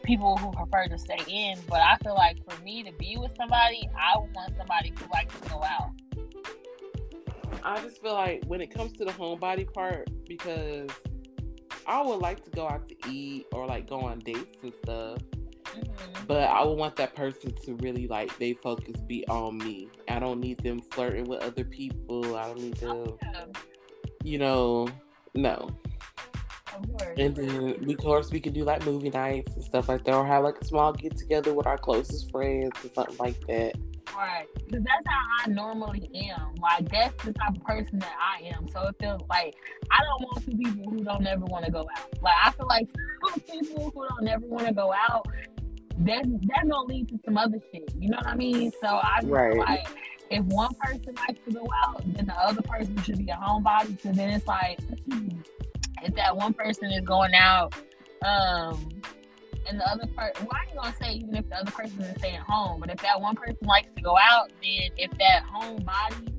people 0.03 0.37
who 0.39 0.51
prefer 0.53 0.89
to 0.89 0.99
stay 0.99 1.19
in. 1.29 1.59
But 1.69 1.81
I 1.81 1.97
feel 2.03 2.15
like 2.15 2.39
for 2.49 2.61
me 2.63 2.83
to 2.83 2.93
be 2.93 3.17
with 3.17 3.35
somebody, 3.37 3.89
I 3.97 4.19
want 4.19 4.57
somebody 4.57 4.93
who 4.99 5.07
likes 5.13 5.39
to 5.41 5.49
go 5.49 5.63
out. 5.63 5.91
I 7.63 7.81
just 7.81 8.01
feel 8.01 8.15
like 8.15 8.45
when 8.47 8.61
it 8.61 8.73
comes 8.73 8.93
to 8.95 9.05
the 9.05 9.13
homebody 9.13 9.73
part, 9.73 10.09
because 10.27 10.91
I 11.87 12.03
would 12.03 12.21
like 12.21 12.45
to 12.45 12.51
go 12.51 12.69
out 12.69 12.89
to 12.89 13.11
eat 13.11 13.47
or 13.53 13.67
like 13.67 13.89
go 13.89 14.01
on 14.01 14.19
dates 14.21 14.59
and 14.63 14.73
stuff 14.85 15.19
Mm-hmm. 15.77 16.27
But 16.27 16.45
I 16.45 16.65
would 16.65 16.77
want 16.77 16.97
that 16.97 17.15
person 17.15 17.55
to 17.65 17.75
really 17.77 18.07
like 18.07 18.37
they 18.39 18.55
focus 18.55 19.01
be 19.07 19.27
on 19.29 19.59
me. 19.59 19.89
I 20.09 20.19
don't 20.19 20.41
need 20.41 20.63
them 20.63 20.81
flirting 20.81 21.25
with 21.25 21.43
other 21.43 21.65
people. 21.65 22.37
I 22.37 22.47
don't 22.49 22.61
need 22.61 22.77
them, 22.77 22.91
oh, 22.91 23.19
yeah. 23.23 23.45
you 24.23 24.39
know, 24.39 24.89
no. 25.35 25.71
And 27.17 27.35
then 27.35 27.75
we, 27.85 27.95
of 27.95 28.01
course, 28.01 28.31
we 28.31 28.41
could 28.41 28.53
do 28.53 28.65
like 28.65 28.85
movie 28.85 29.11
nights 29.11 29.55
and 29.55 29.65
stuff 29.65 29.89
like 29.89 30.05
that, 30.05 30.15
or 30.15 30.27
have 30.27 30.45
like 30.45 30.61
a 30.61 30.65
small 30.65 30.93
get 30.93 31.17
together 31.17 31.53
with 31.53 31.67
our 31.67 31.79
closest 31.79 32.31
friends 32.31 32.73
or 32.85 32.89
something 32.95 33.17
like 33.19 33.41
that. 33.47 33.75
Right, 34.17 34.47
because 34.55 34.83
that's 34.83 35.07
how 35.07 35.21
I 35.45 35.49
normally 35.49 36.11
am. 36.31 36.55
Like 36.61 36.91
that's 36.91 37.25
the 37.25 37.33
type 37.33 37.57
of 37.57 37.65
person 37.65 37.99
that 38.01 38.17
I 38.19 38.47
am. 38.49 38.69
So 38.69 38.83
it 38.87 38.97
feels 39.01 39.23
like 39.29 39.55
I 39.91 40.03
don't 40.03 40.23
want 40.23 40.45
two 40.45 40.57
people 40.57 40.91
who 40.91 41.05
don't 41.05 41.27
ever 41.27 41.45
want 41.45 41.65
to 41.67 41.71
go 41.71 41.89
out. 41.97 42.23
Like 42.23 42.35
I 42.45 42.51
feel 42.53 42.67
like 42.67 42.89
people 43.51 43.91
who 43.91 44.07
don't 44.09 44.29
ever 44.29 44.47
want 44.47 44.67
to 44.67 44.75
go 44.75 44.93
out 44.93 45.27
that's 46.01 46.29
that's 46.29 46.69
gonna 46.69 46.83
lead 46.83 47.09
to 47.09 47.19
some 47.25 47.37
other 47.37 47.59
shit. 47.73 47.93
You 47.99 48.11
know 48.11 48.19
what 48.19 48.29
I 48.29 48.37
mean? 48.37 48.73
So 48.81 48.87
I 48.87 49.21
right. 49.25 49.57
like 49.57 49.89
if 50.31 50.45
one 50.45 50.73
person 50.75 51.15
likes 51.17 51.41
to 51.47 51.53
go 51.53 51.67
out, 51.85 52.03
then 52.15 52.27
the 52.27 52.35
other 52.35 52.63
person 52.63 53.01
should 53.03 53.19
be 53.19 53.31
a 53.31 53.35
homebody. 53.35 53.97
Because 53.97 54.17
then 54.17 54.31
it's 54.31 54.47
like 54.47 54.79
if 56.03 56.15
that 56.15 56.37
one 56.37 56.55
person 56.55 56.93
is 56.93 57.05
going 57.05 57.35
out, 57.35 57.75
um, 58.23 58.89
and 59.69 59.81
the 59.81 59.89
other 59.89 60.07
person, 60.07 60.47
why 60.47 60.59
are 60.59 60.67
you 60.71 60.81
gonna 60.81 60.95
say 61.01 61.13
even 61.15 61.35
if 61.35 61.49
the 61.49 61.57
other 61.57 61.73
person 61.73 62.01
is 62.03 62.17
staying 62.19 62.41
home? 62.41 62.81
But 62.81 62.91
if 62.91 62.99
that 62.99 63.21
one 63.21 63.35
person 63.35 63.59
likes 63.63 63.91
to 63.97 64.03
go 64.03 64.17
out, 64.17 64.51
then 64.63 64.91
if 64.97 65.11
that 65.19 65.45
homebody 65.53 66.33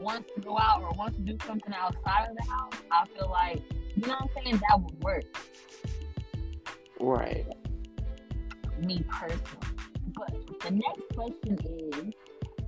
wants 0.00 0.28
to 0.34 0.40
go 0.40 0.58
out 0.58 0.82
or 0.82 0.90
wants 0.98 1.16
to 1.16 1.22
do 1.22 1.36
something 1.46 1.72
outside 1.72 2.28
of 2.30 2.36
the 2.36 2.50
house, 2.50 2.72
I 2.90 3.06
feel 3.16 3.30
like 3.30 3.62
you 3.94 4.02
know 4.02 4.14
what 4.14 4.22
I'm 4.22 4.44
saying. 4.44 4.60
That 4.68 4.80
would 4.80 5.02
work. 5.04 5.24
Right 6.98 7.46
me 8.84 9.04
personally. 9.10 9.40
But 10.14 10.60
the 10.60 10.70
next 10.70 11.08
question 11.14 11.58
is 11.64 12.14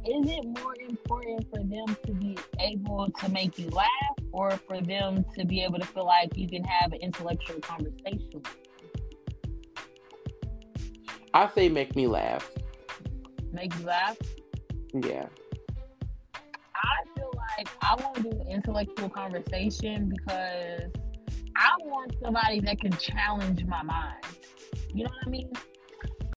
Is 0.04 0.30
it 0.30 0.44
more 0.60 0.74
important 0.80 1.48
for 1.50 1.62
them 1.62 1.96
to 2.04 2.12
be 2.12 2.36
able 2.60 3.10
to 3.10 3.28
make 3.30 3.58
you 3.58 3.68
laugh 3.70 3.88
or 4.32 4.50
for 4.68 4.80
them 4.80 5.24
to 5.36 5.44
be 5.44 5.62
able 5.62 5.78
to 5.78 5.86
feel 5.86 6.06
like 6.06 6.36
you 6.36 6.48
can 6.48 6.64
have 6.64 6.92
an 6.92 7.00
intellectual 7.00 7.60
conversation? 7.60 8.42
I 11.34 11.48
say 11.54 11.68
make 11.68 11.94
me 11.94 12.06
laugh. 12.06 12.50
Make 13.52 13.76
you 13.78 13.84
laugh? 13.84 14.16
Yeah. 14.94 15.26
I 16.74 17.04
feel 17.14 17.32
like 17.58 17.68
I 17.82 17.94
want 18.02 18.16
to 18.16 18.22
do 18.22 18.30
an 18.30 18.48
intellectual 18.48 19.08
conversation 19.08 20.08
because 20.08 20.92
I 21.56 21.70
want 21.84 22.14
somebody 22.22 22.60
that 22.60 22.80
can 22.80 22.92
challenge 22.92 23.64
my 23.64 23.82
mind. 23.82 24.24
You 24.94 25.04
know 25.04 25.10
what 25.10 25.26
I 25.26 25.30
mean? 25.30 25.52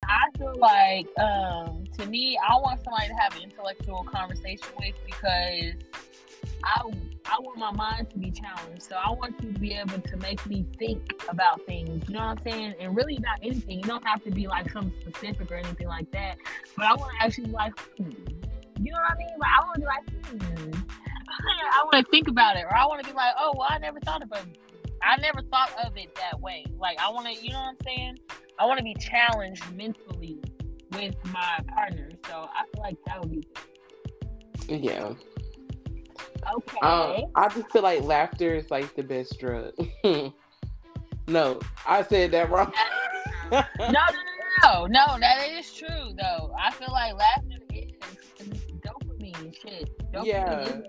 I 0.09 0.37
feel 0.37 0.55
like 0.57 1.07
um, 1.19 1.83
to 1.99 2.05
me, 2.07 2.37
I 2.37 2.55
want 2.55 2.83
somebody 2.83 3.07
to 3.09 3.13
have 3.13 3.35
an 3.35 3.43
intellectual 3.43 4.03
conversation 4.03 4.67
with 4.79 4.95
because 5.05 5.75
I 6.63 6.81
I 7.25 7.37
want 7.41 7.59
my 7.59 7.71
mind 7.71 8.09
to 8.11 8.17
be 8.17 8.31
challenged. 8.31 8.83
So 8.83 8.95
I 8.95 9.11
want 9.11 9.35
you 9.43 9.53
to 9.53 9.59
be 9.59 9.73
able 9.73 9.99
to 9.99 10.17
make 10.17 10.43
me 10.47 10.65
think 10.79 11.13
about 11.29 11.63
things. 11.67 12.07
You 12.07 12.15
know 12.15 12.21
what 12.21 12.39
I'm 12.39 12.51
saying? 12.51 12.75
And 12.79 12.95
really 12.95 13.17
about 13.17 13.37
anything. 13.43 13.77
You 13.77 13.83
don't 13.83 14.05
have 14.05 14.23
to 14.23 14.31
be 14.31 14.47
like 14.47 14.71
something 14.71 14.93
specific 15.01 15.51
or 15.51 15.55
anything 15.55 15.87
like 15.87 16.09
that. 16.11 16.37
But 16.75 16.85
I 16.85 16.95
want 16.95 17.11
to 17.19 17.25
actually 17.25 17.51
like, 17.51 17.77
hmm. 17.97 18.09
you 18.79 18.91
know 18.91 18.97
what 18.97 19.11
I 19.11 19.17
mean? 19.17 19.27
Like 19.37 19.51
I 19.57 19.63
want 19.63 19.75
to 19.75 19.79
be 19.81 19.85
like, 19.85 20.41
hmm. 20.41 20.71
I 21.73 21.83
want 21.83 22.05
to 22.05 22.11
think 22.11 22.27
about 22.27 22.57
it, 22.57 22.63
or 22.63 22.75
I 22.75 22.85
want 22.87 23.03
to 23.03 23.09
be 23.09 23.15
like, 23.15 23.33
oh, 23.39 23.53
well, 23.55 23.67
I 23.69 23.77
never 23.77 23.99
thought 23.99 24.23
about 24.23 24.41
it. 24.41 24.57
I 25.01 25.17
never 25.17 25.41
thought 25.41 25.71
of 25.85 25.97
it 25.97 26.13
that 26.15 26.39
way. 26.39 26.65
Like 26.77 26.99
I 26.99 27.09
want 27.09 27.27
to, 27.27 27.33
you 27.33 27.51
know 27.51 27.59
what 27.59 27.69
I'm 27.69 27.77
saying? 27.85 28.19
I 28.57 28.65
want 28.65 28.77
to 28.77 28.83
be 28.83 28.95
challenged 28.95 29.63
mentally 29.73 30.41
with 30.91 31.15
my 31.31 31.59
partner. 31.67 32.09
So 32.27 32.49
I 32.53 32.63
feel 32.73 32.83
like 32.83 32.97
that 33.05 33.21
would 33.21 33.31
be 33.31 33.47
good. 34.67 34.81
Yeah. 34.83 35.13
Okay. 36.55 36.77
Um, 36.81 37.31
I 37.35 37.47
just 37.49 37.71
feel 37.71 37.81
like 37.81 38.01
laughter 38.03 38.55
is 38.55 38.69
like 38.71 38.95
the 38.95 39.03
best 39.03 39.39
drug. 39.39 39.73
no, 41.27 41.59
I 41.87 42.03
said 42.03 42.31
that 42.31 42.49
wrong. 42.49 42.73
no, 43.51 43.63
no, 43.79 43.87
no, 43.89 44.85
no, 44.85 44.85
no. 44.87 45.19
That 45.19 45.47
is 45.49 45.73
true 45.73 46.13
though. 46.17 46.53
I 46.57 46.71
feel 46.71 46.89
like 46.91 47.15
laughter 47.15 47.57
is, 47.73 47.91
is 48.39 48.65
dopamine 48.81 49.55
shit. 49.61 50.11
Dopamine 50.11 50.25
yeah. 50.25 50.81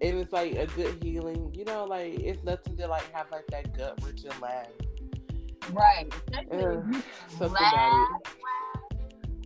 And 0.00 0.18
it's 0.18 0.32
like 0.32 0.54
a 0.54 0.66
good 0.66 1.02
healing. 1.02 1.52
You 1.54 1.64
know, 1.64 1.84
like 1.84 2.20
it's 2.20 2.42
nothing 2.44 2.76
to 2.76 2.86
like 2.86 3.12
have 3.12 3.30
like 3.30 3.46
that 3.48 3.76
gut 3.76 3.98
wrenching 4.04 4.30
laugh. 4.40 4.68
Right. 5.72 6.12
Especially 6.30 7.48
laugh, 7.48 7.72
laugh, 7.72 8.20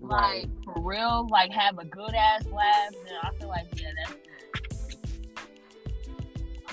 like 0.03 0.21
right. 0.21 0.49
for 0.65 0.75
real, 0.83 1.27
like 1.31 1.51
have 1.53 1.79
a 1.79 1.85
good 1.85 2.15
ass 2.15 2.45
laugh, 2.47 2.93
then 3.05 3.15
I 3.23 3.31
feel 3.39 3.49
like 3.49 3.67
yeah, 3.75 3.89
that's 3.97 4.13
good. 4.13 4.99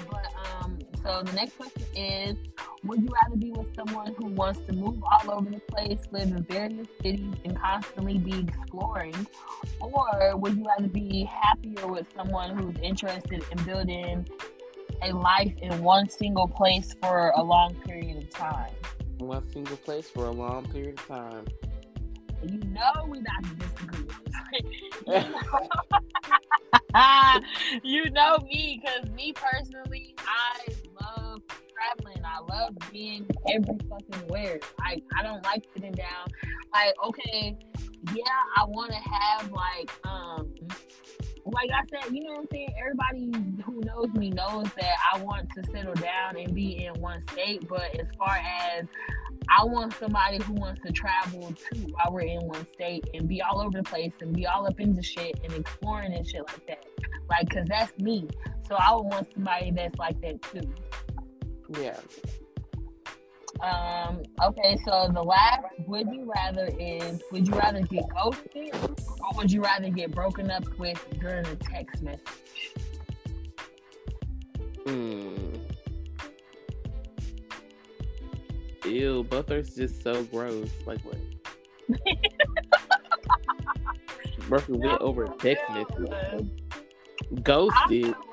But 0.10 0.26
um, 0.62 0.80
so 1.04 1.24
the 1.24 1.34
next 1.34 1.56
question 1.58 1.84
is, 1.96 2.38
would 2.84 3.02
you 3.02 3.10
rather 3.24 3.36
be 3.36 3.52
with 3.52 3.74
someone 3.76 4.16
who 4.18 4.28
wants 4.28 4.60
to 4.62 4.74
move 4.74 5.04
all 5.04 5.32
over 5.32 5.50
the 5.50 5.60
place, 5.60 6.00
live 6.12 6.30
in 6.30 6.44
various 6.44 6.88
cities, 7.02 7.34
and 7.44 7.60
constantly 7.60 8.18
be 8.18 8.40
exploring, 8.40 9.28
or 9.82 10.38
would 10.38 10.58
you 10.58 10.66
rather 10.66 10.88
be 10.88 11.26
happier 11.26 11.88
with 11.88 12.08
someone 12.16 12.58
who's 12.58 12.76
interested 12.82 13.44
in 13.52 13.64
building 13.64 14.26
a 15.02 15.12
life 15.12 15.54
in 15.62 15.82
one 15.82 16.08
single 16.10 16.48
place 16.48 16.96
for 17.02 17.32
a 17.36 17.44
long 17.44 17.76
period 17.86 18.18
of 18.18 18.30
time? 18.30 18.72
one 19.20 19.48
single 19.52 19.78
place 19.78 20.10
for 20.10 20.26
a 20.26 20.32
long 20.32 20.68
period 20.70 20.98
of 20.98 21.08
time. 21.08 21.46
You 22.44 22.60
know 22.70 22.92
we're 23.08 23.22
not 23.22 23.44
disagree. 23.60 24.08
you 27.84 28.10
know 28.12 28.38
me, 28.40 28.82
because 28.82 29.10
me 29.12 29.34
personally, 29.34 30.16
I 30.20 30.74
traveling. 31.80 32.24
I 32.26 32.40
love 32.54 32.76
being 32.92 33.26
every 33.48 33.78
fucking 33.90 34.28
where. 34.28 34.60
I, 34.82 35.02
I 35.18 35.24
don't 35.24 35.44
like 35.44 35.64
sitting 35.74 35.94
down. 35.94 36.28
Like, 36.74 36.94
okay, 37.06 37.58
yeah, 38.14 38.24
I 38.58 38.66
want 38.66 38.92
to 38.92 38.98
have 38.98 39.52
like 39.52 39.92
um 40.06 40.54
like 41.46 41.70
I 41.72 41.82
said, 41.90 42.14
you 42.14 42.24
know 42.24 42.32
what 42.32 42.40
I'm 42.42 42.48
saying? 42.52 42.74
Everybody 42.80 43.62
who 43.64 43.82
knows 43.82 44.14
me 44.14 44.30
knows 44.30 44.68
that 44.80 44.96
I 45.14 45.20
want 45.22 45.50
to 45.56 45.64
settle 45.72 45.96
down 45.96 46.38
and 46.38 46.54
be 46.54 46.86
in 46.86 46.94
one 47.02 47.22
state. 47.32 47.68
But 47.68 48.00
as 48.00 48.08
far 48.18 48.40
as 48.70 48.88
I 49.50 49.64
want 49.64 49.94
somebody 50.00 50.42
who 50.44 50.54
wants 50.54 50.82
to 50.86 50.92
travel 50.92 51.54
too 51.54 51.88
while 51.92 52.12
we're 52.12 52.22
in 52.22 52.42
one 52.42 52.68
state 52.74 53.10
and 53.14 53.28
be 53.28 53.42
all 53.42 53.62
over 53.62 53.78
the 53.78 53.84
place 53.84 54.14
and 54.22 54.34
be 54.34 54.46
all 54.46 54.68
up 54.68 54.80
into 54.80 55.02
shit 55.02 55.40
and 55.44 55.54
exploring 55.54 56.14
and 56.14 56.28
shit 56.28 56.44
like 56.48 56.68
that. 56.68 56.86
Like, 57.30 57.50
cause 57.50 57.66
that's 57.68 57.98
me. 57.98 58.28
So 58.68 58.76
I 58.76 58.94
would 58.94 59.06
want 59.06 59.28
somebody 59.34 59.72
that's 59.72 59.98
like 59.98 60.22
that 60.22 60.42
too. 60.44 60.72
Yeah. 61.78 62.00
Um, 63.62 64.24
okay, 64.42 64.78
so 64.86 65.10
the 65.14 65.22
last 65.22 65.66
would 65.86 66.08
you 66.14 66.32
rather 66.34 66.70
is 66.80 67.22
would 67.32 67.46
you 67.46 67.54
rather 67.56 67.82
get 67.82 68.06
ghosted 68.10 68.74
or 68.74 69.30
would 69.36 69.52
you 69.52 69.62
rather 69.62 69.90
get 69.90 70.12
broken 70.12 70.50
up 70.50 70.64
with 70.78 71.04
during 71.20 71.46
a 71.46 71.56
text 71.58 72.02
message? 72.02 72.74
Mm. 74.86 75.60
Ew, 78.86 79.24
both 79.24 79.52
are 79.52 79.62
just 79.62 80.02
so 80.02 80.24
gross. 80.24 80.70
Like 80.86 81.02
what? 81.02 81.18
Broken 84.48 84.80
with 84.80 85.02
over 85.02 85.28
text 85.28 85.64
message. 85.70 86.50
Ghosted. 87.44 88.16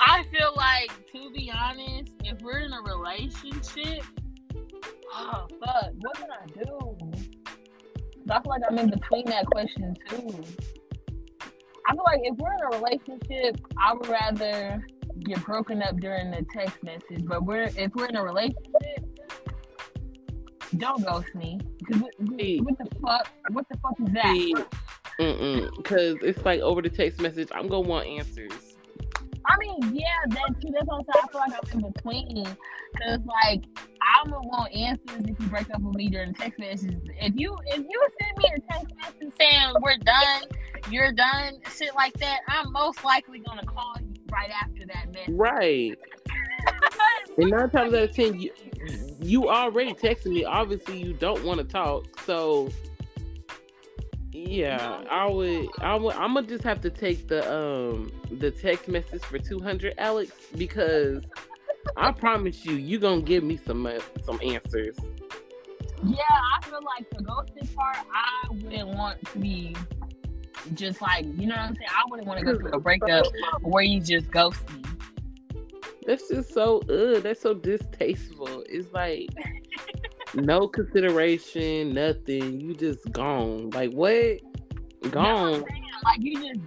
I 0.00 0.24
feel, 0.32 0.52
like, 0.56 0.90
I 0.90 1.12
feel 1.12 1.24
like, 1.24 1.30
to 1.30 1.30
be 1.30 1.52
honest, 1.54 2.12
if 2.24 2.40
we're 2.40 2.58
in 2.58 2.72
a 2.72 2.80
relationship, 2.82 4.04
oh 5.14 5.46
fuck, 5.60 5.90
what 6.00 6.16
can 6.16 6.28
I 6.30 6.46
do? 6.62 6.96
I 8.30 8.40
feel 8.40 8.50
like 8.50 8.62
I'm 8.68 8.78
in 8.78 8.90
between 8.90 9.26
that 9.26 9.46
question 9.46 9.96
too. 10.08 10.44
I 11.86 11.94
feel 11.94 12.04
like 12.06 12.20
if 12.22 12.36
we're 12.36 12.52
in 12.52 12.60
a 12.72 12.78
relationship, 12.78 13.60
I 13.76 13.94
would 13.94 14.08
rather 14.08 14.86
get 15.24 15.44
broken 15.44 15.82
up 15.82 15.96
during 15.98 16.30
the 16.30 16.46
text 16.54 16.82
message. 16.82 17.24
But 17.24 17.44
we're 17.44 17.70
if 17.76 17.92
we're 17.94 18.06
in 18.06 18.16
a 18.16 18.22
relationship, 18.22 19.20
don't 20.76 21.04
ghost 21.04 21.34
me. 21.34 21.58
Cause 21.90 22.00
what, 22.00 22.14
what 22.18 22.78
the 22.78 22.86
fuck? 23.00 23.28
What 23.50 23.66
the 23.68 23.78
fuck 23.78 23.96
is 24.06 24.12
that? 24.14 24.66
Mm-mm. 25.18 25.76
Because 25.76 26.16
it's 26.22 26.44
like 26.44 26.60
over 26.60 26.80
the 26.80 26.90
text 26.90 27.20
message, 27.20 27.48
I'm 27.52 27.66
gonna 27.68 27.88
want 27.88 28.06
answers. 28.06 28.69
I 29.50 29.56
mean, 29.58 29.96
yeah, 29.96 30.04
that 30.28 30.60
too. 30.60 30.68
That's 30.72 30.86
what. 30.86 31.04
I 31.10 31.26
feel 31.26 31.40
like 31.40 31.52
I'm 31.52 31.80
in 31.80 31.92
between. 31.92 32.46
Cause 32.98 33.20
like 33.26 33.64
I'm 34.02 34.30
gonna 34.30 34.46
want 34.48 34.72
answers 34.72 35.24
if 35.24 35.40
you 35.40 35.46
break 35.46 35.72
up 35.74 35.80
with 35.80 35.94
me 35.94 36.08
during 36.08 36.34
text 36.34 36.58
messages. 36.58 37.00
If 37.20 37.34
you 37.36 37.56
if 37.66 37.78
you 37.78 38.08
send 38.20 38.38
me 38.38 38.44
a 38.56 38.60
text 38.72 38.94
message 38.96 39.32
saying 39.38 39.74
we're 39.80 39.96
done, 39.98 40.42
you're 40.90 41.12
done, 41.12 41.58
shit 41.76 41.94
like 41.94 42.12
that, 42.14 42.40
I'm 42.48 42.72
most 42.72 43.04
likely 43.04 43.40
gonna 43.40 43.64
call 43.64 43.94
you 44.00 44.14
right 44.32 44.50
after 44.50 44.86
that 44.86 45.12
message. 45.12 45.34
Right. 45.34 45.98
and 47.38 47.50
nine 47.50 47.70
times 47.70 47.94
out 47.94 48.02
of 48.02 48.12
ten, 48.12 48.40
you 48.40 48.52
you 49.20 49.48
already 49.48 49.94
texted 49.94 50.26
me. 50.26 50.44
Obviously, 50.44 51.00
you 51.00 51.12
don't 51.14 51.44
want 51.44 51.58
to 51.58 51.64
talk. 51.64 52.06
So 52.22 52.70
yeah, 54.48 55.02
I 55.10 55.26
would. 55.26 55.68
I 55.80 55.94
would. 55.96 56.14
I'm 56.16 56.34
gonna 56.34 56.46
just 56.46 56.64
have 56.64 56.80
to 56.82 56.90
take 56.90 57.28
the 57.28 57.52
um 57.52 58.12
the 58.30 58.50
text 58.50 58.88
message 58.88 59.22
for 59.22 59.38
200, 59.38 59.94
Alex, 59.98 60.32
because 60.56 61.22
I 61.96 62.12
promise 62.12 62.64
you, 62.64 62.74
you 62.74 62.98
gonna 62.98 63.22
give 63.22 63.44
me 63.44 63.56
some 63.56 63.86
uh, 63.86 63.98
some 64.22 64.40
answers. 64.42 64.96
Yeah, 66.02 66.16
I 66.20 66.64
feel 66.64 66.80
like 66.82 67.10
the 67.10 67.22
ghosting 67.22 67.74
part, 67.74 67.98
I 68.14 68.48
wouldn't 68.50 68.88
want 68.88 69.24
to 69.32 69.38
be 69.38 69.76
just 70.74 71.02
like 71.02 71.24
you 71.36 71.46
know 71.46 71.56
what 71.56 71.64
I'm 71.64 71.76
saying. 71.76 71.88
I 71.90 72.02
wouldn't 72.08 72.28
want 72.28 72.38
to 72.40 72.44
go 72.44 72.58
through 72.58 72.72
a 72.72 72.80
breakup 72.80 73.26
where 73.62 73.82
you 73.82 74.00
just 74.00 74.30
ghost 74.30 74.62
me. 74.70 74.82
That's 76.06 76.28
just 76.28 76.54
so 76.54 76.80
ugh. 76.88 77.22
That's 77.22 77.40
so 77.40 77.54
distasteful. 77.54 78.64
It's 78.68 78.92
like 78.92 79.28
no 80.34 80.68
consideration, 80.68 81.94
nothing. 81.94 82.60
You 82.60 82.74
just 82.74 83.10
gone. 83.12 83.70
Like 83.70 83.92
what? 83.92 84.40
Gone. 85.10 85.64
like 86.04 86.18
you 86.20 86.34
just 86.34 86.60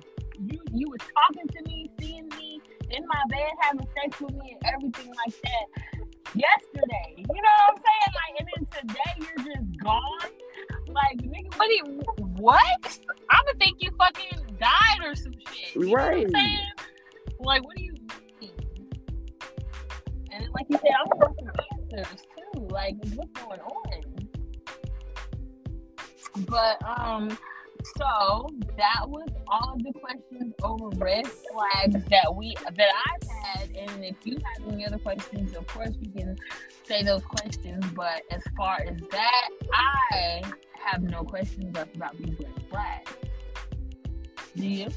you 0.46 0.60
you 0.74 0.90
was 0.90 1.00
talking 1.00 1.48
to 1.48 1.70
me, 1.70 1.90
seeing 2.00 2.28
me 2.30 2.60
in 2.90 3.06
my 3.08 3.22
bed, 3.30 3.52
having 3.60 3.88
sex 4.02 4.20
with 4.22 4.34
me, 4.34 4.58
and 4.60 4.74
everything 4.74 5.14
like 5.26 5.42
that. 5.42 6.02
Yesterday, 6.36 7.16
you 7.18 7.26
know 7.26 7.54
what 7.58 7.70
I'm 7.70 7.78
saying? 7.78 8.14
Like, 8.16 8.40
and 8.40 8.50
then 8.56 8.66
today 8.82 9.12
you're 9.20 9.56
just 9.56 9.84
gone. 9.84 10.32
Like, 10.88 11.18
nigga, 11.18 11.56
what? 11.58 11.70
You, 11.70 12.02
what? 12.38 13.00
I'm 13.30 13.46
gonna 13.46 13.58
think 13.60 13.78
you 13.80 13.92
fucking 13.98 14.58
died 14.60 15.06
or 15.06 15.16
some 15.16 15.34
shit. 15.34 15.76
You 15.76 15.96
right. 15.96 16.28
Like, 17.40 17.64
what 17.64 17.76
do 17.76 17.84
you 17.84 17.94
mean? 18.42 18.52
And 20.32 20.48
like 20.54 20.66
you 20.70 20.78
said, 20.78 20.92
I'm 21.00 21.20
gonna 21.20 21.34
some 21.38 22.00
answers 22.02 22.26
Like, 22.56 22.96
what's 23.16 23.32
going 23.42 23.60
on? 23.60 24.02
But 26.48 26.78
um, 26.86 27.38
so 27.98 28.50
that 28.78 29.08
was 29.08 29.30
all 29.48 29.74
of 29.74 29.84
the 29.84 29.94
questions 29.94 30.54
over 30.64 30.90
red 30.98 31.28
flags 31.28 32.04
that 32.10 32.34
we 32.36 32.56
that 32.76 32.90
I've 33.06 33.30
had. 33.30 33.70
And 33.76 34.04
if 34.04 34.16
you 34.24 34.38
have 34.38 34.72
any 34.72 34.86
other 34.86 34.98
questions, 34.98 35.56
of 35.56 35.68
course 35.68 35.92
you 36.00 36.12
can 36.12 36.38
say 36.84 37.04
those 37.04 37.24
questions. 37.24 37.86
But 37.94 38.22
as 38.32 38.42
far 38.58 38.80
as 38.88 39.00
that, 39.12 39.50
I 39.74 40.42
have 40.86 41.04
no 41.04 41.24
questions 41.24 41.76
left 41.76 41.96
about 41.96 42.18
these 42.18 42.36
red 42.40 42.64
flags. 42.70 43.12
Do 44.56 44.68
you? 44.68 44.90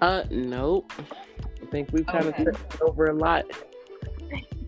Uh, 0.00 0.24
nope. 0.30 0.92
I 1.62 1.66
think 1.70 1.90
we've 1.92 2.06
kind 2.06 2.26
okay. 2.26 2.46
of 2.46 2.82
over 2.82 3.06
a 3.06 3.14
lot. 3.14 3.44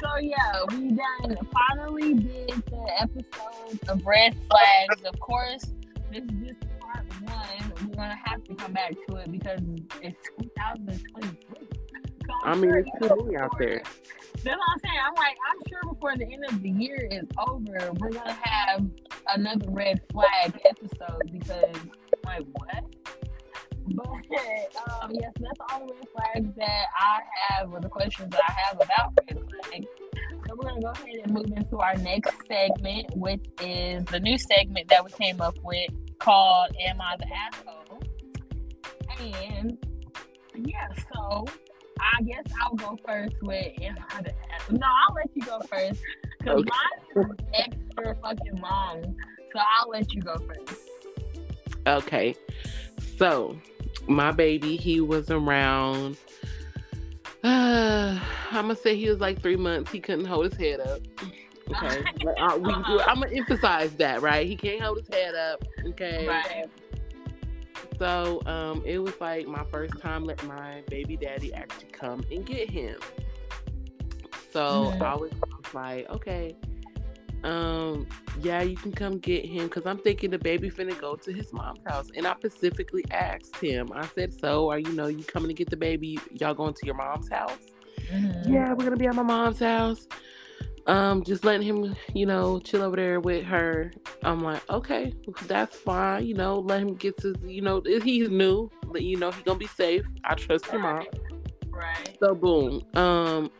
so 0.00 0.16
yeah, 0.20 0.62
we 0.70 0.90
done 0.90 1.36
finally 1.52 2.14
did 2.14 2.62
the 2.66 2.94
episode 2.98 3.88
of 3.88 4.06
red 4.06 4.36
flags. 4.48 5.02
Of 5.04 5.18
course, 5.20 5.64
this 6.12 6.24
is 6.24 6.46
just 6.46 6.60
part 6.80 7.04
one. 7.22 7.88
We're 7.88 7.94
gonna 7.94 8.18
have 8.24 8.44
to 8.44 8.54
come 8.54 8.72
back 8.72 8.92
to 9.08 9.16
it 9.16 9.32
because 9.32 9.60
it's 10.02 10.18
2023. 10.40 11.38
So 12.26 12.32
I 12.44 12.54
mean, 12.54 12.70
sure, 12.70 12.78
it's 12.78 12.90
too 13.00 13.16
many 13.24 13.36
out 13.36 13.56
there. 13.58 13.82
That's 14.42 14.58
what 14.58 14.68
I'm 14.72 14.78
saying. 14.80 14.98
I'm 15.06 15.14
like, 15.14 15.36
I'm 15.50 15.58
sure 15.68 15.92
before 15.92 16.16
the 16.16 16.24
end 16.32 16.44
of 16.48 16.62
the 16.62 16.70
year 16.70 17.08
is 17.10 17.24
over, 17.48 17.92
we're 17.94 18.10
gonna 18.10 18.36
have 18.42 18.84
another 19.34 19.66
red 19.70 20.00
flag 20.12 20.60
episode 20.64 21.30
because, 21.32 21.76
like, 22.24 22.44
what? 22.52 22.84
But 23.88 24.06
um, 24.06 25.10
yes, 25.12 25.32
that's 25.38 25.60
all 25.70 25.86
the 25.86 25.92
red 25.94 26.08
flags 26.14 26.56
that 26.56 26.86
I 26.98 27.20
have, 27.48 27.72
or 27.72 27.80
the 27.80 27.88
questions 27.88 28.30
that 28.30 28.40
I 28.48 28.52
have 28.52 28.76
about 28.76 29.12
red 29.28 29.38
flags. 29.38 29.86
So 30.48 30.54
we're 30.56 30.68
gonna 30.68 30.80
go 30.80 30.88
ahead 30.88 31.16
and 31.24 31.32
move 31.32 31.46
into 31.56 31.78
our 31.78 31.96
next 31.96 32.34
segment, 32.46 33.16
which 33.16 33.44
is 33.60 34.04
the 34.06 34.20
new 34.20 34.38
segment 34.38 34.88
that 34.88 35.04
we 35.04 35.10
came 35.12 35.40
up 35.40 35.56
with 35.62 35.90
called 36.18 36.74
"Am 36.84 37.00
I 37.00 37.16
the 37.16 37.26
Asshole?" 37.32 38.02
And 39.20 39.78
yeah, 40.56 40.88
so 41.12 41.46
I 42.00 42.22
guess 42.22 42.44
I'll 42.62 42.74
go 42.74 42.98
first 43.06 43.36
with 43.42 43.72
"Am 43.80 43.96
I 44.10 44.22
the 44.22 44.32
Asshole?" 44.52 44.78
No, 44.78 44.86
I'll 44.86 45.14
let 45.14 45.30
you 45.34 45.42
go 45.42 45.60
first 45.60 46.00
because 46.38 46.60
okay. 46.60 46.70
mine 47.14 47.24
is 47.30 47.36
extra 47.54 48.14
fucking 48.16 48.60
long. 48.60 49.16
So 49.52 49.60
I'll 49.78 49.90
let 49.90 50.12
you 50.12 50.22
go 50.22 50.36
first. 50.36 50.80
Okay, 51.86 52.34
so 53.16 53.56
my 54.08 54.32
baby, 54.32 54.76
he 54.76 55.00
was 55.00 55.30
around. 55.30 56.16
Uh, 57.44 58.18
I'm 58.50 58.62
gonna 58.62 58.76
say 58.76 58.96
he 58.96 59.08
was 59.08 59.20
like 59.20 59.40
three 59.40 59.56
months. 59.56 59.90
He 59.90 60.00
couldn't 60.00 60.26
hold 60.26 60.46
his 60.52 60.58
head 60.58 60.80
up. 60.80 61.00
Okay, 61.68 62.02
like, 62.24 62.36
uh, 62.40 62.58
we, 62.58 62.72
I'm 62.72 63.20
gonna 63.20 63.34
emphasize 63.34 63.94
that, 63.96 64.22
right? 64.22 64.46
He 64.46 64.56
can't 64.56 64.82
hold 64.82 64.98
his 64.98 65.08
head 65.08 65.34
up. 65.34 65.64
Okay. 65.86 66.26
Right. 66.26 66.66
So 67.98 68.42
um, 68.46 68.82
it 68.84 68.98
was 68.98 69.18
like 69.20 69.46
my 69.46 69.64
first 69.70 69.98
time 70.00 70.24
letting 70.24 70.48
my 70.48 70.82
baby 70.88 71.16
daddy 71.16 71.54
actually 71.54 71.88
come 71.92 72.24
and 72.30 72.44
get 72.44 72.68
him. 72.68 72.98
So 74.52 74.92
mm-hmm. 74.92 75.02
I 75.02 75.14
was 75.14 75.32
like, 75.72 76.10
okay, 76.10 76.56
um, 77.46 78.08
yeah, 78.42 78.60
you 78.62 78.76
can 78.76 78.90
come 78.90 79.18
get 79.18 79.46
him 79.46 79.64
because 79.68 79.86
I'm 79.86 79.98
thinking 79.98 80.30
the 80.30 80.38
baby 80.38 80.68
finna 80.68 81.00
go 81.00 81.14
to 81.14 81.32
his 81.32 81.52
mom's 81.52 81.78
house. 81.86 82.10
And 82.16 82.26
I 82.26 82.34
specifically 82.34 83.04
asked 83.12 83.56
him, 83.56 83.90
I 83.94 84.06
said, 84.08 84.34
So 84.34 84.68
are 84.68 84.80
you 84.80 84.92
know 84.92 85.06
you 85.06 85.22
coming 85.22 85.48
to 85.48 85.54
get 85.54 85.70
the 85.70 85.76
baby? 85.76 86.18
Y'all 86.32 86.54
going 86.54 86.74
to 86.74 86.84
your 86.84 86.96
mom's 86.96 87.28
house? 87.28 87.56
Mm-hmm. 88.12 88.52
Yeah, 88.52 88.72
we're 88.72 88.84
gonna 88.84 88.96
be 88.96 89.06
at 89.06 89.14
my 89.14 89.22
mom's 89.22 89.60
house. 89.60 90.08
Um, 90.88 91.22
just 91.22 91.44
letting 91.44 91.62
him, 91.62 91.96
you 92.14 92.26
know, 92.26 92.58
chill 92.60 92.82
over 92.82 92.96
there 92.96 93.20
with 93.20 93.44
her. 93.44 93.92
I'm 94.22 94.40
like, 94.40 94.68
okay, 94.68 95.12
that's 95.46 95.76
fine. 95.76 96.26
You 96.26 96.34
know, 96.34 96.58
let 96.58 96.80
him 96.80 96.94
get 96.94 97.16
to, 97.18 97.34
you 97.44 97.60
know, 97.60 97.80
he's 98.02 98.28
new. 98.28 98.70
Let 98.86 99.02
you 99.02 99.16
know, 99.16 99.30
he's 99.30 99.44
gonna 99.44 99.58
be 99.58 99.68
safe. 99.68 100.04
I 100.24 100.34
trust 100.34 100.66
your 100.72 100.80
mom. 100.80 101.06
Right. 101.70 102.16
So 102.20 102.34
boom. 102.34 102.82
Um, 102.94 103.50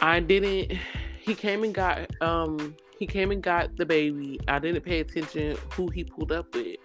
I 0.00 0.20
didn't 0.20 0.78
he 1.24 1.34
came 1.34 1.64
and 1.64 1.74
got 1.74 2.10
um 2.20 2.76
he 2.98 3.06
came 3.06 3.30
and 3.30 3.42
got 3.42 3.76
the 3.76 3.86
baby. 3.86 4.38
I 4.46 4.58
didn't 4.58 4.82
pay 4.82 5.00
attention 5.00 5.56
who 5.72 5.88
he 5.88 6.04
pulled 6.04 6.30
up 6.30 6.54
with. 6.54 6.76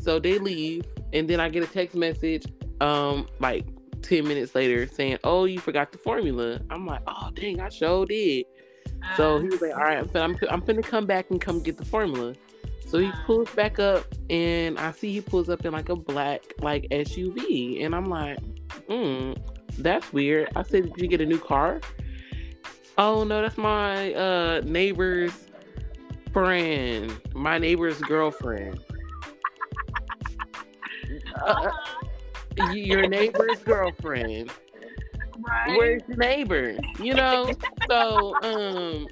So 0.00 0.18
they 0.18 0.38
leave, 0.38 0.84
and 1.12 1.28
then 1.28 1.40
I 1.40 1.48
get 1.48 1.62
a 1.62 1.66
text 1.66 1.94
message, 1.96 2.46
um, 2.80 3.26
like 3.38 3.66
ten 4.02 4.26
minutes 4.26 4.54
later, 4.54 4.86
saying, 4.86 5.18
"Oh, 5.24 5.44
you 5.44 5.60
forgot 5.60 5.92
the 5.92 5.98
formula." 5.98 6.60
I'm 6.70 6.86
like, 6.86 7.02
"Oh, 7.06 7.30
dang, 7.34 7.60
I 7.60 7.68
sure 7.68 8.06
did." 8.06 8.46
So 9.16 9.38
he 9.38 9.48
was 9.48 9.62
like, 9.62 9.74
"All 9.74 9.82
right, 9.82 9.98
I'm 9.98 10.08
fin- 10.08 10.22
I'm, 10.22 10.36
I'm 10.50 10.62
finna 10.62 10.82
come 10.82 11.06
back 11.06 11.30
and 11.30 11.40
come 11.40 11.60
get 11.60 11.76
the 11.76 11.84
formula." 11.84 12.34
So 12.86 12.98
he 12.98 13.12
pulls 13.24 13.48
back 13.50 13.78
up, 13.78 14.04
and 14.30 14.78
I 14.78 14.90
see 14.90 15.12
he 15.12 15.20
pulls 15.20 15.48
up 15.48 15.64
in 15.64 15.72
like 15.72 15.88
a 15.90 15.96
black 15.96 16.54
like 16.60 16.86
SUV, 16.90 17.84
and 17.84 17.94
I'm 17.94 18.06
like, 18.06 18.38
"Hmm, 18.88 19.34
that's 19.78 20.12
weird." 20.12 20.50
I 20.56 20.62
said, 20.62 20.92
"Did 20.92 21.00
you 21.00 21.08
get 21.08 21.20
a 21.20 21.26
new 21.26 21.38
car?" 21.38 21.80
Oh 23.00 23.24
no, 23.24 23.42
that's 23.42 23.58
my 23.58 24.14
uh 24.14 24.62
neighbor's 24.66 25.32
friend, 26.32 27.20
my 27.34 27.58
neighbor's 27.58 28.02
girlfriend. 28.02 28.80
Uh, 31.46 31.72
Uh-huh. 31.72 31.72
your 32.56 33.06
neighbor's 33.06 33.62
girlfriend. 33.62 34.52
right. 35.38 35.72
Where's 35.76 36.02
your 36.08 36.18
neighbor? 36.18 36.78
You 36.98 37.14
know. 37.14 37.58
So 37.88 38.36
um, 38.42 39.08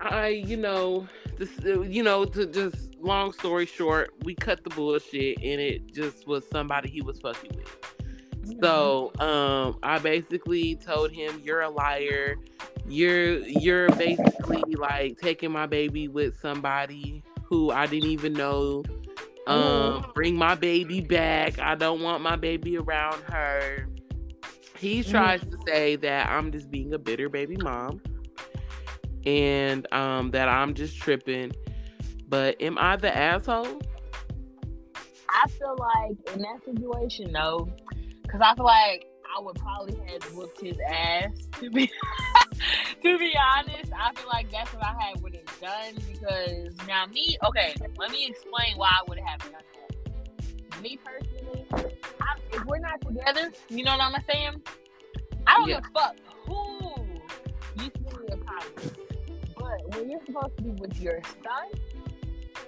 I 0.00 0.28
you 0.28 0.56
know 0.56 1.08
this 1.38 1.58
uh, 1.66 1.82
you 1.82 2.02
know 2.04 2.24
to 2.26 2.46
just 2.46 2.94
long 3.00 3.32
story 3.32 3.66
short, 3.66 4.14
we 4.24 4.36
cut 4.36 4.64
the 4.64 4.70
bullshit 4.70 5.38
and 5.42 5.60
it 5.60 5.92
just 5.92 6.26
was 6.26 6.48
somebody 6.48 6.90
he 6.90 7.02
was 7.02 7.20
fucking 7.20 7.52
with. 7.56 7.99
So 8.62 9.12
um, 9.18 9.78
I 9.82 9.98
basically 9.98 10.76
told 10.76 11.12
him, 11.12 11.40
"You're 11.44 11.60
a 11.60 11.70
liar. 11.70 12.36
You're 12.86 13.38
you're 13.38 13.88
basically 13.90 14.74
like 14.74 15.18
taking 15.18 15.52
my 15.52 15.66
baby 15.66 16.08
with 16.08 16.38
somebody 16.40 17.22
who 17.44 17.70
I 17.70 17.86
didn't 17.86 18.10
even 18.10 18.32
know. 18.32 18.84
Um, 19.46 20.04
bring 20.14 20.36
my 20.36 20.54
baby 20.54 21.00
back. 21.00 21.58
I 21.58 21.74
don't 21.74 22.00
want 22.02 22.22
my 22.22 22.36
baby 22.36 22.76
around 22.76 23.22
her." 23.24 23.86
He 24.78 25.02
tries 25.02 25.42
to 25.42 25.58
say 25.66 25.96
that 25.96 26.30
I'm 26.30 26.50
just 26.52 26.70
being 26.70 26.94
a 26.94 26.98
bitter 26.98 27.28
baby 27.28 27.56
mom, 27.56 28.00
and 29.26 29.86
um, 29.92 30.30
that 30.30 30.48
I'm 30.48 30.72
just 30.74 30.96
tripping. 30.96 31.52
But 32.28 32.60
am 32.62 32.78
I 32.78 32.96
the 32.96 33.14
asshole? 33.14 33.80
I 35.28 35.48
feel 35.48 35.76
like 35.78 36.34
in 36.34 36.42
that 36.42 36.64
situation, 36.64 37.30
no, 37.32 37.68
because 38.30 38.46
I 38.48 38.54
feel 38.54 38.64
like 38.64 39.06
I 39.36 39.40
would 39.40 39.56
probably 39.56 39.94
have 40.06 40.22
whooped 40.34 40.60
his 40.60 40.78
ass. 40.88 41.30
To 41.60 41.70
be 41.70 41.90
to 43.02 43.18
be 43.18 43.34
honest, 43.36 43.92
I 43.98 44.12
feel 44.14 44.28
like 44.28 44.50
that's 44.50 44.72
what 44.72 44.84
I 44.84 44.94
had 45.00 45.20
would 45.22 45.34
have 45.34 45.60
done 45.60 45.94
because 46.12 46.74
now 46.86 47.06
me, 47.06 47.36
okay, 47.44 47.74
let 47.98 48.10
me 48.10 48.26
explain 48.28 48.76
why 48.76 48.88
I 48.88 49.02
would 49.08 49.18
have 49.18 49.40
done 49.40 49.52
that. 49.52 50.82
Me 50.82 50.98
personally, 51.04 51.66
I, 52.20 52.36
if 52.52 52.64
we're 52.66 52.78
not 52.78 53.00
together, 53.00 53.52
you 53.68 53.84
know 53.84 53.96
what 53.96 54.14
I'm 54.14 54.22
saying? 54.22 54.62
I 55.46 55.56
don't 55.56 55.68
Yeah. 55.68 55.80
give 55.80 55.84
a 55.94 55.98
fuck 55.98 56.16
who 56.46 56.90
you 57.82 57.90
spend 57.94 58.28
your 58.28 58.38
time 58.38 58.70
with. 58.76 58.96
But 59.56 59.96
when 59.96 60.10
you're 60.10 60.22
supposed 60.24 60.56
to 60.58 60.62
be 60.62 60.70
with 60.70 60.98
your 61.00 61.20
son, 61.42 61.80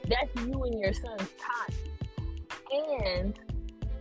that's 0.09 0.47
you 0.47 0.65
and 0.65 0.81
your 0.81 0.93
son's 0.93 1.29
time. 1.39 1.75
And 2.73 3.39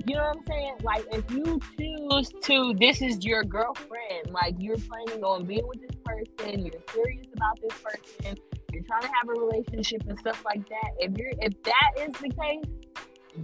you 0.08 0.16
know 0.16 0.24
what 0.24 0.38
I'm 0.38 0.44
saying? 0.46 0.76
Like 0.84 1.06
if 1.12 1.30
you 1.32 1.60
choose 1.78 2.32
to 2.44 2.74
this 2.80 3.02
is 3.02 3.24
your 3.24 3.44
girlfriend, 3.44 4.30
like 4.30 4.56
you're 4.60 4.78
planning 4.78 5.24
on 5.24 5.46
being 5.46 5.68
with 5.68 5.82
this 5.82 5.96
person, 6.06 6.66
you're 6.66 6.74
serious 6.94 7.28
about 7.36 7.60
this 7.62 7.78
person, 7.80 8.38
you're 8.72 8.84
trying 8.84 9.02
to 9.02 9.08
have 9.08 9.30
a 9.30 9.40
relationship 9.40 10.04
and 10.08 10.18
stuff 10.20 10.44
like 10.46 10.68
that. 10.70 10.92
If 11.00 11.18
you're 11.18 11.32
if 11.40 11.54
that 11.64 11.92
is 12.00 12.14
the 12.22 12.30
case, 12.30 12.64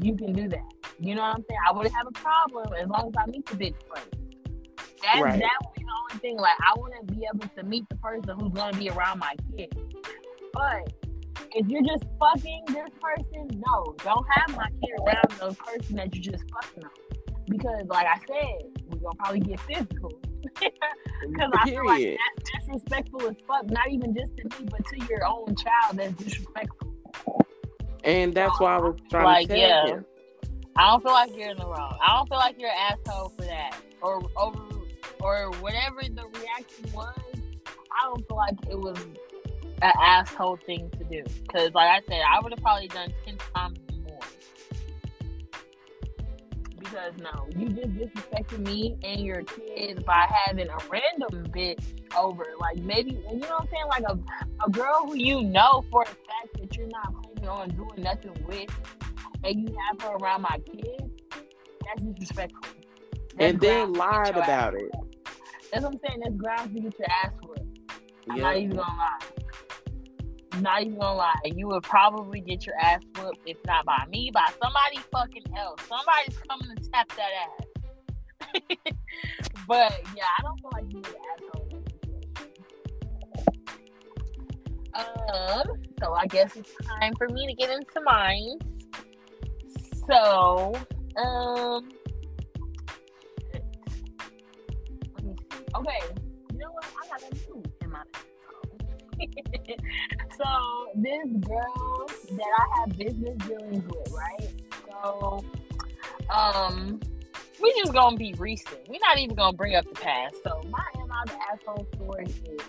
you 0.02 0.16
can 0.16 0.34
do 0.34 0.48
that. 0.50 0.74
You 1.00 1.16
know 1.16 1.22
what 1.22 1.36
I'm 1.36 1.46
saying? 1.48 1.60
I 1.68 1.72
wouldn't 1.74 1.96
have 1.96 2.08
a 2.08 2.12
problem 2.12 2.74
as 2.74 2.88
long 2.88 3.08
as 3.10 3.14
I 3.18 3.30
meet 3.30 3.46
the 3.46 3.56
bitch 3.56 3.76
first. 3.94 4.08
That 5.04 5.22
Right. 5.22 5.40
that 5.40 5.58
would 5.64 5.74
be 5.76 5.84
the 5.84 5.92
only 6.12 6.20
thing. 6.22 6.38
Like 6.38 6.58
I 6.60 6.74
want 6.80 6.94
to 7.00 7.14
be 7.14 7.28
able 7.34 7.48
to 7.56 7.64
meet 7.64 7.88
the 7.90 7.96
person 7.96 8.40
who's 8.40 8.54
gonna 8.54 8.78
be 8.78 8.90
around 8.90 9.20
my 9.20 9.34
kid. 9.56 9.78
But 10.54 10.92
if 11.56 11.68
you're 11.68 11.84
just 11.84 12.04
fucking 12.20 12.64
this 12.68 12.90
person, 13.02 13.48
no, 13.66 13.96
don't 14.04 14.26
have 14.32 14.56
my 14.56 14.70
kid 14.82 14.92
around 15.06 15.32
the 15.40 15.56
person 15.56 15.96
that 15.98 16.14
you 16.16 16.22
just 16.22 16.44
fucking 16.52 16.84
on. 16.84 16.92
Because, 17.50 17.86
like 17.88 18.06
I 18.06 18.18
said, 18.28 18.82
we're 18.88 19.00
gonna 19.00 19.16
probably 19.18 19.40
get 19.42 19.60
physical. 19.62 20.12
Because 21.30 21.52
I 21.60 21.70
feel 21.70 21.86
like 21.86 22.18
that's 22.38 22.52
disrespectful 22.66 23.28
as 23.28 23.36
fuck. 23.48 23.70
Not 23.72 23.90
even 23.90 24.16
just 24.16 24.38
to 24.38 24.44
me, 24.44 24.68
but 24.70 24.86
to 24.86 25.06
your 25.10 25.26
own 25.26 25.56
child. 25.56 25.96
That's 25.98 26.14
disrespectful. 26.14 26.94
And 28.04 28.34
that's 28.34 28.60
why 28.60 28.76
I 28.76 28.80
was 28.80 28.96
trying 29.10 29.26
Like, 29.26 29.48
to 29.48 29.56
tell 29.56 29.58
yeah. 29.58 29.88
him. 29.88 30.06
I 30.76 30.92
don't 30.92 31.02
feel 31.04 31.12
like 31.12 31.36
you're 31.36 31.50
in 31.50 31.58
the 31.58 31.66
wrong. 31.66 31.98
I 32.08 32.16
don't 32.16 32.30
feel 32.30 32.38
like 32.38 32.56
you're 32.60 32.70
an 32.70 32.98
asshole 33.08 33.30
for 33.30 33.42
that, 33.42 33.76
or 34.02 34.22
over, 34.38 34.60
or 35.22 35.50
whatever 35.60 36.02
the 36.04 36.26
reaction 36.40 36.94
was. 36.94 37.18
I 37.68 38.06
don't 38.06 38.28
feel 38.28 38.38
like 38.38 38.56
it 38.70 38.80
was 38.80 39.04
an 39.82 39.94
asshole 40.02 40.58
thing 40.66 40.90
to 40.92 41.04
do. 41.06 41.24
Because, 41.44 41.74
like 41.74 41.90
I 41.90 42.02
said, 42.08 42.22
I 42.30 42.40
would 42.42 42.52
have 42.52 42.62
probably 42.62 42.88
done 42.88 43.14
ten 43.26 43.38
times 43.56 43.80
more. 44.04 44.20
Because 46.80 47.14
no, 47.20 47.48
you 47.56 47.70
just 47.70 47.90
disrespected 47.94 48.66
me 48.66 48.98
and 49.04 49.22
your 49.22 49.44
kids 49.44 50.02
by 50.04 50.28
having 50.46 50.70
a 50.70 50.78
random 50.90 51.46
bitch 51.52 51.84
over. 52.18 52.46
Like 52.60 52.78
maybe, 52.78 53.22
and 53.28 53.42
you 53.42 53.48
know 53.50 53.56
what 53.56 53.62
I'm 53.62 53.68
saying? 53.68 53.86
Like 53.90 54.04
a 54.08 54.66
a 54.66 54.70
girl 54.70 55.06
who 55.08 55.16
you 55.18 55.44
know 55.44 55.84
for 55.92 56.04
a 56.04 56.06
fact 56.06 56.60
that 56.60 56.76
you're 56.78 56.88
not 56.88 57.14
planning 57.24 57.50
on 57.50 57.70
doing 57.70 58.04
nothing 58.04 58.34
with, 58.48 58.70
and 59.44 59.70
you 59.70 59.76
have 59.90 60.02
her 60.02 60.16
around 60.18 60.42
my 60.44 60.60
kids, 60.66 61.04
That's 61.86 62.04
disrespectful. 62.04 62.62
That's 63.38 63.52
And 63.52 63.60
then 63.62 63.94
grounds 63.94 64.30
to 64.30 64.34
get 64.34 64.40
lied 64.40 64.44
about 64.44 64.74
it. 64.76 64.92
That's 65.72 65.84
what 65.84 65.94
I'm 65.94 66.00
saying. 66.08 66.22
That's 66.24 66.36
grounds 66.36 66.74
to 66.76 66.82
get 66.82 67.00
your 67.00 67.08
ass 67.24 67.32
whooped. 67.44 67.62
I'm 68.30 68.38
Yeah. 68.38 68.44
not 68.44 68.58
even 68.58 68.70
gonna 68.78 68.82
lie. 68.98 69.20
Not 70.62 70.82
even 70.82 70.98
gonna 70.98 71.18
lie. 71.18 71.36
You 71.46 71.68
would 71.68 71.84
probably 71.84 72.42
get 72.42 72.66
your 72.66 72.76
ass 72.80 73.02
whooped 73.16 73.40
if 73.46 73.58
not 73.66 73.86
by 73.86 74.06
me, 74.10 74.32
by 74.34 74.50
somebody 74.62 74.98
fucking 75.12 75.44
else. 75.58 75.82
Somebody's 75.88 76.38
coming 76.48 76.76
to 76.76 76.90
tap 76.90 77.12
that 77.16 77.32
ass. 77.44 77.68
but 79.68 80.02
yeah, 80.16 80.26
I 80.38 80.42
don't 80.42 80.60
feel 80.60 80.72
like 80.74 80.92
you 80.92 81.02
asshole. 81.34 81.68
Um, 84.96 85.68
so 86.02 86.14
I 86.14 86.26
guess 86.26 86.56
it's 86.56 86.74
time 86.86 87.14
for 87.18 87.28
me 87.30 87.46
to 87.48 87.54
get 87.54 87.70
into 87.70 88.02
mine. 88.02 88.58
So, 90.08 90.74
um. 91.18 91.90
Okay, 95.76 96.00
you 96.52 96.58
know 96.58 96.72
what? 96.72 96.86
I 97.04 97.08
got 97.08 97.22
a 97.22 97.36
new 97.36 97.64
in 97.82 97.92
my 97.92 98.02
so 100.38 100.92
this 100.96 101.28
girl 101.42 102.10
that 102.32 102.52
I 102.60 102.80
have 102.80 102.98
business 102.98 103.38
dealings 103.48 103.84
with, 103.86 104.14
right? 104.14 104.50
So, 104.90 105.44
um, 106.30 107.00
we 107.62 107.74
just 107.80 107.94
gonna 107.94 108.18
be 108.18 108.34
recent. 108.38 108.88
We're 108.88 109.00
not 109.02 109.18
even 109.18 109.36
gonna 109.36 109.58
bring 109.58 109.76
up 109.76 109.86
the 109.86 110.00
past. 110.00 110.36
So 110.44 110.62
my 110.70 110.84
am 110.96 111.12
I 111.12 111.24
the 111.26 111.38
asshole 111.52 111.88
story 111.96 112.26
is 112.26 112.62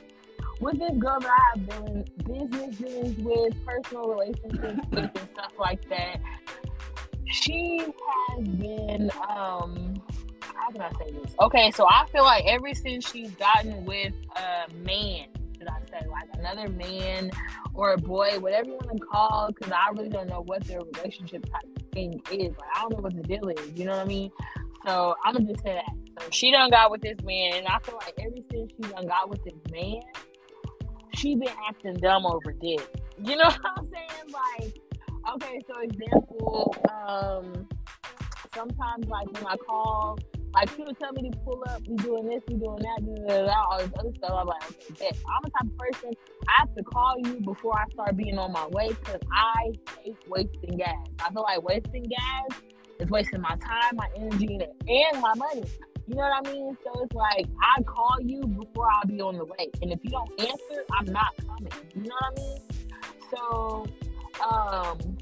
with 0.60 0.78
this 0.78 0.96
girl 0.96 1.20
that 1.20 1.30
I 1.30 1.58
have 1.58 1.68
been 1.68 2.04
business 2.24 2.76
dealings 2.76 3.18
with, 3.18 3.66
personal 3.66 4.08
relationships 4.08 4.80
with, 4.90 5.10
and 5.14 5.28
stuff 5.32 5.52
like 5.58 5.86
that. 5.88 6.20
She 7.30 7.78
has 8.28 8.46
been 8.46 9.10
um 9.28 10.02
how 10.40 10.70
can 10.70 10.80
I 10.82 10.90
say 10.98 11.12
this? 11.12 11.34
Okay, 11.40 11.70
so 11.70 11.86
I 11.88 12.04
feel 12.12 12.24
like 12.24 12.44
ever 12.46 12.74
since 12.74 13.08
she's 13.08 13.30
gotten 13.32 13.84
with 13.84 14.12
a 14.36 14.72
man, 14.74 15.26
should 15.58 15.68
I 15.68 15.80
say, 15.90 16.06
like 16.08 16.28
another 16.34 16.68
man 16.68 17.30
or 17.74 17.92
a 17.92 17.98
boy, 17.98 18.38
whatever 18.38 18.68
you 18.68 18.74
want 18.74 18.98
to 18.98 19.06
call, 19.06 19.48
because 19.48 19.72
I 19.72 19.90
really 19.90 20.08
don't 20.08 20.28
know 20.28 20.42
what 20.42 20.64
their 20.64 20.80
relationship 20.80 21.44
type 21.50 21.92
thing 21.92 22.20
is. 22.30 22.50
Like, 22.50 22.70
I 22.76 22.82
don't 22.82 22.92
know 22.92 23.00
what 23.00 23.16
the 23.16 23.22
deal 23.22 23.48
is, 23.48 23.72
you 23.74 23.84
know 23.84 23.92
what 23.92 24.00
I 24.00 24.04
mean? 24.04 24.30
So 24.86 25.14
I'm 25.24 25.34
gonna 25.34 25.46
just 25.46 25.62
say 25.62 25.74
that. 25.74 26.22
So 26.22 26.28
she 26.30 26.50
done 26.50 26.70
got 26.70 26.90
with 26.90 27.02
this 27.02 27.20
man, 27.22 27.54
and 27.54 27.66
I 27.66 27.78
feel 27.80 27.96
like 27.96 28.14
ever 28.20 28.36
since 28.50 28.72
she 28.76 28.92
done 28.92 29.06
got 29.06 29.28
with 29.28 29.42
this 29.44 29.54
man, 29.70 30.00
she 31.14 31.34
been 31.34 31.48
acting 31.68 31.94
dumb 31.94 32.26
over 32.26 32.52
dick. 32.52 32.80
You 33.22 33.36
know 33.36 33.44
what 33.44 33.60
I'm 33.64 33.84
saying? 33.84 34.32
Like, 34.32 34.78
okay, 35.34 35.60
so 35.66 35.80
example, 35.80 36.76
um, 37.06 37.68
sometimes 38.54 39.06
like 39.08 39.30
when 39.32 39.46
I 39.46 39.56
call, 39.56 40.18
like 40.54 40.78
would 40.78 40.98
tell 40.98 41.12
me 41.12 41.30
to 41.30 41.36
pull 41.38 41.62
up, 41.68 41.82
we 41.86 41.96
doing 41.96 42.26
this, 42.26 42.42
we 42.48 42.54
doing 42.54 42.78
that, 42.78 43.04
da, 43.04 43.36
da, 43.36 43.46
da, 43.46 43.64
all 43.70 43.78
this 43.78 43.90
other 43.98 44.12
stuff. 44.16 44.32
I'm 44.32 44.46
like, 44.46 44.62
okay. 44.90 45.10
I'm 45.10 45.42
the 45.44 45.50
type 45.50 45.62
of 45.62 45.78
person 45.78 46.12
I 46.48 46.52
have 46.58 46.74
to 46.74 46.82
call 46.82 47.14
you 47.24 47.40
before 47.40 47.78
I 47.78 47.84
start 47.92 48.16
being 48.16 48.38
on 48.38 48.52
my 48.52 48.66
way 48.68 48.88
because 48.88 49.20
I 49.32 49.72
hate 50.02 50.16
wasting 50.26 50.78
gas. 50.78 50.96
I 51.24 51.30
feel 51.30 51.42
like 51.42 51.62
wasting 51.62 52.04
gas 52.04 52.58
is 52.98 53.10
wasting 53.10 53.40
my 53.40 53.56
time, 53.56 53.94
my 53.94 54.08
energy, 54.16 54.58
and 54.88 55.20
my 55.20 55.34
money. 55.34 55.64
You 56.06 56.14
know 56.14 56.22
what 56.22 56.48
I 56.48 56.52
mean? 56.52 56.76
So 56.82 57.02
it's 57.02 57.14
like 57.14 57.46
I 57.62 57.82
call 57.82 58.16
you 58.22 58.40
before 58.46 58.88
I'll 58.90 59.06
be 59.06 59.20
on 59.20 59.36
the 59.36 59.44
way, 59.44 59.70
and 59.82 59.92
if 59.92 59.98
you 60.02 60.10
don't 60.10 60.40
answer, 60.40 60.84
I'm 60.98 61.06
not 61.06 61.34
coming. 61.46 61.72
You 61.94 62.02
know 62.04 62.16
what 62.20 62.38
I 62.38 62.40
mean? 62.40 62.58
So, 63.30 63.86
um, 64.42 65.18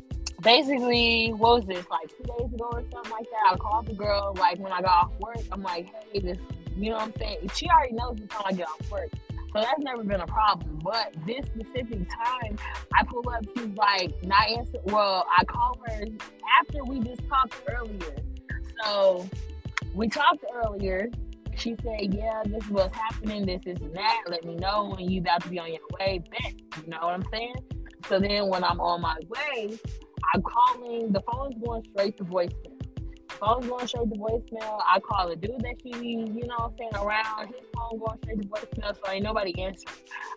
basically, 0.47 1.33
what 1.33 1.57
was 1.57 1.67
this, 1.67 1.85
like 1.91 2.09
two 2.17 2.23
days 2.23 2.55
ago 2.55 2.69
or 2.73 2.83
something 2.93 3.11
like 3.11 3.27
that? 3.31 3.53
I 3.53 3.57
called 3.57 3.87
the 3.87 3.95
girl, 3.95 4.33
like, 4.39 4.61
when 4.61 4.73
I 4.73 4.81
got 4.81 5.07
off 5.07 5.13
work. 5.19 5.45
I'm 5.51 5.61
like, 5.61 5.89
hey, 6.13 6.21
this, 6.21 6.39
you 6.77 6.91
know 6.91 6.97
what 6.99 7.07
I'm 7.07 7.13
saying? 7.19 7.51
She 7.53 7.69
already 7.69 7.95
knows 7.95 8.17
the 8.17 8.29
time 8.29 8.43
I 8.47 8.53
get 8.53 8.69
off 8.69 8.91
work. 8.91 9.11
So 9.53 9.61
that's 9.61 9.81
never 9.81 10.05
been 10.05 10.21
a 10.21 10.27
problem. 10.27 10.79
But 10.85 11.15
this 11.27 11.47
specific 11.47 12.09
time, 12.09 12.57
I 12.95 13.03
pull 13.05 13.29
up, 13.29 13.45
she's 13.57 13.75
like, 13.77 14.15
not 14.25 14.49
answer. 14.49 14.79
Well, 14.85 15.27
I 15.37 15.45
call 15.45 15.81
her 15.89 16.05
after 16.61 16.85
we 16.85 17.01
just 17.01 17.23
talked 17.29 17.55
earlier. 17.69 18.17
So 18.85 19.29
we 19.95 20.09
talked 20.09 20.45
earlier. 20.55 21.11
She 21.57 21.75
said, 21.83 22.13
Yeah, 22.15 22.43
this 22.45 22.63
is 22.65 22.71
what's 22.71 22.95
happening, 22.95 23.47
this, 23.47 23.81
and 23.81 23.97
that. 23.97 24.25
Let 24.29 24.45
me 24.45 24.57
know 24.57 24.95
when 24.95 25.11
you 25.11 25.23
about 25.23 25.43
to 25.45 25.49
be 25.49 25.59
on 25.59 25.71
your 25.71 25.81
way. 25.99 26.23
back. 26.31 26.53
You 26.85 26.91
know 26.91 26.99
what 27.01 27.15
I'm 27.15 27.25
saying? 27.33 27.57
So 28.09 28.21
then 28.21 28.49
when 28.49 28.63
I'm 28.63 28.79
on 28.79 29.01
my 29.01 29.17
way, 29.29 29.79
I'm 30.35 30.43
calling, 30.43 31.13
the 31.13 31.23
phone's 31.31 31.55
going 31.65 31.85
straight 31.93 32.17
to 32.19 32.25
voicemail. 32.25 32.73
Phone's 33.41 33.67
going 33.67 33.87
straight 33.87 34.11
to 34.11 34.19
voicemail. 34.19 34.81
I 34.87 34.99
call 35.01 35.29
the 35.29 35.37
dude 35.37 35.61
that 35.61 35.75
she, 35.83 35.91
you 36.01 36.47
know 36.47 36.57
I'm 36.59 36.73
saying, 36.79 36.95
around. 36.95 37.49
His 37.49 37.67
phone 37.75 37.99
going 37.99 38.19
straight 38.23 38.43
to 38.43 38.49
voicemail, 38.49 38.95
so 38.95 39.13
ain't 39.13 39.25
nobody 39.25 39.59
answering. 39.61 39.97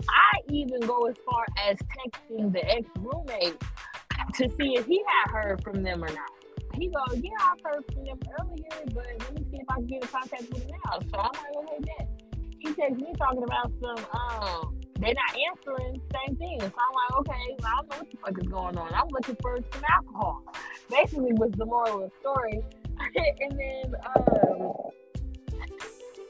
I 0.09 0.39
even 0.49 0.81
go 0.81 1.05
as 1.07 1.15
far 1.29 1.45
as 1.67 1.77
texting 1.77 2.51
the 2.51 2.63
ex 2.69 2.87
roommate 2.99 3.57
to 4.35 4.49
see 4.57 4.75
if 4.75 4.85
he 4.85 5.01
had 5.07 5.31
heard 5.31 5.63
from 5.63 5.83
them 5.83 6.03
or 6.03 6.09
not. 6.09 6.29
He 6.75 6.87
goes, 6.87 7.19
Yeah, 7.21 7.31
I've 7.39 7.59
heard 7.63 7.83
from 7.93 8.05
them 8.05 8.19
earlier, 8.39 8.85
but 8.93 9.05
let 9.19 9.33
me 9.33 9.45
see 9.51 9.57
if 9.57 9.69
I 9.69 9.75
can 9.75 9.87
get 9.87 10.01
in 10.03 10.07
contact 10.07 10.43
with 10.51 10.67
them 10.67 10.77
now. 10.85 10.99
So 10.99 11.19
I'm 11.19 11.31
like, 11.33 11.55
Okay, 11.57 11.91
then. 11.97 12.07
He 12.59 12.73
texts 12.73 13.01
me 13.01 13.13
talking 13.17 13.43
about 13.43 13.71
some, 13.81 14.05
um, 14.13 14.79
they're 14.99 15.13
not 15.13 15.37
answering, 15.49 16.01
same 16.13 16.35
thing. 16.35 16.59
So 16.59 16.65
I'm 16.65 16.71
like, 16.71 17.19
okay, 17.19 17.57
well, 17.59 17.71
I 17.71 17.81
don't 17.81 17.89
know 17.89 17.97
what 17.97 18.11
the 18.11 18.17
fuck 18.17 18.37
is 18.43 18.47
going 18.47 18.77
on. 18.77 18.93
I'm 18.93 19.07
looking 19.09 19.37
for 19.41 19.57
some 19.71 19.83
alcohol. 19.89 20.43
Basically, 20.89 21.33
was 21.33 21.51
the 21.53 21.65
moral 21.65 22.03
of 22.03 22.11
the 22.11 22.15
story. 22.19 22.61
and 23.39 23.57
then, 23.57 23.95
um, 24.15 24.73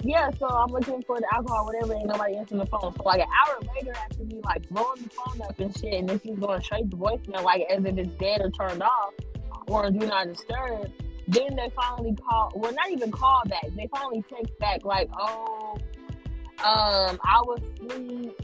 yeah, 0.01 0.29
so 0.37 0.47
I'm 0.47 0.71
looking 0.71 1.01
for 1.03 1.19
the 1.19 1.27
alcohol, 1.33 1.65
whatever, 1.65 1.93
ain't 1.95 2.07
nobody 2.07 2.37
answering 2.37 2.59
the 2.59 2.67
phone. 2.67 2.93
So 2.95 3.03
like 3.03 3.21
an 3.21 3.27
hour 3.27 3.59
later, 3.75 3.93
after 3.93 4.23
me 4.23 4.39
like 4.45 4.69
blowing 4.69 5.01
the 5.03 5.09
phone 5.09 5.41
up 5.41 5.59
and 5.59 5.75
shit, 5.77 5.93
and 5.93 6.07
this 6.07 6.21
is 6.23 6.37
going 6.39 6.61
straight 6.61 6.89
to 6.91 6.95
the 6.95 6.97
voicemail, 6.97 7.43
like 7.43 7.63
as 7.69 7.83
if 7.83 7.97
it's 7.97 8.13
dead 8.19 8.41
or 8.41 8.51
turned 8.51 8.83
off 8.83 9.13
or 9.67 9.89
do 9.89 10.05
not 10.05 10.27
disturb. 10.27 10.91
Then 11.27 11.55
they 11.55 11.69
finally 11.75 12.15
call, 12.15 12.51
well, 12.55 12.73
not 12.73 12.89
even 12.89 13.11
call 13.11 13.43
back. 13.45 13.65
They 13.75 13.87
finally 13.91 14.23
text 14.27 14.57
back 14.57 14.83
like, 14.83 15.09
oh, 15.19 15.77
um, 16.63 17.19
I 17.23 17.41
was 17.45 17.61
asleep. 17.75 18.35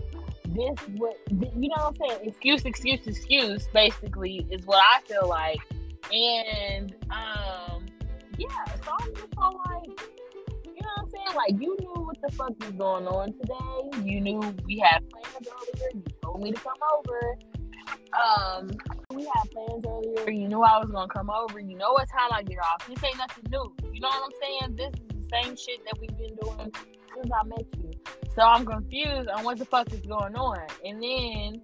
This 0.55 0.79
what 0.95 1.17
you 1.29 1.69
know 1.69 1.75
what 1.75 1.95
I'm 2.01 2.09
saying? 2.09 2.29
Excuse, 2.29 2.63
excuse, 2.63 3.05
excuse. 3.05 3.67
Basically, 3.73 4.47
is 4.49 4.65
what 4.65 4.81
I 4.81 5.01
feel 5.01 5.27
like. 5.27 5.59
And 6.13 6.95
um, 7.09 7.85
yeah. 8.37 8.47
So 8.83 8.91
I'm 8.99 9.15
just 9.15 9.27
all 9.37 9.61
like, 9.67 9.87
you 10.65 10.81
know 10.81 10.89
what 10.95 10.99
I'm 10.99 11.07
saying? 11.09 11.35
Like 11.35 11.61
you 11.61 11.75
knew 11.79 12.03
what 12.03 12.17
the 12.21 12.31
fuck 12.31 12.53
was 12.59 12.71
going 12.71 13.05
on 13.07 13.33
today. 13.33 14.09
You 14.09 14.21
knew 14.21 14.39
we 14.65 14.79
had 14.79 15.03
plans 15.09 15.47
earlier. 15.47 15.89
You 15.93 16.03
told 16.21 16.41
me 16.41 16.51
to 16.53 16.61
come 16.61 16.73
over. 16.97 17.37
Um, 18.15 18.71
we 19.13 19.23
had 19.25 19.51
plans 19.51 19.83
earlier. 19.85 20.31
You 20.31 20.47
knew 20.47 20.61
I 20.61 20.79
was 20.79 20.89
gonna 20.89 21.11
come 21.11 21.29
over. 21.29 21.59
You 21.59 21.75
know 21.75 21.91
what 21.91 22.07
time 22.09 22.29
I 22.31 22.43
get 22.43 22.59
off. 22.59 22.87
This 22.87 23.03
ain't 23.03 23.17
nothing 23.17 23.43
new. 23.49 23.75
You 23.91 23.99
know 23.99 24.07
what 24.07 24.23
I'm 24.23 24.31
saying? 24.41 24.75
This 24.77 24.93
is 25.01 25.07
the 25.07 25.29
same 25.33 25.55
shit 25.57 25.83
that 25.83 25.99
we've 25.99 26.17
been 26.17 26.35
doing 26.35 26.71
since 27.15 27.31
I 27.31 27.43
met 27.45 27.65
you. 27.77 27.91
So 28.35 28.41
I'm 28.41 28.65
confused 28.65 29.29
on 29.29 29.43
what 29.43 29.57
the 29.57 29.65
fuck 29.65 29.91
is 29.93 30.01
going 30.01 30.35
on. 30.35 30.59
And 30.83 31.01
then 31.01 31.61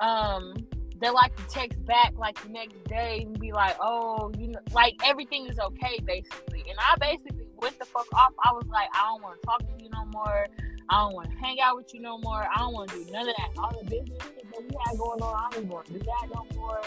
um 0.00 0.54
they 1.00 1.10
like 1.10 1.34
to 1.36 1.42
text 1.48 1.84
back 1.86 2.12
like 2.16 2.42
the 2.42 2.48
next 2.48 2.82
day 2.84 3.22
and 3.24 3.38
be 3.38 3.52
like, 3.52 3.76
oh, 3.80 4.32
you 4.36 4.48
know, 4.48 4.58
like 4.72 4.96
everything 5.04 5.46
is 5.46 5.58
okay 5.58 5.98
basically. 6.04 6.64
And 6.68 6.78
I 6.78 6.96
basically 6.98 7.46
went 7.60 7.78
the 7.78 7.84
fuck 7.84 8.06
off. 8.14 8.32
I 8.44 8.52
was 8.52 8.66
like, 8.68 8.88
I 8.94 9.04
don't 9.10 9.22
want 9.22 9.40
to 9.40 9.46
talk 9.46 9.58
to 9.60 9.84
you 9.84 9.90
no 9.90 10.04
more. 10.06 10.46
I 10.90 11.00
don't 11.00 11.14
want 11.14 11.30
to 11.30 11.36
hang 11.36 11.60
out 11.60 11.76
with 11.76 11.92
you 11.92 12.00
no 12.00 12.18
more. 12.18 12.48
I 12.54 12.58
don't 12.58 12.72
want 12.72 12.90
to 12.90 13.04
do 13.04 13.12
none 13.12 13.28
of 13.28 13.34
that. 13.36 13.50
All 13.58 13.78
the 13.78 13.84
business 13.84 14.18
that 14.18 14.62
we 14.62 14.70
had 14.86 14.98
going 14.98 15.20
on, 15.20 15.34
I 15.36 15.54
don't 15.54 15.68
want 15.68 15.86
to 15.86 15.92
do 15.92 15.98
that 15.98 16.28
no 16.34 16.46
more. 16.56 16.80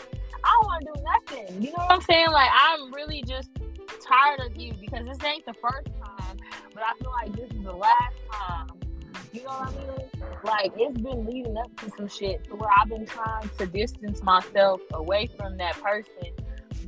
I 0.43 0.59
don't 0.59 0.65
want 0.65 0.85
to 0.85 0.91
do 0.93 1.03
nothing. 1.03 1.61
You 1.61 1.69
know 1.69 1.83
what 1.85 1.91
I'm 1.91 2.01
saying? 2.01 2.31
Like 2.31 2.49
I'm 2.53 2.91
really 2.91 3.21
just 3.21 3.51
tired 4.01 4.39
of 4.39 4.57
you 4.57 4.73
because 4.79 5.05
this 5.05 5.23
ain't 5.23 5.45
the 5.45 5.53
first 5.53 5.87
time, 6.03 6.20
but 6.73 6.83
I 6.83 6.93
feel 6.99 7.11
like 7.11 7.35
this 7.35 7.49
is 7.51 7.63
the 7.63 7.73
last 7.73 8.15
time. 8.31 8.67
You 9.33 9.43
know 9.43 9.49
what 9.49 9.69
I 9.69 9.71
mean? 9.71 10.09
Like 10.43 10.71
it's 10.75 10.99
been 10.99 11.25
leading 11.25 11.57
up 11.57 11.75
to 11.81 11.89
some 11.97 12.07
shit 12.07 12.43
to 12.45 12.55
where 12.55 12.69
I've 12.79 12.89
been 12.89 13.05
trying 13.05 13.49
to 13.57 13.65
distance 13.65 14.21
myself 14.23 14.81
away 14.93 15.29
from 15.37 15.57
that 15.57 15.81
person. 15.81 16.33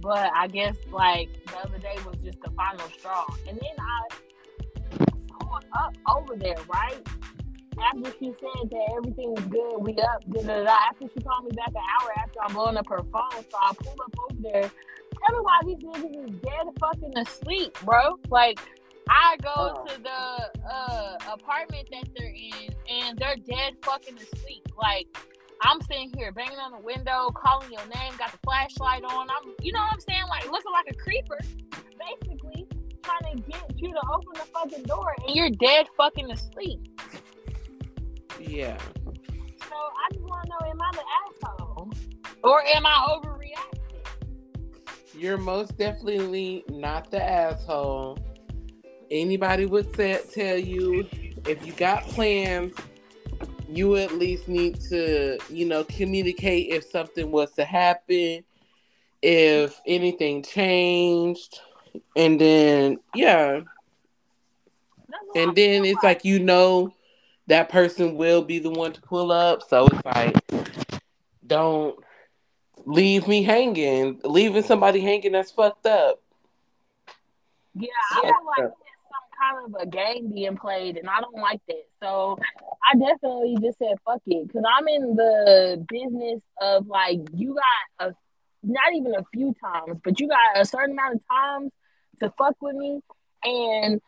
But 0.01 0.32
I 0.36 0.47
guess 0.47 0.76
like 0.91 1.30
the 1.45 1.57
other 1.57 1.78
day 1.78 1.95
was 2.05 2.18
just 2.24 2.41
the 2.41 2.51
final 2.51 2.88
straw. 2.89 3.26
And 3.47 3.57
then 3.59 3.76
I 3.80 5.05
pulled 5.39 5.66
up 5.80 5.95
over 6.09 6.36
there, 6.36 6.57
right? 6.68 7.07
After 7.82 8.11
she 8.20 8.34
said 8.39 8.70
that 8.70 8.93
everything 8.97 9.34
was 9.34 9.45
good, 9.45 9.78
we 9.80 9.93
up, 10.01 10.24
da, 10.30 10.41
da, 10.41 10.64
da. 10.64 10.78
After 10.89 11.07
she 11.14 11.22
called 11.22 11.45
me 11.45 11.51
back 11.51 11.70
an 11.70 11.76
hour 11.76 12.11
after 12.18 12.39
I'm 12.43 12.53
blowing 12.53 12.78
up 12.78 12.88
her 12.89 13.03
phone, 13.11 13.32
so 13.32 13.57
I 13.61 13.74
pulled 13.74 13.99
up 13.99 14.14
over 14.30 14.41
there. 14.41 14.72
Tell 15.28 15.38
me 15.38 15.41
why 15.41 15.59
these 15.66 15.78
niggas 15.78 16.26
is 16.26 16.32
dead 16.41 16.68
fucking 16.80 17.18
asleep, 17.18 17.78
bro. 17.84 18.20
Like 18.30 18.59
I 19.10 19.38
go 19.41 19.51
Oh. 19.56 19.86
to 19.86 20.01
the 20.01 20.70
uh, 20.72 21.18
apartment 21.34 21.88
that 21.91 22.10
they're 22.16 22.28
in, 22.34 22.74
and 22.89 23.18
they're 23.18 23.36
dead 23.36 23.74
fucking 23.84 24.18
asleep. 24.18 24.68
Like 24.78 25.08
I'm 25.62 25.82
sitting 25.82 26.12
here 26.16 26.32
banging 26.32 26.58
on 26.58 26.72
the 26.72 26.80
window, 26.80 27.30
calling 27.36 27.72
your 27.72 27.86
name, 27.95 28.14
got 28.18 28.32
the 28.32 28.38
flashlight 28.43 29.04
on. 29.04 29.28
I'm, 29.30 29.54
you 29.62 29.72
know 29.72 29.80
what 29.80 29.93
I'm 29.93 29.99
saying? 29.99 30.24
Like 30.30 30.49
looking 30.51 30.72
like 30.72 30.86
a 30.89 30.95
creeper, 30.95 31.38
basically 31.99 32.68
trying 33.04 33.36
to 33.36 33.41
get 33.49 33.62
you 33.82 33.91
to 33.91 34.01
open 34.14 34.34
the 34.34 34.47
fucking 34.54 34.84
door, 34.84 35.14
and 35.26 35.36
you're 35.36 35.49
dead 35.49 35.88
fucking 35.97 36.32
asleep. 36.32 36.80
Yeah. 38.39 38.78
So 39.70 39.76
I 39.76 40.14
just 40.14 40.24
want 40.24 40.43
to 40.43 40.49
know, 40.49 40.70
am 40.72 40.82
I 40.82 40.91
the 40.93 41.04
asshole, 41.47 41.91
or 42.43 42.64
am 42.66 42.86
I 42.86 43.08
overreacting? 43.10 43.80
You're 45.16 45.38
most 45.38 45.78
definitely 45.78 46.64
not 46.70 47.12
the 47.12 47.22
asshole. 47.24 48.18
Anybody 49.14 49.68
would 49.68 49.95
say, 49.95 50.20
tell 50.34 50.57
you 50.57 51.07
if 51.47 51.64
you 51.68 51.72
got 51.74 52.01
plans, 52.05 52.74
you 53.70 53.95
at 53.95 54.14
least 54.14 54.47
need 54.47 54.80
to, 54.89 55.38
you 55.49 55.68
know, 55.68 55.84
communicate 55.84 56.70
if 56.70 56.84
something 56.84 57.30
was 57.30 57.51
to 57.51 57.64
happen, 57.64 58.43
if 59.22 59.80
anything 59.86 60.41
changed, 60.41 61.59
and 62.16 62.41
then 62.41 62.97
yeah, 63.14 63.61
That's 65.07 65.24
what 65.28 65.38
I 65.38 65.41
and 65.43 65.55
then 65.55 65.86
it's 65.86 66.03
like 66.03 66.26
you 66.26 66.39
know 66.39 66.93
that 67.45 67.70
person 67.70 68.16
will 68.16 68.41
be 68.41 68.57
the 68.57 68.72
one 68.72 68.93
to 68.93 69.01
pull 69.01 69.32
up, 69.32 69.61
so 69.61 69.88
it's 69.88 70.05
like 70.05 70.36
don't 71.45 71.95
leave 72.86 73.28
me 73.28 73.43
hanging. 73.43 74.20
Leaving 74.24 74.64
somebody 74.64 75.01
hanging 75.01 75.34
that's 75.34 75.51
fucked 75.51 75.86
up. 75.86 76.20
Yeah, 77.76 77.89
I 78.11 78.22
feel 78.22 78.32
like 78.32 78.34
there's 78.57 78.72
some 78.72 78.82
kind 79.44 79.66
of 79.66 79.82
a 79.82 79.86
game 79.86 80.32
being 80.34 80.58
played, 80.58 80.98
and 80.98 81.10
I 81.10 81.22
don't 81.22 81.36
like 81.36 81.62
that. 81.68 81.86
So 82.02 82.38
I 82.91 82.98
definitely 82.98 83.58
just 83.62 83.78
said 83.80 83.96
fuck 84.06 84.22
it, 84.26 84.48
because 84.48 84.64
I'm 84.78 84.88
in 84.88 85.16
the 85.16 85.86
business 85.88 86.41
of 86.62 86.88
like 86.88 87.20
you 87.34 87.56
got 87.56 88.10
a 88.10 88.16
not 88.64 88.94
even 88.96 89.14
a 89.16 89.24
few 89.34 89.54
times, 89.62 90.00
but 90.04 90.20
you 90.20 90.28
got 90.28 90.62
a 90.62 90.66
certain 90.66 90.91
amount 90.91 91.16
of 91.16 91.22
times 91.30 91.72
to 92.22 92.34
fuck 92.38 92.56
with 92.62 92.76
me, 92.76 93.02
and 93.44 94.02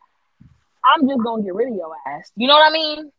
I'm 0.84 1.08
just 1.08 1.24
gonna 1.24 1.44
get 1.44 1.54
rid 1.54 1.70
of 1.70 1.76
your 1.76 1.96
ass. 2.08 2.32
You 2.36 2.48
know 2.48 2.54
what 2.56 2.70
I 2.70 2.74
mean? 2.74 3.12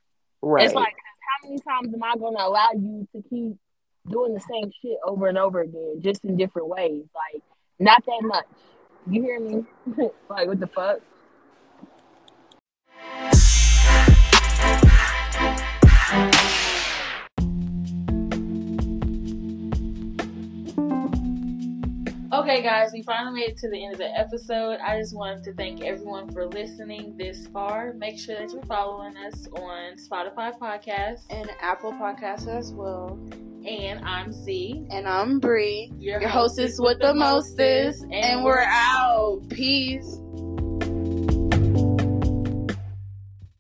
Right. 0.43 0.65
It's 0.65 0.75
like 0.75 0.95
how 1.43 1.49
many 1.49 1.61
times 1.61 1.95
am 1.95 2.03
I 2.03 2.15
gonna 2.17 2.39
allow 2.41 2.71
you 2.75 3.07
to 3.15 3.23
keep 3.29 3.57
doing 4.09 4.35
the 4.35 4.41
same 4.41 4.71
shit 4.83 4.99
over 5.05 5.27
and 5.27 5.39
over 5.39 5.61
again, 5.61 6.01
just 6.01 6.25
in 6.25 6.37
different 6.37 6.69
ways? 6.69 7.05
Like 7.15 7.43
not 7.79 8.05
that 8.07 8.23
much. 8.23 8.47
You 9.09 9.23
hear 9.23 9.41
me? 9.41 9.65
like 10.29 10.49
what 10.49 10.61
the 10.61 10.67
fuck? 10.69 11.01
Okay, 22.33 22.61
guys, 22.63 22.91
we 22.93 23.03
finally 23.03 23.41
made 23.41 23.51
it 23.51 23.57
to 23.59 23.71
the 23.71 23.83
end 23.85 23.93
of 23.95 23.99
the 23.99 24.19
episode. 24.19 24.79
I 24.81 24.99
just 24.99 25.17
wanted 25.17 25.43
to 25.45 25.55
thank 25.55 25.81
everyone 25.83 26.31
for 26.33 26.47
listening 26.47 27.17
this 27.17 27.47
far. 27.49 27.93
Make 27.95 28.19
sure 28.19 28.37
that 28.37 28.53
you're 28.53 28.63
following 28.65 29.17
us 29.17 29.47
on 29.49 29.95
Spotify 29.97 30.57
Podcast. 30.59 31.21
and 31.31 31.49
Apple 31.61 31.93
Podcasts 31.93 32.47
as 32.49 32.73
well. 32.73 33.19
And 33.67 34.01
I'm 34.05 34.33
C, 34.33 34.87
And 34.91 35.09
I'm 35.09 35.41
Bree, 35.41 35.93
your, 35.99 36.21
your 36.21 36.29
hostess 36.29 36.77
with 36.79 37.01
the 37.01 37.15
mostest, 37.15 38.05
and 38.13 38.45
we're 38.45 38.61
out. 38.61 39.43
Peace. 39.51 40.21